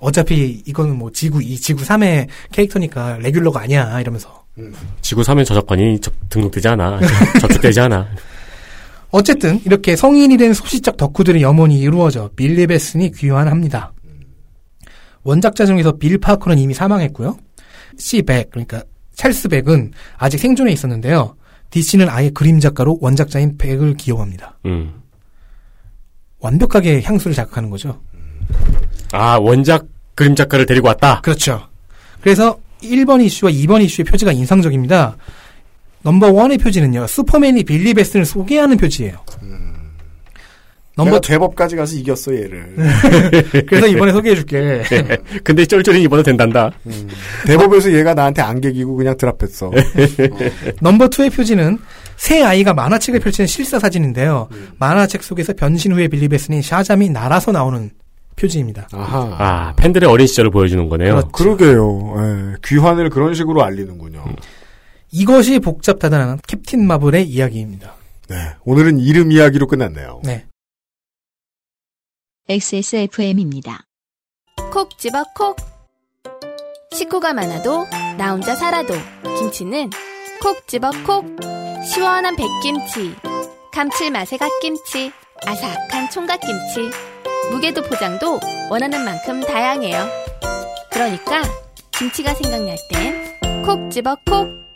어차피 0.00 0.62
이거는 0.66 0.96
뭐 0.96 1.10
지구 1.12 1.42
2, 1.42 1.56
지구 1.56 1.82
3의 1.84 2.26
캐릭터니까 2.52 3.18
regular가 3.20 3.60
아니야 3.60 4.00
이러면서 4.00 4.44
지구 5.00 5.22
3의 5.22 5.44
저작권이 5.46 6.00
접- 6.00 6.12
등록되지 6.28 6.68
않아. 6.68 7.00
저촉되지 7.40 7.80
않아. 7.80 8.08
어쨌든 9.10 9.60
이렇게 9.64 9.96
성인이 9.96 10.36
된 10.36 10.52
소시적 10.52 10.96
덕후들의 10.96 11.42
염원이 11.42 11.78
이루어져 11.78 12.30
빌리 12.36 12.66
베슨이 12.66 13.12
귀환합니다. 13.12 13.92
원작자 15.22 15.66
중에서 15.66 15.92
빌 15.92 16.18
파커는 16.18 16.58
이미 16.58 16.74
사망했고요. 16.74 17.36
C 17.96 18.22
백 18.22 18.50
그러니까 18.50 18.82
찰스 19.14 19.48
백은 19.48 19.92
아직 20.16 20.38
생존해 20.38 20.72
있었는데요. 20.72 21.36
DC는 21.70 22.08
아예 22.08 22.30
그림 22.30 22.60
작가로 22.60 22.98
원작자인 23.00 23.58
백을 23.58 23.94
기용합니다. 23.94 24.58
음. 24.66 24.94
완벽하게 26.40 27.02
향수를 27.02 27.34
자극하는 27.34 27.68
거죠. 27.68 28.00
아, 29.12 29.38
원작 29.38 29.86
그림 30.14 30.34
작가를 30.34 30.66
데리고 30.66 30.88
왔다. 30.88 31.20
그렇죠. 31.20 31.68
그래서 32.20 32.58
1번 32.82 33.22
이슈와 33.24 33.50
2번 33.52 33.82
이슈의 33.82 34.04
표지가 34.04 34.32
인상적입니다. 34.32 35.16
number 36.08 36.32
one의 36.32 36.56
표지는요. 36.56 37.06
슈퍼맨이 37.06 37.64
빌리 37.64 37.92
뱃슨을 37.92 38.24
소개하는 38.24 38.78
표지예요. 38.78 39.18
number 40.96 41.10
number 41.10 41.20
대법까지 41.20 41.76
가서 41.76 41.96
이겼어 41.96 42.34
얘를. 42.34 42.74
그래서 43.68 43.86
이번에 43.86 44.12
소개해줄게. 44.12 44.58
네. 44.88 45.18
근데 45.44 45.66
쫄쫄이 45.66 46.02
입어도 46.02 46.22
된단다. 46.22 46.70
대법에서 47.46 47.92
얘가 47.92 48.14
나한테 48.14 48.40
안개기고 48.40 48.96
그냥 48.96 49.18
drop했어. 49.18 49.70
number 50.80 51.08
two의 51.08 51.28
표지는 51.28 51.78
세 52.16 52.42
아이가 52.42 52.72
만화책을 52.72 53.20
펼치는 53.20 53.46
실사 53.46 53.78
사진인데요. 53.78 54.48
만화책 54.78 55.22
속에서 55.22 55.52
변신 55.52 55.92
후에 55.92 56.08
빌리 56.08 56.26
뱃슨이 56.28 56.62
샤잠이 56.62 57.10
날아서 57.10 57.52
나오는 57.52 57.90
표지입니다. 58.34 58.88
아하. 58.92 59.36
아, 59.38 59.72
팬들의 59.76 60.08
어린 60.08 60.26
시절을 60.26 60.50
보여주는 60.50 60.88
거네요. 60.88 61.28
그러게요. 61.32 62.14
예, 62.16 62.54
귀환을 62.64 63.10
그런 63.10 63.34
식으로 63.34 63.62
알리는군요. 63.62 64.24
이것이 65.10 65.58
복잡하다는 65.58 66.40
캡틴 66.46 66.86
마블의 66.86 67.28
이야기입니다. 67.28 67.94
네. 68.28 68.36
오늘은 68.64 69.00
이름 69.00 69.32
이야기로 69.32 69.66
끝났네요. 69.66 70.20
네. 70.24 70.46
XSFM입니다. 72.48 73.84
콕 74.72 74.98
집어 74.98 75.24
콕 75.34 75.56
식구가 76.92 77.32
많아도 77.32 77.86
나 78.16 78.32
혼자 78.32 78.54
살아도 78.54 78.94
김치는 79.38 79.90
콕 80.42 80.66
집어 80.66 80.90
콕 81.06 81.24
시원한 81.84 82.36
백김치 82.36 83.14
감칠맛의 83.72 84.38
갓김치 84.38 85.12
아삭한 85.46 86.10
총각김치 86.10 86.90
무게도 87.52 87.82
포장도 87.82 88.40
원하는 88.70 89.04
만큼 89.04 89.40
다양해요 89.40 90.06
그러니까 90.90 91.42
김치가 91.92 92.34
생각날 92.34 92.76
땐 92.90 93.38
콕 93.64 93.90
집어 93.90 94.16
콕 94.26 94.67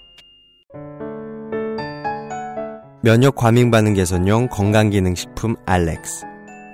면역 3.05 3.35
과민 3.35 3.73
반응 3.73 3.95
개선용 3.95 4.47
건강 4.47 4.91
기능 4.91 5.17
식품 5.17 5.57
알렉스. 5.67 6.25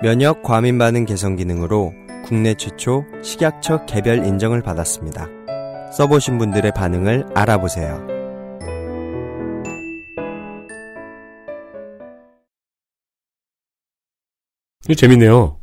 면역 0.02 0.42
과민 0.42 0.76
반응 0.76 1.06
개선 1.06 1.36
기능으로 1.36 1.94
국내 2.22 2.52
최초 2.52 3.02
식약처 3.24 3.86
개별 3.86 4.26
인정을 4.26 4.62
받았습니다. 4.62 5.26
써보신 5.96 6.36
분들의 6.36 6.70
반응을 6.72 7.24
알아보세요. 7.34 8.06
이거 14.84 14.94
재밌네요. 14.94 15.60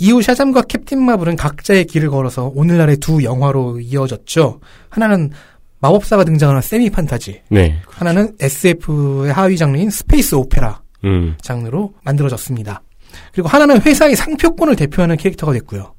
이후 0.00 0.22
샤잠과 0.22 0.62
캡틴 0.62 1.00
마블은 1.04 1.36
각자의 1.36 1.84
길을 1.84 2.10
걸어서 2.10 2.50
오늘날의 2.52 2.96
두 2.96 3.22
영화로 3.22 3.78
이어졌죠. 3.78 4.58
하나는 4.88 5.30
마법사가 5.84 6.24
등장하는 6.24 6.62
세미 6.62 6.88
판타지. 6.90 7.42
네. 7.50 7.78
하나는 7.88 8.34
SF의 8.40 9.32
하위 9.32 9.56
장르인 9.58 9.90
space 9.90 10.34
opera 10.34 10.80
음. 11.04 11.36
장르로 11.42 11.92
만들어졌습니다. 12.04 12.82
그리고 13.32 13.48
하나는 13.48 13.80
회사의 13.82 14.16
상표권을 14.16 14.76
대표하는 14.76 15.16
캐릭터가 15.18 15.52
됐고요. 15.52 15.92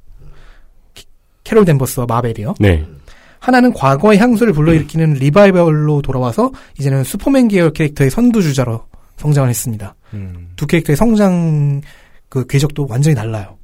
키- 0.95 1.05
캐롤 1.43 1.65
댄버스와 1.65 2.07
마벨이요. 2.07 2.55
네. 2.59 2.83
하나는 3.39 3.73
과거의 3.73 4.17
향수를 4.17 4.53
불러일으키는 4.53 5.13
리바이벌로 5.13 6.01
돌아와서 6.01 6.51
이제는 6.79 7.03
슈퍼맨 7.03 7.47
계열 7.49 7.69
캐릭터의 7.71 8.09
선두주자로 8.09 8.83
성장을 9.17 9.47
했습니다. 9.47 9.95
두 10.55 10.65
캐릭터의 10.65 10.97
성장 10.97 11.81
그 12.27 12.47
궤적도 12.47 12.87
완전히 12.89 13.15
달라요. 13.15 13.57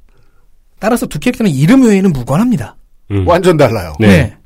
따라서 0.78 1.06
두 1.06 1.18
캐릭터는 1.18 1.50
이름 1.50 1.82
외에는 1.84 2.12
무관합니다. 2.12 2.76
완전 3.26 3.56
달라요. 3.56 3.92
네. 3.98 4.36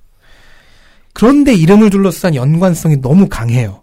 그런데 1.17 1.55
이름을 1.55 1.89
둘러싼 1.89 2.35
연관성이 2.35 3.01
너무 3.01 3.27
강해요. 3.27 3.81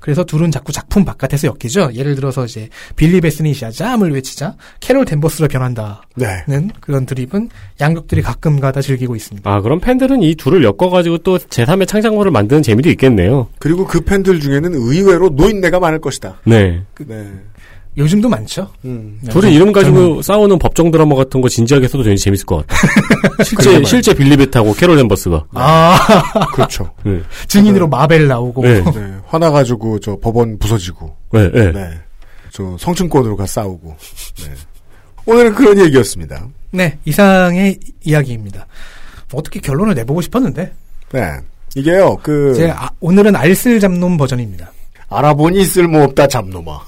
그래서 0.00 0.22
둘은 0.22 0.50
자꾸 0.50 0.70
작품 0.70 1.02
바깥에서 1.02 1.48
엮이죠. 1.48 1.92
예를 1.94 2.14
들어서 2.14 2.44
이제 2.44 2.68
빌리 2.94 3.22
베스니 3.22 3.54
샤잠을 3.54 4.12
외치자 4.12 4.54
캐롤 4.80 5.06
댄버스로 5.06 5.48
변한다는 5.48 5.96
네. 6.16 6.68
그런 6.80 7.06
드립은 7.06 7.48
양극들이 7.80 8.20
가끔가다 8.20 8.82
즐기고 8.82 9.16
있습니다. 9.16 9.50
아, 9.50 9.62
그럼 9.62 9.80
팬들은 9.80 10.22
이 10.22 10.34
둘을 10.34 10.62
엮어가지고 10.62 11.18
또 11.18 11.38
제3의 11.38 11.88
창작물을 11.88 12.30
만드는 12.30 12.62
재미도 12.62 12.90
있겠네요. 12.90 13.48
그리고 13.58 13.86
그 13.86 14.02
팬들 14.02 14.38
중에는 14.38 14.74
의외로 14.74 15.30
노인네가 15.30 15.80
많을 15.80 16.00
것이다. 16.00 16.40
네. 16.44 16.82
네. 17.06 17.30
요즘도 17.98 18.28
많죠. 18.28 18.70
음. 18.84 19.18
둘이 19.28 19.52
이름 19.54 19.72
가지고 19.72 20.22
싸우는 20.22 20.58
법정 20.60 20.90
드라마 20.90 21.16
같은 21.16 21.40
거 21.40 21.48
진지하게 21.48 21.88
써도 21.88 22.04
되게 22.04 22.14
재밌을 22.16 22.46
것 22.46 22.64
같아. 22.66 22.76
실제, 23.44 23.82
실제 23.84 24.14
빌리벳하고 24.14 24.72
캐롤 24.74 24.96
댄버스가. 24.96 25.46
아, 25.54 25.98
그렇죠. 26.54 26.88
네. 27.04 27.20
증인으로 27.48 27.88
마벨 27.88 28.28
나오고. 28.28 28.62
네. 28.62 28.80
네. 28.84 29.14
화나가지고 29.26 29.98
저 29.98 30.16
법원 30.16 30.58
부서지고. 30.58 31.16
네, 31.32 31.50
네. 31.50 31.90
저 32.52 32.76
성층권으로 32.78 33.36
가 33.36 33.44
싸우고. 33.46 33.96
네. 34.44 34.50
오늘은 35.26 35.54
그런 35.56 35.78
얘기였습니다. 35.80 36.46
네, 36.70 36.98
이상의 37.04 37.78
이야기입니다. 38.04 38.66
어떻게 39.32 39.58
결론을 39.60 39.94
내보고 39.94 40.20
싶었는데. 40.20 40.72
네. 41.12 41.20
이게요, 41.74 42.16
그. 42.22 42.54
제 42.56 42.70
아- 42.70 42.88
오늘은 43.00 43.34
알쓸 43.36 43.80
잡놈 43.80 44.16
버전입니다. 44.16 44.72
알아보니 45.10 45.64
쓸모없다 45.64 46.28
잡놈아. 46.28 46.80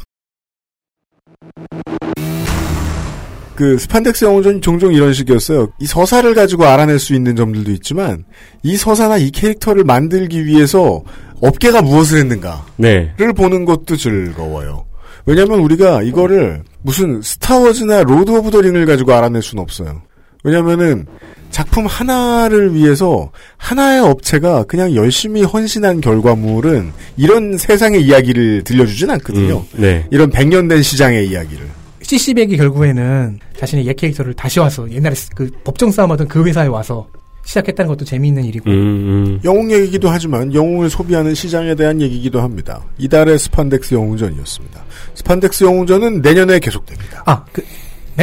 그 3.61 3.77
스판덱스 3.77 4.25
영웅전이 4.25 4.63
종종 4.63 4.95
이런 4.95 5.13
식이었어요. 5.13 5.69
이 5.79 5.87
서사를 5.87 6.33
가지고 6.35 6.65
알아낼 6.65 6.99
수 6.99 7.15
있는 7.15 7.37
점들도 7.37 7.71
있지만 7.73 8.25
이 8.63 8.79
서사나 8.79 9.19
이 9.19 9.31
캐릭터를 9.31 9.85
만들기 9.85 10.47
위해서 10.47 11.03
업계가 11.43 11.83
무엇을 11.83 12.21
했는가를 12.21 12.63
네. 12.79 13.15
보는 13.37 13.67
것도 13.67 13.97
즐거워요. 13.97 14.87
왜냐하면 15.27 15.61
우리가 15.61 16.03
이거를 16.03 16.63
무슨 16.81 17.21
스타워즈나 17.21 18.03
Lord 18.03 18.31
of 18.31 18.51
the 18.51 18.63
Ring을 18.63 18.87
가지고 18.87 19.13
알아낼 19.13 19.43
수는 19.43 19.63
없어요. 19.63 20.01
왜냐면은 20.43 21.07
작품 21.51 21.87
하나를 21.87 22.75
위해서 22.75 23.31
하나의 23.57 24.01
업체가 24.01 24.65
그냥 24.65 24.95
열심히 24.95 25.43
헌신한 25.43 26.01
결과물은 26.01 26.93
이런 27.17 27.59
세상의 27.59 28.03
이야기를 28.03 28.65
들려주진 28.65 29.11
않거든요. 29.11 29.65
음, 29.75 29.81
네. 29.81 30.07
이런 30.11 30.31
100년 30.31 30.69
된 30.69 30.83
시장의 30.83 31.29
이야기를. 31.29 31.67
CC벡이 32.03 32.57
결국에는 32.57 33.39
자신의 33.57 33.87
옛 33.87 33.95
캐릭터를 33.95 34.35
다시 34.35 34.59
와서 34.59 34.91
옛날에 34.91 35.15
그 35.35 35.51
법정 35.65 35.91
싸움하던 35.91 36.29
그 36.29 36.45
회사에 36.45 36.67
와서 36.67 37.07
시작했다는 37.45 37.89
것도 37.89 38.05
재미있는 38.05 38.45
일이고. 38.45 38.71
음, 38.71 39.41
영웅 39.45 39.71
얘기기도 39.71 40.09
하지만 40.09 40.53
영웅을 40.55 40.89
소비하는 40.89 41.35
시장에 41.35 41.75
대한 41.75 42.01
얘기기도 42.01 42.41
합니다. 42.41 42.83
이달의 42.99 43.39
스판덱스 43.39 43.95
영웅전이었습니다. 43.95 44.85
스판덱스 45.15 45.65
영웅전은 45.65 46.23
내년에 46.23 46.59
계속됩니다. 46.59 47.23
아, 47.27 47.45
그, 47.53 47.63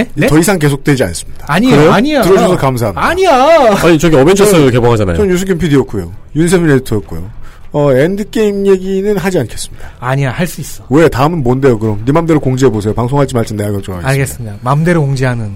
네? 0.03 0.09
네? 0.13 0.27
더 0.27 0.37
이상 0.37 0.59
계속되지 0.59 1.03
않습니다. 1.05 1.45
아니에요, 1.49 1.75
그래요? 1.75 1.91
아니야. 1.91 2.21
들어주셔서 2.21 2.57
감사합니다. 2.57 3.03
아니야! 3.05 3.75
아니, 3.83 3.97
저기 3.97 4.15
어벤져스 4.15 4.51
전- 4.51 4.71
개봉하잖아요. 4.71 5.17
전 5.17 5.29
유승균 5.29 5.57
PD였고요. 5.57 6.11
윤세민 6.35 6.69
에디터였고요. 6.69 7.29
어, 7.71 7.91
End 7.93 8.29
Game 8.29 8.65
얘기는 8.67 9.17
하지 9.17 9.39
않겠습니다. 9.39 9.89
아니야, 9.99 10.31
할 10.31 10.47
수 10.47 10.61
있어. 10.61 10.85
왜? 10.89 11.09
다음은 11.09 11.43
뭔데요, 11.43 11.77
그럼? 11.79 12.01
네 12.05 12.11
맘대로 12.11 12.39
공지해 12.39 12.71
보세요. 12.71 12.93
방송할지 12.93 13.33
말지 13.35 13.53
내가 13.55 13.71
결정하겠습니다. 13.71 14.09
알겠습니다. 14.09 14.55
마음대로 14.61 15.01
공지하는, 15.01 15.55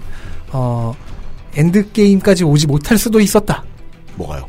어, 0.51 0.93
End 1.55 1.91
Game까지 1.91 2.43
오지 2.43 2.67
못할 2.67 2.97
수도 2.97 3.19
있었다. 3.19 3.63
뭐가요? 4.15 4.45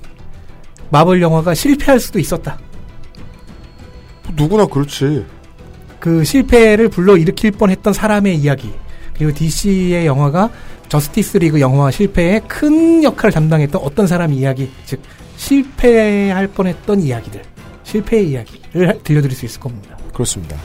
마블 0.91 1.21
영화가 1.23 1.55
실패할 1.55 2.01
수도 2.01 2.19
있었다. 2.19 2.59
누구나 4.37 4.67
그렇지. 4.67 5.25
그 6.01 6.25
실패를 6.25 6.89
불러 6.89 7.17
일으킬 7.17 7.53
뻔했던 7.53 7.93
사람의 7.93 8.37
이야기. 8.37 8.73
그리고 9.23 9.39
DC의 9.39 10.05
영화가 10.05 10.51
저스티스 10.89 11.37
리그 11.39 11.61
영화 11.61 11.93
실패에 11.93 12.41
큰 12.49 13.05
역할을 13.05 13.31
담당했던 13.31 13.81
어떤 13.81 14.09
사람 14.09 14.33
이야기. 14.33 14.69
즉, 14.85 15.01
실패할 15.37 16.49
뻔했던 16.49 17.01
이야기들. 17.01 17.41
실패의 17.85 18.31
이야기를 18.31 18.89
하- 18.89 18.99
들려드릴 19.05 19.37
수 19.37 19.47
있을 19.47 19.61
겁니다. 19.61 19.97
그렇습니다. 20.13 20.57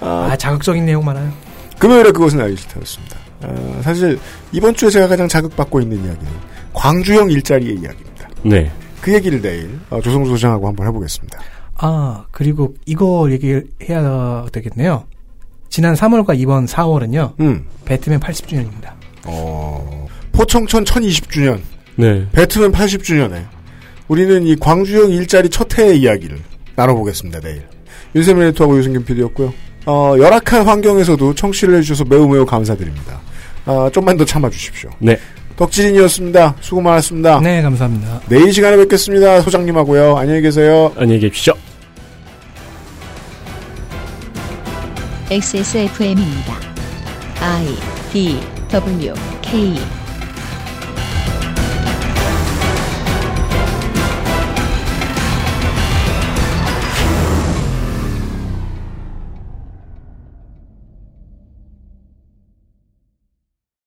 아, 0.00 0.34
자극적인 0.38 0.86
내용 0.86 1.04
많아요. 1.04 1.30
금요일에 1.78 2.10
그것은 2.12 2.40
알기 2.40 2.56
싫다였습니다. 2.56 3.16
아, 3.42 3.82
사실, 3.82 4.18
이번 4.52 4.74
주에 4.74 4.88
제가 4.88 5.06
가장 5.06 5.28
자극받고 5.28 5.80
있는 5.82 5.98
이야기는 5.98 6.32
광주형 6.72 7.30
일자리의 7.30 7.74
이야기입니다. 7.74 8.28
네. 8.44 8.72
그 9.02 9.12
얘기를 9.12 9.42
내일 9.42 9.78
어, 9.90 10.00
조성수 10.00 10.30
소장하고 10.30 10.68
한번 10.68 10.86
해보겠습니다. 10.86 11.38
아, 11.76 12.24
그리고 12.30 12.74
이거 12.86 13.28
얘기해야 13.30 14.46
되겠네요. 14.52 15.04
지난 15.70 15.94
3월과 15.94 16.38
이번 16.38 16.66
4월은요. 16.66 17.40
음. 17.40 17.64
배트맨 17.84 18.20
80주년입니다. 18.20 18.90
어, 19.24 20.06
포청천 20.32 20.84
1020주년. 20.84 21.60
네. 21.94 22.26
배트맨 22.32 22.72
80주년에 22.72 23.44
우리는 24.08 24.44
이 24.46 24.56
광주형 24.56 25.10
일자리 25.10 25.48
첫 25.48 25.78
해의 25.78 26.00
이야기를 26.00 26.38
나눠보겠습니다, 26.74 27.40
내일. 27.40 27.62
윤세민 28.16 28.42
에디터하고 28.48 28.76
유승균 28.76 29.04
PD였고요. 29.04 29.54
어, 29.86 30.14
열악한 30.18 30.64
환경에서도 30.66 31.34
청취를 31.34 31.76
해주셔서 31.78 32.04
매우 32.08 32.28
매우 32.28 32.44
감사드립니다. 32.44 33.20
아, 33.66 33.88
좀만 33.92 34.16
더 34.16 34.24
참아주십시오. 34.24 34.90
네. 34.98 35.16
덕질인이었습니다. 35.56 36.56
수고 36.60 36.80
많았습니다. 36.80 37.40
네, 37.40 37.62
감사합니다. 37.62 38.22
내일 38.28 38.52
시간에 38.52 38.76
뵙겠습니다. 38.78 39.42
소장님하고요. 39.42 40.16
안녕히 40.16 40.40
계세요. 40.40 40.92
안녕히 40.96 41.20
계십시오. 41.20 41.54
XSFM입니다. 45.30 46.58
I 47.40 47.66
D 48.12 48.40
W 48.68 49.14
K 49.40 49.99